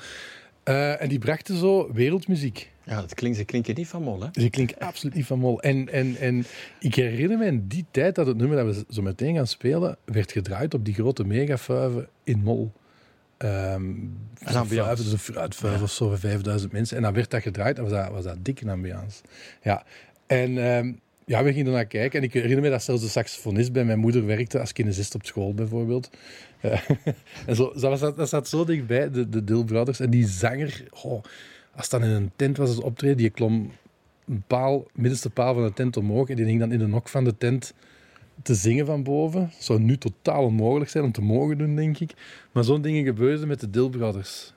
Eh, 0.70 1.02
en 1.02 1.10
die 1.10 1.20
brachten 1.20 1.58
zo 1.58 1.94
wereldmuziek. 1.94 2.72
Ja, 2.84 3.02
het 3.02 3.14
klinkt, 3.14 3.38
ze 3.38 3.44
klinken 3.44 3.76
niet 3.76 3.88
van 3.88 4.04
mol, 4.04 4.22
hè? 4.22 4.28
Dus 4.32 4.44
ik 4.44 4.52
klink 4.52 4.74
absoluut 4.80 5.16
niet 5.16 5.26
van 5.26 5.40
Mol. 5.40 5.62
En, 5.62 5.90
en, 5.90 6.16
en 6.16 6.46
ik 6.80 6.96
herinner 6.96 7.38
me 7.38 7.46
in 7.46 7.68
die 7.68 7.86
tijd 7.92 8.16
dat 8.16 8.28
het 8.28 8.38
nummer 8.38 8.66
dat 8.66 8.76
we 8.76 8.86
zo 8.90 9.02
meteen 9.02 9.36
gaan 9.36 9.48
spelen, 9.48 9.98
werd 10.06 10.32
gedraaid 10.32 10.74
op 10.74 10.86
die 10.86 10.94
grote 10.94 11.24
megafuiven 11.24 12.08
in 12.24 12.40
Mol. 12.40 12.72
Ehm 13.38 13.84
Een 14.40 14.56
ambiance. 14.56 15.04
dus 15.04 15.12
een 15.12 15.20
fruitvuif 15.20 15.82
of 15.82 15.92
zo 15.92 16.08
voor 16.08 16.20
5000 16.20 16.72
mensen. 16.72 16.98
En 16.98 17.04
dan 17.04 17.14
werd 17.14 17.32
dat 17.32 17.42
gedraaid 17.42 17.78
en 17.78 17.84
was 17.84 17.92
dat, 17.92 18.10
was 18.10 18.24
dat 18.24 18.46
dik 18.46 18.62
een 18.62 18.70
ambiance. 18.70 19.22
Ja. 19.62 19.84
En 20.28 20.58
ehm, 20.58 20.94
ja, 21.30 21.44
we 21.44 21.54
gingen 21.54 21.72
naar 21.72 21.86
kijken. 21.86 22.20
En 22.20 22.26
ik 22.26 22.34
herinner 22.34 22.62
me 22.62 22.70
dat 22.70 22.84
zelfs 22.84 23.02
de 23.02 23.08
saxofonist 23.08 23.72
bij 23.72 23.86
mijn 23.86 24.00
moeder 24.00 24.26
werkte 24.26 24.60
als 24.60 24.74
kinesist 24.74 25.16
op 25.16 25.26
school 25.26 25.54
bijvoorbeeld. 25.54 26.10
Eh, 26.62 26.90
en 27.48 27.56
zo, 27.56 27.74
dat, 27.80 28.00
zat, 28.00 28.18
dat 28.18 28.30
zat 28.30 28.48
zo 28.48 28.66
dichtbij, 28.66 29.12
de, 29.12 29.30
de 29.30 29.44
Dill 29.44 29.64
Brothers. 29.64 30.00
En 30.00 30.10
die 30.10 30.28
zanger, 30.28 30.84
oh, 31.04 31.24
als 31.76 31.90
dan 31.90 32.04
in 32.04 32.10
een 32.10 32.32
tent 32.36 32.58
was 32.58 32.70
het 32.70 32.82
optreden, 32.82 33.18
die 33.18 33.30
klom 33.30 33.72
een 34.28 34.44
paal, 34.48 34.88
middenste 34.94 35.30
paal 35.30 35.54
van 35.54 35.64
de 35.64 35.74
tent 35.74 35.98
omhoog 35.98 36.30
en 36.30 36.36
die 36.36 36.46
hing 36.46 36.60
dan 36.60 36.72
in 36.72 36.80
de 36.80 36.88
nok 36.88 37.10
van 37.10 37.24
de 37.24 37.38
tent 37.38 37.74
te 38.42 38.54
zingen 38.56 38.86
van 38.86 39.04
boven. 39.04 39.52
zou 39.60 39.80
nu 39.80 39.98
totaal 39.98 40.44
onmogelijk 40.44 40.90
zijn 40.90 41.04
om 41.04 41.12
te 41.12 41.22
mogen 41.22 41.58
doen, 41.58 41.76
denk 41.76 42.00
ik. 42.00 42.14
Maar 42.52 42.64
zo'n 42.64 42.82
dingen 42.82 43.04
gebeurden 43.04 43.48
met 43.48 43.60
de 43.60 43.70
Dill 43.70 43.90
Brothers. 43.90 44.54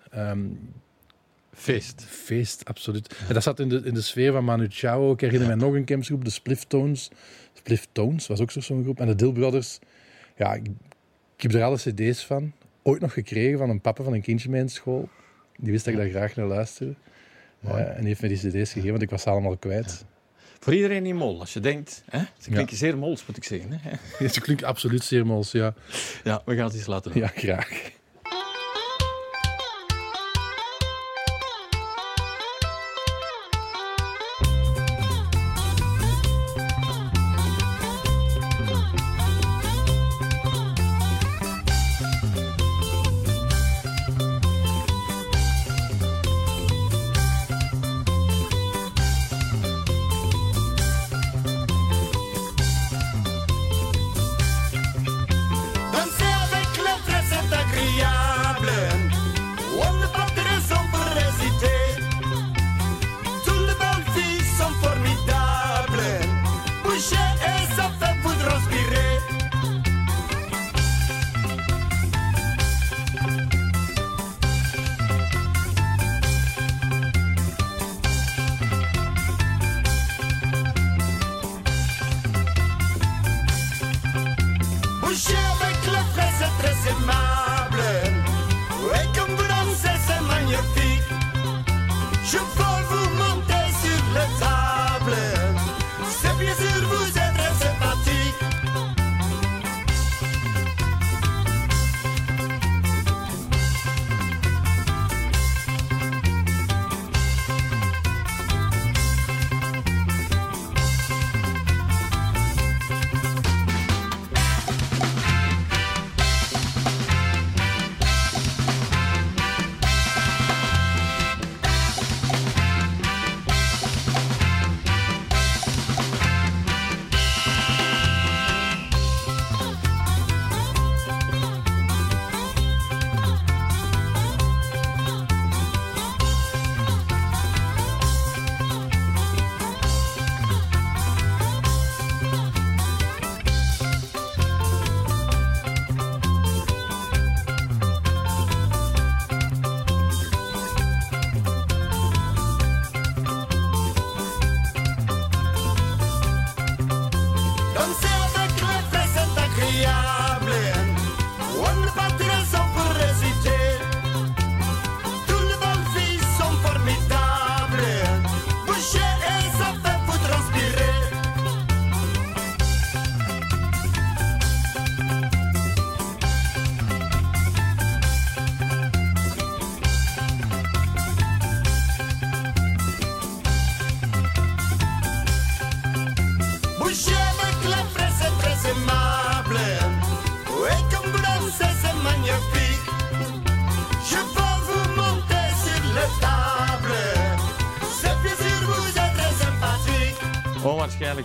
Feest. 1.55 2.05
feest, 2.09 2.65
absoluut. 2.65 3.17
En 3.29 3.35
dat 3.35 3.43
zat 3.43 3.61
in 3.61 3.69
de, 3.69 3.81
in 3.85 3.95
de 3.95 4.01
sfeer 4.01 4.33
van 4.33 4.45
Manu 4.45 4.67
Chao. 4.71 5.13
Ik 5.13 5.21
herinner 5.21 5.47
mij 5.49 5.57
nog 5.57 5.75
een 5.75 5.85
campsgroep, 5.85 6.25
de 6.25 6.31
Spliftones. 6.31 7.11
Spliftones 7.53 8.27
was 8.27 8.41
ook 8.41 8.51
zo- 8.51 8.61
zo'n 8.61 8.83
groep. 8.83 9.01
En 9.01 9.07
de 9.07 9.15
Dill 9.15 9.33
Brothers, 9.33 9.79
ja, 10.37 10.55
ik, 10.55 10.67
ik 11.37 11.43
heb 11.43 11.53
er 11.55 11.63
alle 11.63 11.77
cd's 11.77 12.25
van. 12.25 12.53
Ooit 12.83 13.01
nog 13.01 13.13
gekregen 13.13 13.59
van 13.59 13.71
een 13.71 13.81
papa 13.81 14.03
van 14.03 14.13
een 14.13 14.23
kindje 14.23 14.49
mijn 14.51 14.69
school. 14.69 15.09
Die 15.57 15.73
wist 15.73 15.85
dat 15.85 15.95
ik 15.95 16.01
daar 16.01 16.09
graag 16.09 16.37
naar 16.37 16.47
luisterde. 16.47 16.95
Eh, 17.61 17.79
en 17.79 17.97
die 17.99 18.07
heeft 18.07 18.21
mij 18.21 18.31
die 18.31 18.39
cd's 18.39 18.69
gegeven, 18.73 18.91
want 18.91 19.03
ik 19.03 19.11
was 19.11 19.23
ze 19.23 19.31
allemaal 19.31 19.57
kwijt. 19.57 20.05
Voor 20.61 20.75
iedereen 20.75 21.07
in 21.07 21.17
Mol, 21.17 21.41
als 21.41 21.53
je 21.53 21.61
denkt... 21.61 22.03
Hè? 22.11 22.19
Ze 22.39 22.51
klinken 22.51 22.77
zeer 22.77 22.99
Mols, 22.99 23.27
moet 23.27 23.37
ik 23.37 23.45
zeggen. 23.45 23.69
Hè? 23.73 24.29
Ze 24.35 24.41
klinkt 24.41 24.63
absoluut 24.65 25.05
zeer 25.05 25.27
mols, 25.27 25.53
ja. 25.53 25.75
Ja, 26.25 26.43
we 26.45 26.55
gaan 26.57 26.65
het 26.65 26.75
eens 26.75 26.87
laten 26.87 27.13
doen. 27.13 27.23
Ja, 27.23 27.29
graag. 27.29 27.91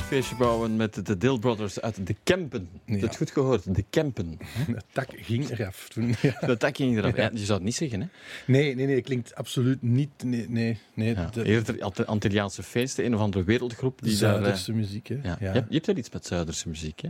Feestje 0.08 0.36
bouwen 0.36 0.76
met 0.76 1.05
de 1.05 1.18
Dill 1.18 1.39
Brothers 1.39 1.82
uit 1.82 2.08
de 2.08 2.16
Kempen. 2.24 2.70
Ja. 2.86 2.97
het 2.97 3.16
goed 3.16 3.32
gehoord? 3.32 3.76
De 3.76 3.84
Kempen. 3.89 4.38
Het 4.68 4.86
tak 4.91 5.10
ging 5.16 5.49
eraf 5.49 5.88
toen. 5.89 6.16
Ja. 6.22 6.38
Dat 6.45 6.60
tak 6.60 6.76
ging 6.76 6.97
eraf. 6.97 7.16
Ja, 7.16 7.30
je 7.34 7.39
zou 7.39 7.53
het 7.53 7.64
niet 7.64 7.76
zeggen, 7.76 8.01
hè? 8.01 8.08
Nee, 8.45 8.76
nee, 8.76 8.86
nee, 8.86 9.01
klinkt 9.01 9.36
absoluut 9.36 9.82
niet. 9.82 10.10
Nee, 10.24 10.45
nee, 10.49 10.80
nee. 10.93 11.14
Ja. 11.16 11.30
de, 11.34 11.43
Eerder 11.43 11.82
Ant- 11.82 12.05
Antilliaanse 12.05 12.64
feesten, 12.64 13.05
een 13.05 13.16
of 13.16 13.22
andere 13.22 13.43
wereldgroep. 13.43 14.01
Die 14.01 14.18
daar, 14.18 14.30
eh, 14.36 14.39
Zuiderse 14.39 14.74
muziek, 14.74 15.08
hè? 15.08 15.16
ja. 15.16 15.22
Ja. 15.24 15.36
Je, 15.39 15.45
hebt, 15.45 15.66
je 15.68 15.74
hebt 15.74 15.86
wel 15.86 15.95
iets 15.97 16.10
met 16.10 16.26
Zuiderse 16.26 16.68
muziek, 16.70 17.01
hè? 17.01 17.10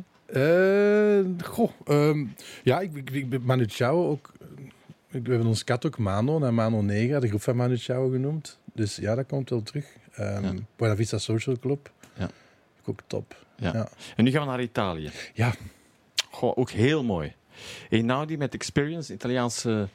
Eh, 1.20 1.26
goh, 1.44 1.72
ehm, 1.86 2.26
ja, 2.64 2.80
ik, 2.80 2.96
ik, 2.96 3.10
ik 3.10 3.30
ben 3.30 3.42
Manu 3.44 3.66
Chao 3.68 4.10
ook. 4.10 4.32
We 5.10 5.20
hebben 5.30 5.48
ons 5.48 5.64
kat 5.64 5.86
ook 5.86 5.98
Mano, 5.98 6.40
naar 6.40 6.54
Mano 6.54 6.82
Negra, 6.82 7.20
de 7.20 7.28
groep 7.28 7.42
van 7.42 7.56
Manu 7.56 7.78
Chao 7.78 8.10
genoemd. 8.10 8.60
Dus 8.74 8.96
ja, 8.96 9.16
dat 9.16 9.26
komt 9.28 9.50
wel 9.50 9.62
terug. 9.64 9.86
Ja. 10.16 10.54
Buena 10.76 10.96
Vista 10.96 11.18
Social 11.18 11.60
Club. 11.60 11.92
Ook 12.88 13.00
top. 13.08 13.46
Ja. 13.56 13.74
Ja. 13.74 13.90
En 14.16 14.24
nu 14.24 14.32
gaan 14.32 14.42
we 14.42 14.48
naar 14.48 14.62
Italië. 14.62 15.10
Ja, 15.34 15.54
Goh, 16.32 16.58
ook 16.58 16.70
heel 16.70 17.04
mooi. 17.04 17.34
Einaudi 17.90 18.38
met 18.38 18.54
Experience, 18.54 19.14
Italiaanse 19.14 19.88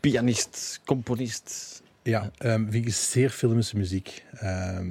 pianist, 0.00 0.80
componist. 0.84 1.82
ja 2.02 2.30
ehm 2.38 2.70
vind 2.70 2.86
ik 2.86 2.92
zeer 2.92 3.30
filmische 3.30 3.76
muziek. 3.76 4.24
Ehm 4.32 4.90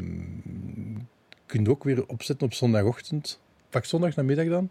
kun 1.45 1.63
je 1.63 1.69
ook 1.69 1.83
weer 1.83 2.07
opzetten 2.07 2.47
op 2.47 2.53
zondagochtend. 2.53 3.39
Pak 3.69 3.85
zondag 3.85 4.15
namiddag 4.15 4.47
dan. 4.47 4.69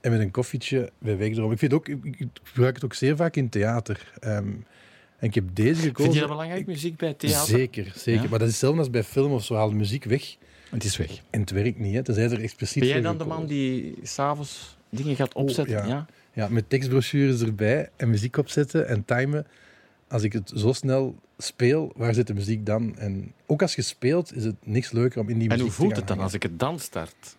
En 0.00 0.10
met 0.10 0.20
een 0.20 0.30
koffietje 0.30 0.92
bij 0.98 1.18
weg 1.18 1.30
erom. 1.30 1.52
Ik, 1.52 1.58
vind 1.58 1.72
ook, 1.72 1.88
ik, 1.88 2.04
ik 2.04 2.28
gebruik 2.42 2.74
het 2.74 2.84
ook 2.84 2.94
zeer 2.94 3.16
vaak 3.16 3.36
in 3.36 3.48
theater. 3.48 4.12
Ehm, 4.20 4.48
en 5.18 5.28
ik 5.28 5.34
heb 5.34 5.44
deze 5.52 5.80
gekozen. 5.80 6.02
Vind 6.02 6.14
je 6.14 6.20
dat 6.20 6.28
belangrijk, 6.28 6.66
muziek 6.66 6.96
bij 6.96 7.14
theater? 7.14 7.54
Zeker, 7.54 7.92
zeker. 7.94 8.22
Ja? 8.22 8.28
Maar 8.28 8.38
dat 8.38 8.48
is 8.48 8.54
hetzelfde 8.54 8.78
als 8.78 8.90
bij 8.90 9.04
film 9.04 9.32
of 9.32 9.44
zo. 9.44 9.54
Haal 9.54 9.68
de 9.68 9.74
muziek 9.74 10.04
weg 10.04 10.36
Het 10.72 10.84
is 10.84 10.96
weg. 10.96 11.20
en 11.30 11.40
het 11.40 11.50
werkt 11.50 11.78
niet. 11.78 11.94
Hè. 11.94 12.02
Tenzij 12.02 12.24
er 12.24 12.42
expliciet 12.42 12.82
Ben 12.82 12.92
jij 12.92 13.00
dan 13.00 13.18
de 13.18 13.24
man 13.24 13.46
die 13.46 13.94
s'avonds 14.02 14.76
dingen 14.88 15.16
gaat 15.16 15.34
opzetten? 15.34 15.76
ja. 15.76 15.86
ja. 15.86 16.06
Ja, 16.34 16.48
met 16.48 16.70
tekstbrochures 16.70 17.40
erbij 17.40 17.90
en 17.96 18.10
muziek 18.10 18.36
opzetten 18.36 18.88
en 18.88 19.04
timen. 19.04 19.46
Als 20.08 20.22
ik 20.22 20.32
het 20.32 20.52
zo 20.54 20.72
snel 20.72 21.16
speel, 21.38 21.92
waar 21.96 22.14
zit 22.14 22.26
de 22.26 22.34
muziek 22.34 22.66
dan? 22.66 22.96
En 22.96 23.32
ook 23.46 23.62
als 23.62 23.74
je 23.74 23.82
speelt, 23.82 24.36
is 24.36 24.44
het 24.44 24.54
niks 24.64 24.92
leuker 24.92 25.20
om 25.20 25.28
in 25.28 25.38
die 25.38 25.48
En 25.48 25.56
muziek 25.56 25.66
hoe 25.66 25.76
voelt 25.76 25.94
te 25.94 26.00
het 26.00 26.08
dan 26.08 26.20
als 26.20 26.34
ik 26.34 26.42
het 26.42 26.58
dan 26.58 26.78
start? 26.78 27.36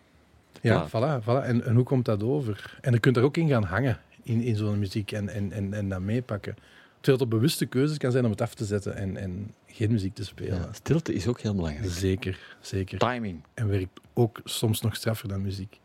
Ja, 0.62 0.88
voilà. 0.88 1.24
voilà. 1.24 1.46
En, 1.46 1.66
en 1.66 1.76
hoe 1.76 1.84
komt 1.84 2.06
dat 2.06 2.24
over? 2.24 2.78
En 2.82 2.92
je 2.94 3.00
kunt 3.00 3.18
er 3.18 3.24
ook 3.24 3.38
in 3.38 3.48
gaan 3.50 3.64
hangen, 3.64 4.00
in, 4.24 4.42
in 4.42 4.56
zo'n 4.56 4.80
muziek, 4.80 5.12
en, 5.12 5.30
en, 5.30 5.52
en, 5.52 5.74
en 5.74 5.90
dat 5.90 6.02
meepakken. 6.02 6.56
Terwijl 7.02 7.18
het 7.18 7.22
op 7.22 7.30
bewuste 7.30 7.66
keuzes 7.66 7.98
kan 7.98 8.12
zijn 8.12 8.26
om 8.26 8.32
het 8.32 8.42
af 8.42 8.54
te 8.54 8.66
zetten 8.66 8.96
en, 8.96 9.18
en 9.18 9.54
geen 9.74 9.92
muziek 9.92 10.16
te 10.16 10.26
spelen. 10.26 10.60
Ja, 10.60 10.74
stilte 10.74 11.14
is 11.14 11.28
ook 11.28 11.40
heel 11.40 11.56
belangrijk. 11.56 11.92
Zeker, 11.92 12.56
zeker. 12.62 12.98
Timing. 12.98 13.44
En 13.54 13.68
werkt 13.68 14.00
ook 14.14 14.42
soms 14.44 14.82
nog 14.82 14.96
straffer 14.96 15.28
dan 15.28 15.42
muziek. 15.42 15.80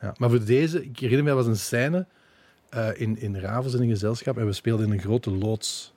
Ja. 0.00 0.14
Maar 0.18 0.30
voor 0.30 0.44
deze, 0.44 0.84
ik 0.84 0.98
herinner 0.98 1.24
me, 1.24 1.30
dat 1.30 1.38
was 1.38 1.46
een 1.46 1.56
scène 1.56 2.06
eh, 2.68 2.88
in, 2.94 3.18
in 3.18 3.38
Ravens 3.38 3.74
in 3.74 3.82
een 3.82 3.88
gezelschap 3.88 4.38
en 4.38 4.46
we 4.46 4.52
speelden 4.52 4.86
in 4.86 4.92
een 4.92 5.00
grote 5.00 5.30
loods. 5.30 5.92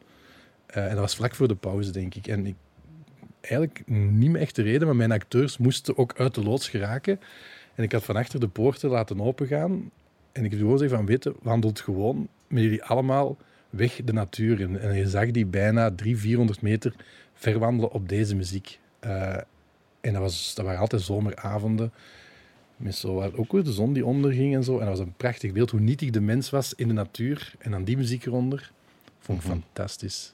Eh, 0.66 0.84
en 0.84 0.90
dat 0.90 1.00
was 1.00 1.16
vlak 1.16 1.36
voor 1.36 1.48
de 1.48 1.56
pauze, 1.56 1.92
denk 1.92 2.16
ik. 2.16 2.28
En 2.28 2.46
ik, 2.46 2.56
eigenlijk 3.42 3.88
niet 3.88 4.30
meer 4.30 4.42
echt 4.42 4.56
de 4.56 4.62
reden, 4.62 4.88
maar 4.88 4.96
mijn 4.96 5.12
acteurs 5.12 5.58
moesten 5.58 5.98
ook 5.98 6.14
uit 6.18 6.36
de 6.36 6.44
loods 6.44 6.70
geraken. 6.70 7.20
En 7.76 7.84
ik 7.84 7.92
had 7.92 8.04
van 8.04 8.16
achter 8.16 8.40
de 8.40 8.48
poorten 8.48 8.90
laten 8.90 9.22
opengaan. 9.22 9.92
En 10.32 10.44
ik 10.44 10.52
heb 10.52 10.60
gewoon 10.60 10.78
gezegd 10.78 10.94
van, 10.94 11.06
weet 11.06 11.32
wandelt 11.42 11.80
gewoon 11.80 12.28
met 12.48 12.64
jullie 12.64 12.84
allemaal 12.84 13.38
weg 13.72 14.02
de 14.04 14.14
natuur 14.14 14.60
in. 14.60 14.80
En 14.80 14.96
je 14.96 15.10
zag 15.10 15.32
die 15.32 15.46
bijna 15.46 15.92
300, 15.92 16.20
400 16.20 16.62
meter 16.62 16.94
ver 17.34 17.60
wandelen 17.60 17.92
op 17.92 18.10
deze 18.10 18.36
muziek. 18.36 18.80
Eh, 19.00 19.38
en 20.02 20.14
dat, 20.14 20.22
was, 20.22 20.56
dat 20.56 20.66
waren 20.66 20.80
altijd 20.80 21.02
zomeravonden. 21.02 21.92
Met 22.78 22.96
zo, 22.96 23.14
waar 23.14 23.34
ook 23.34 23.52
weer 23.52 23.64
de 23.64 23.72
zon 23.72 23.94
die 23.94 24.06
onderging 24.06 24.56
en 24.56 24.64
zo. 24.64 24.74
En 24.74 24.86
dat 24.86 24.98
was 24.98 25.06
een 25.06 25.14
prachtig 25.18 25.52
beeld, 25.52 25.72
hoe 25.72 25.80
nietig 25.80 26.10
de 26.10 26.22
mens 26.22 26.50
was 26.50 26.74
in 26.74 26.88
de 26.88 26.94
natuur. 26.94 27.54
En 27.60 27.72
dan 27.72 27.84
die 27.84 27.98
muziek 27.98 28.26
eronder. 28.26 28.72
Vond 29.20 29.44
ik 29.44 29.50
fantastisch. 29.50 30.34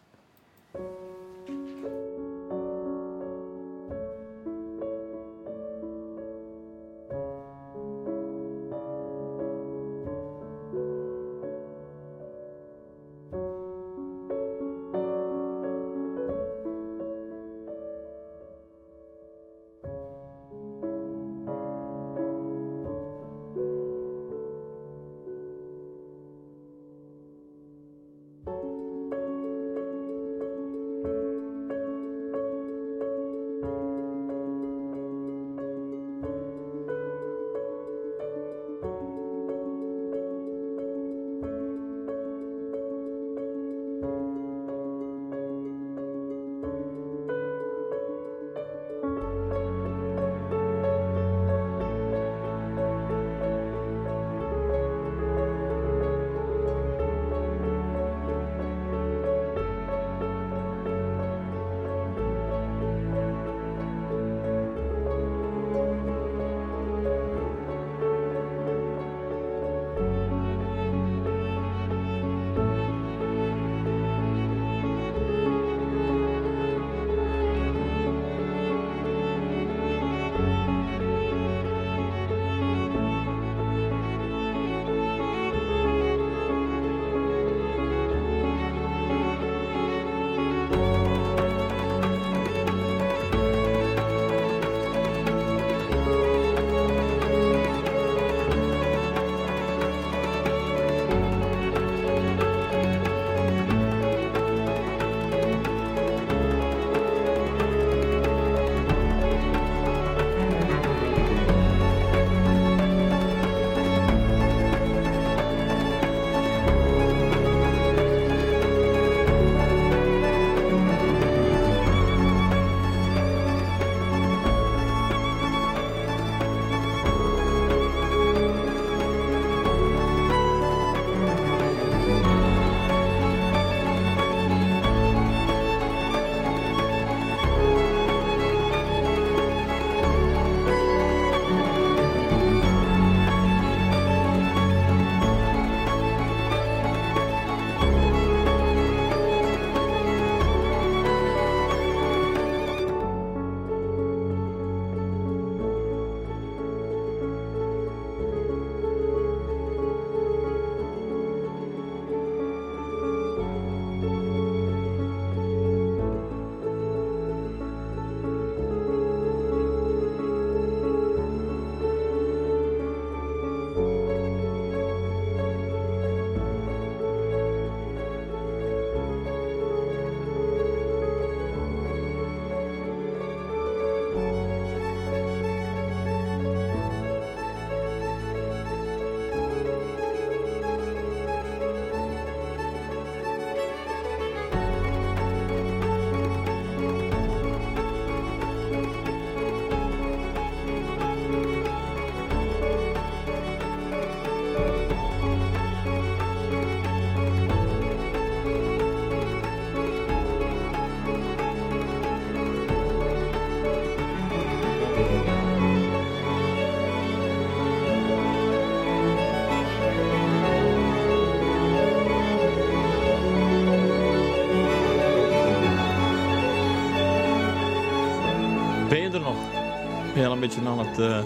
Ben 230.18 230.26
al 230.26 230.32
een 230.34 230.40
beetje 230.40 230.62
aan 230.66 230.80
het, 230.88 231.00
eh, 231.00 231.26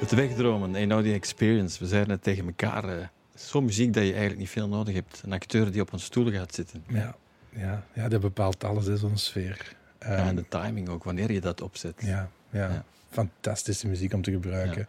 het 0.00 0.10
wegdromen? 0.10 0.74
En 0.74 0.88
nou 0.88 1.02
die 1.02 1.14
experience, 1.14 1.78
we 1.78 1.86
zeiden 1.86 2.10
het 2.10 2.22
tegen 2.22 2.46
elkaar. 2.46 2.84
eh, 2.98 3.06
Zo'n 3.34 3.64
muziek 3.64 3.92
dat 3.94 4.02
je 4.02 4.08
eigenlijk 4.10 4.38
niet 4.40 4.48
veel 4.50 4.68
nodig 4.68 4.94
hebt. 4.94 5.22
Een 5.24 5.32
acteur 5.32 5.70
die 5.72 5.80
op 5.80 5.92
een 5.92 6.00
stoel 6.00 6.30
gaat 6.32 6.54
zitten. 6.54 6.84
Ja, 6.88 7.14
ja, 7.56 7.84
ja 7.92 8.08
dat 8.08 8.20
bepaalt 8.20 8.64
alles, 8.64 8.84
zo'n 9.00 9.16
sfeer. 9.18 9.76
Ja, 10.00 10.06
Ehm, 10.06 10.26
en 10.28 10.36
de 10.36 10.44
timing 10.48 10.88
ook, 10.88 11.04
wanneer 11.04 11.32
je 11.32 11.40
dat 11.40 11.60
opzet. 11.62 11.94
ja, 11.98 12.30
ja. 12.50 12.68
Ja. 12.68 12.84
fantastische 13.10 13.86
muziek 13.88 14.12
om 14.12 14.22
te 14.22 14.30
gebruiken. 14.30 14.86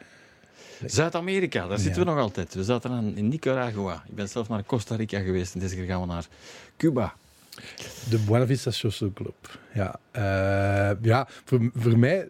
Zuid-Amerika, 0.85 1.67
daar 1.67 1.79
zitten 1.79 2.03
we 2.05 2.09
nog 2.11 2.19
altijd. 2.19 2.53
We 2.53 2.63
zaten 2.63 2.91
aan 2.91 3.15
in 3.17 3.27
Nicaragua. 3.27 4.03
Ik 4.07 4.15
ben 4.15 4.29
zelf 4.29 4.49
naar 4.49 4.63
Costa 4.63 4.95
Rica 4.95 5.19
geweest 5.19 5.53
en 5.53 5.59
deze 5.59 5.75
keer 5.75 5.85
gaan 5.85 6.01
we 6.01 6.07
naar 6.07 6.27
Cuba. 6.77 7.13
De 8.09 8.17
Buena 8.19 8.45
Vista 8.45 8.71
Social 8.71 9.11
Club. 9.13 9.59
Ja, 9.73 9.99
eh, 10.11 10.97
ja 11.01 11.27
voor, 11.45 11.69
voor 11.75 11.97
mij 11.99 12.27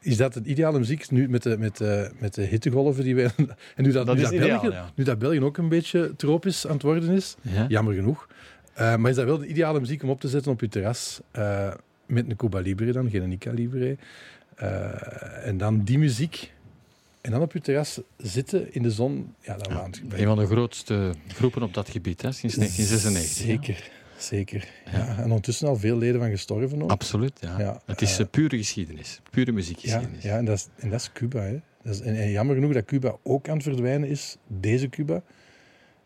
is 0.00 0.16
dat 0.16 0.34
het 0.34 0.46
ideale 0.46 0.78
muziek 0.78 1.10
nu 1.10 1.28
met 1.28 1.42
de, 1.42 1.58
met 1.58 1.76
de, 1.76 2.10
met 2.18 2.34
de 2.34 2.42
hittegolven 2.42 3.04
die 3.04 3.14
wij... 3.14 3.30
En 3.76 3.82
nu 3.84 3.92
dat, 3.92 4.06
Dat 4.06 4.16
nu 4.16 4.22
dat, 4.22 4.32
ideaal, 4.32 4.60
België, 4.60 4.74
ja. 4.76 4.90
nu 4.94 5.04
dat 5.04 5.18
België 5.18 5.40
ook 5.40 5.56
een 5.56 5.68
beetje 5.68 6.12
tropisch 6.16 6.66
aan 6.66 6.72
het 6.72 6.82
worden 6.82 7.10
is, 7.10 7.36
Ja. 7.42 7.66
jammer 7.68 7.94
genoeg. 7.94 8.28
Eh, 8.74 8.96
maar 8.96 9.10
is 9.10 9.16
dat 9.16 9.24
wel 9.24 9.38
de 9.38 9.46
ideale 9.46 9.80
muziek 9.80 10.02
om 10.02 10.08
op 10.10 10.20
te 10.20 10.28
zetten 10.28 10.52
op 10.52 10.60
je 10.60 10.68
terras? 10.68 11.20
eh, 11.30 11.72
met 12.06 12.30
een 12.30 12.36
Cuba 12.36 12.58
Libre 12.58 12.92
dan, 12.92 13.10
geen 13.10 13.28
Nica 13.28 13.52
Libre. 13.52 13.96
Eh, 14.56 15.46
en 15.46 15.58
dan 15.58 15.82
die 15.84 15.98
muziek. 15.98 16.52
En 17.20 17.30
dan 17.30 17.40
op 17.40 17.52
je 17.52 17.60
terras 17.60 18.00
zitten 18.16 18.74
in 18.74 18.82
de 18.82 18.90
zon. 18.90 19.34
Ja, 19.40 19.56
dan 19.56 19.72
Ja, 20.08 20.16
een 20.16 20.26
van 20.26 20.38
de 20.38 20.46
grootste 20.46 21.12
groepen 21.28 21.62
op 21.62 21.74
dat 21.74 21.88
gebied, 21.88 22.22
hè, 22.22 22.32
sinds 22.32 22.56
1996. 22.56 23.46
hè. 23.46 23.50
Zeker, 23.52 23.90
zeker. 24.22 24.68
Ja. 24.92 25.16
En 25.16 25.24
ondertussen 25.24 25.68
al 25.68 25.76
veel 25.76 25.96
leden 25.96 26.20
van 26.20 26.30
gestorven 26.30 26.82
ook. 26.82 26.90
Absoluut, 26.90 27.32
ja. 27.40 27.58
Ja, 27.58 27.80
het 27.86 28.02
is 28.02 28.14
eh, 28.14 28.20
eh, 28.20 28.30
pure 28.30 28.56
geschiedenis. 28.56 29.20
Pure 29.30 29.46
Ja, 29.46 29.52
muziekgeschiedenis. 29.52 30.22
ja 30.22 30.36
en, 30.36 30.44
dat 30.44 30.56
is, 30.56 30.68
en 30.76 30.90
dat 30.90 31.00
is 31.00 31.12
Cuba. 31.12 31.40
Hè. 31.40 31.60
Dat 31.82 31.94
is, 31.94 32.00
en, 32.00 32.16
en 32.16 32.30
jammer 32.30 32.54
genoeg 32.54 32.72
dat 32.72 32.84
Cuba 32.84 33.16
ook 33.22 33.48
aan 33.48 33.54
het 33.54 33.62
verdwijnen 33.62 34.08
is. 34.08 34.36
Deze 34.46 34.88
Cuba. 34.88 35.22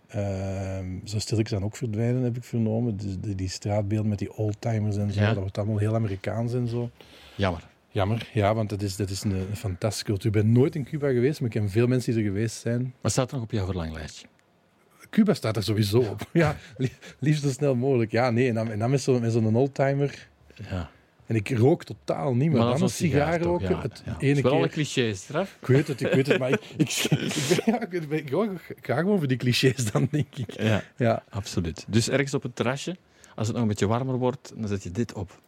Ehm, 0.08 0.86
zo 1.04 1.18
stilletjes 1.18 1.58
dan 1.58 1.64
ook 1.64 1.76
verdwijnen, 1.76 2.22
heb 2.22 2.36
ik 2.36 2.44
vernomen. 2.44 2.96
Dus 2.96 3.16
die, 3.20 3.34
die 3.34 3.48
straatbeelden 3.48 4.08
met 4.08 4.18
die 4.18 4.36
oldtimers 4.36 4.96
en 4.96 5.12
zo. 5.12 5.20
Ja. 5.20 5.26
Dat 5.26 5.36
wordt 5.36 5.58
allemaal 5.58 5.78
heel 5.78 5.94
Amerikaans 5.94 6.54
en 6.54 6.68
zo. 6.68 6.90
Jammer. 7.36 7.72
Jammer, 7.88 8.30
ja, 8.32 8.54
want 8.54 8.68
dat 8.68 8.82
is, 8.82 8.96
dat 8.96 9.10
is 9.10 9.22
een, 9.22 9.30
een 9.30 9.56
fantastische 9.56 10.04
cultuur. 10.04 10.36
Ik 10.36 10.42
ben 10.42 10.52
nooit 10.52 10.74
in 10.74 10.84
Cuba 10.84 11.08
geweest, 11.08 11.40
maar 11.40 11.48
ik 11.54 11.60
ken 11.60 11.70
veel 11.70 11.86
mensen 11.86 12.12
die 12.14 12.22
er 12.22 12.28
geweest 12.28 12.56
zijn. 12.56 12.94
Wat 13.00 13.12
staat 13.12 13.28
er 13.28 13.34
nog 13.34 13.44
op 13.44 13.50
jouw 13.50 13.64
verlanglijstje? 13.64 14.26
Cuba 15.14 15.34
staat 15.34 15.56
er 15.56 15.62
sowieso 15.62 15.98
op. 15.98 16.28
Ja, 16.32 16.56
li- 16.76 16.92
liefst 17.18 17.42
zo 17.42 17.48
snel 17.48 17.74
mogelijk. 17.74 18.10
Ja, 18.10 18.30
nee, 18.30 18.48
en 18.48 18.54
dan, 18.54 18.70
en 18.70 18.78
dan 18.78 18.90
met 18.90 19.00
zo'n 19.00 19.30
zo'n 19.30 19.56
oldtimer. 19.56 20.28
Ja. 20.70 20.90
En 21.26 21.36
ik 21.36 21.50
rook 21.56 21.84
totaal 21.84 22.34
niet, 22.34 22.50
maar, 22.52 22.60
dat 22.60 22.72
dan 22.72 22.82
een 22.82 22.88
sigaar, 22.88 23.40
roken. 23.40 23.68
Ja, 23.70 23.80
het 23.80 24.02
ja. 24.06 24.16
ene 24.18 24.32
is 24.36 24.40
wel 24.40 24.52
alle 24.52 24.62
keer... 24.62 24.70
clichés 24.72 25.28
eraf. 25.28 25.56
Ik 25.60 25.66
weet 25.66 25.88
het, 25.88 26.00
ik 26.00 26.12
weet 26.12 26.26
het, 26.26 26.38
maar 26.38 26.50
ik, 26.50 26.60
ik, 26.76 26.88
ik, 27.10 27.34
ben, 27.48 27.74
ja, 27.74 27.80
ik, 27.80 28.08
ben, 28.08 28.18
ik, 28.18 28.30
ga- 28.30 28.74
ik 28.76 28.86
ga 28.86 28.96
gewoon 28.96 29.18
voor 29.18 29.26
die 29.28 29.36
clichés 29.36 29.90
dan, 29.92 30.08
denk 30.10 30.36
ik. 30.36 30.60
Ja, 30.60 30.82
Ja, 30.96 31.22
absoluut. 31.30 31.84
Dus 31.88 32.08
ergens 32.08 32.34
op 32.34 32.42
het 32.42 32.56
terrasje, 32.56 32.96
als 33.34 33.46
het 33.46 33.52
nog 33.56 33.62
een 33.62 33.68
beetje 33.70 33.86
warmer 33.86 34.16
wordt, 34.16 34.52
dan 34.56 34.68
zet 34.68 34.82
je 34.82 34.90
dit 34.90 35.12
op. 35.12 35.40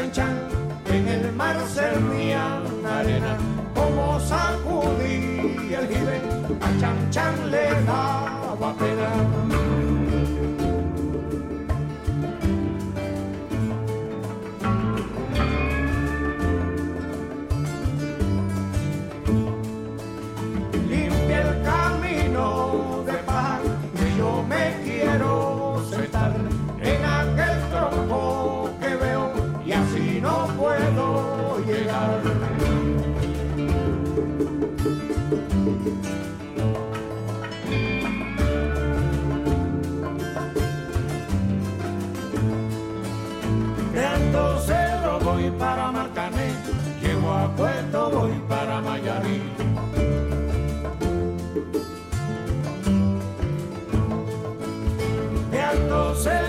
En 0.00 1.08
el 1.08 1.32
mar 1.32 1.56
servían 1.74 2.62
arena, 2.86 3.36
como 3.74 4.20
sacudí 4.20 5.74
el 5.74 5.88
jibe, 5.88 6.20
a 6.60 6.80
Chan 6.80 7.10
Chan 7.10 7.50
le 7.50 7.64
daba 7.84 8.74
pena. 8.78 9.37
José 56.18 56.47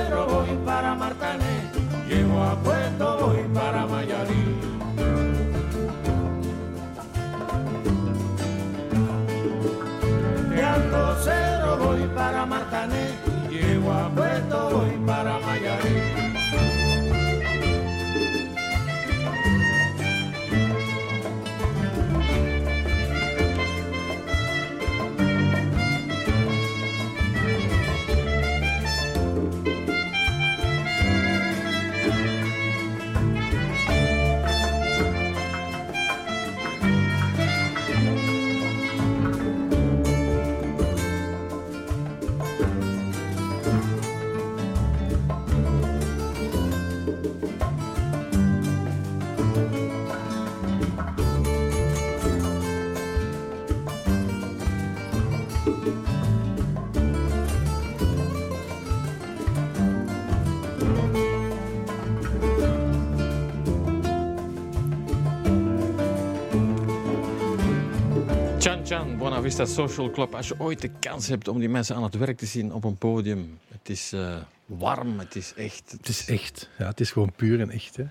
Buena 69.50 69.66
Vista 69.66 69.82
Social 69.82 70.10
Club. 70.10 70.36
Als 70.36 70.47
je 70.47 70.60
ooit 70.60 70.82
de 70.82 70.89
kans 71.00 71.28
hebt 71.28 71.47
om 71.47 71.60
die 71.60 71.70
mensen 71.70 71.95
aan 71.95 72.04
het 72.04 72.16
werk 72.16 72.38
te 72.38 72.45
zien 72.45 72.74
op 72.74 72.84
een 72.84 72.97
podium. 72.97 73.60
Het 73.68 73.89
is 73.89 74.12
eh, 74.14 74.36
warm, 74.66 75.20
het 75.20 75.36
is 75.36 75.54
echt. 75.56 75.91
het 75.91 76.08
is 76.08 76.28
echt. 76.28 76.70
Ja, 76.78 76.88
het 76.88 77.00
is 77.00 77.12
gewoon 77.12 77.32
puur 77.36 77.60
en 77.60 77.70
echt. 77.70 77.95
Hè. 77.95 78.04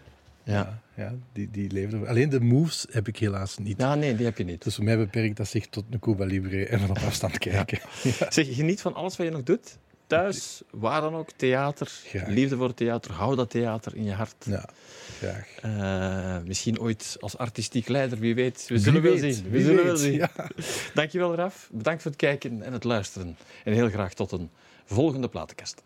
Ja. 0.42 0.80
ja, 0.94 1.14
die, 1.32 1.50
die 1.50 1.70
leven 1.70 2.00
er. 2.00 2.08
Alleen 2.08 2.28
de 2.28 2.40
moves 2.40 2.86
heb 2.90 3.08
ik 3.08 3.16
helaas 3.16 3.58
niet. 3.58 3.80
Ja, 3.80 3.94
nee, 3.94 4.16
die 4.16 4.24
heb 4.24 4.38
je 4.38 4.44
niet. 4.44 4.62
Dus 4.62 4.74
voor 4.74 4.84
mij 4.84 4.96
beperkt 4.96 5.36
dat 5.36 5.48
zich 5.48 5.66
tot 5.66 5.84
een 5.90 5.98
Cuba 5.98 6.24
Libre 6.24 6.66
en 6.66 6.80
van 6.80 6.90
op 6.90 6.98
afstand 6.98 7.38
kijken. 7.38 7.78
Ja. 8.02 8.30
Zeg, 8.30 8.54
geniet 8.54 8.80
van 8.80 8.94
alles 8.94 9.16
wat 9.16 9.26
je 9.26 9.32
nog 9.32 9.42
doet. 9.42 9.78
Thuis, 10.06 10.62
waar 10.70 11.00
dan 11.00 11.14
ook, 11.14 11.30
theater, 11.36 11.86
Graag. 11.86 12.28
liefde 12.28 12.56
voor 12.56 12.74
theater, 12.74 13.12
hou 13.12 13.36
dat 13.36 13.50
theater 13.50 13.96
in 13.96 14.04
je 14.04 14.12
hart. 14.12 14.44
Ja, 14.44 14.68
graag. 15.18 15.48
Eh, 15.62 16.46
misschien 16.46 16.80
ooit 16.80 17.16
als 17.20 17.36
artistiek 17.38 17.88
leider, 17.88 18.18
wie 18.18 18.34
weet. 18.34 18.64
We 18.68 18.74
Wie 18.74 18.82
zullen 18.82 19.02
wel 19.02 19.16
weet, 19.18 19.34
zien. 19.34 19.50
We 19.50 19.62
zullen 19.62 19.84
wel 19.84 19.96
zien. 19.96 20.12
ja. 20.12 20.30
Dankjewel, 20.94 21.34
Raf. 21.34 21.68
Bedankt 21.72 22.02
voor 22.02 22.10
het 22.10 22.20
kijken 22.20 22.62
en 22.62 22.72
het 22.72 22.84
luisteren. 22.84 23.36
En 23.64 23.72
heel 23.72 23.88
graag 23.88 24.14
tot 24.14 24.32
een 24.32 24.50
volgende 24.84 25.28
platenkast. 25.28 25.82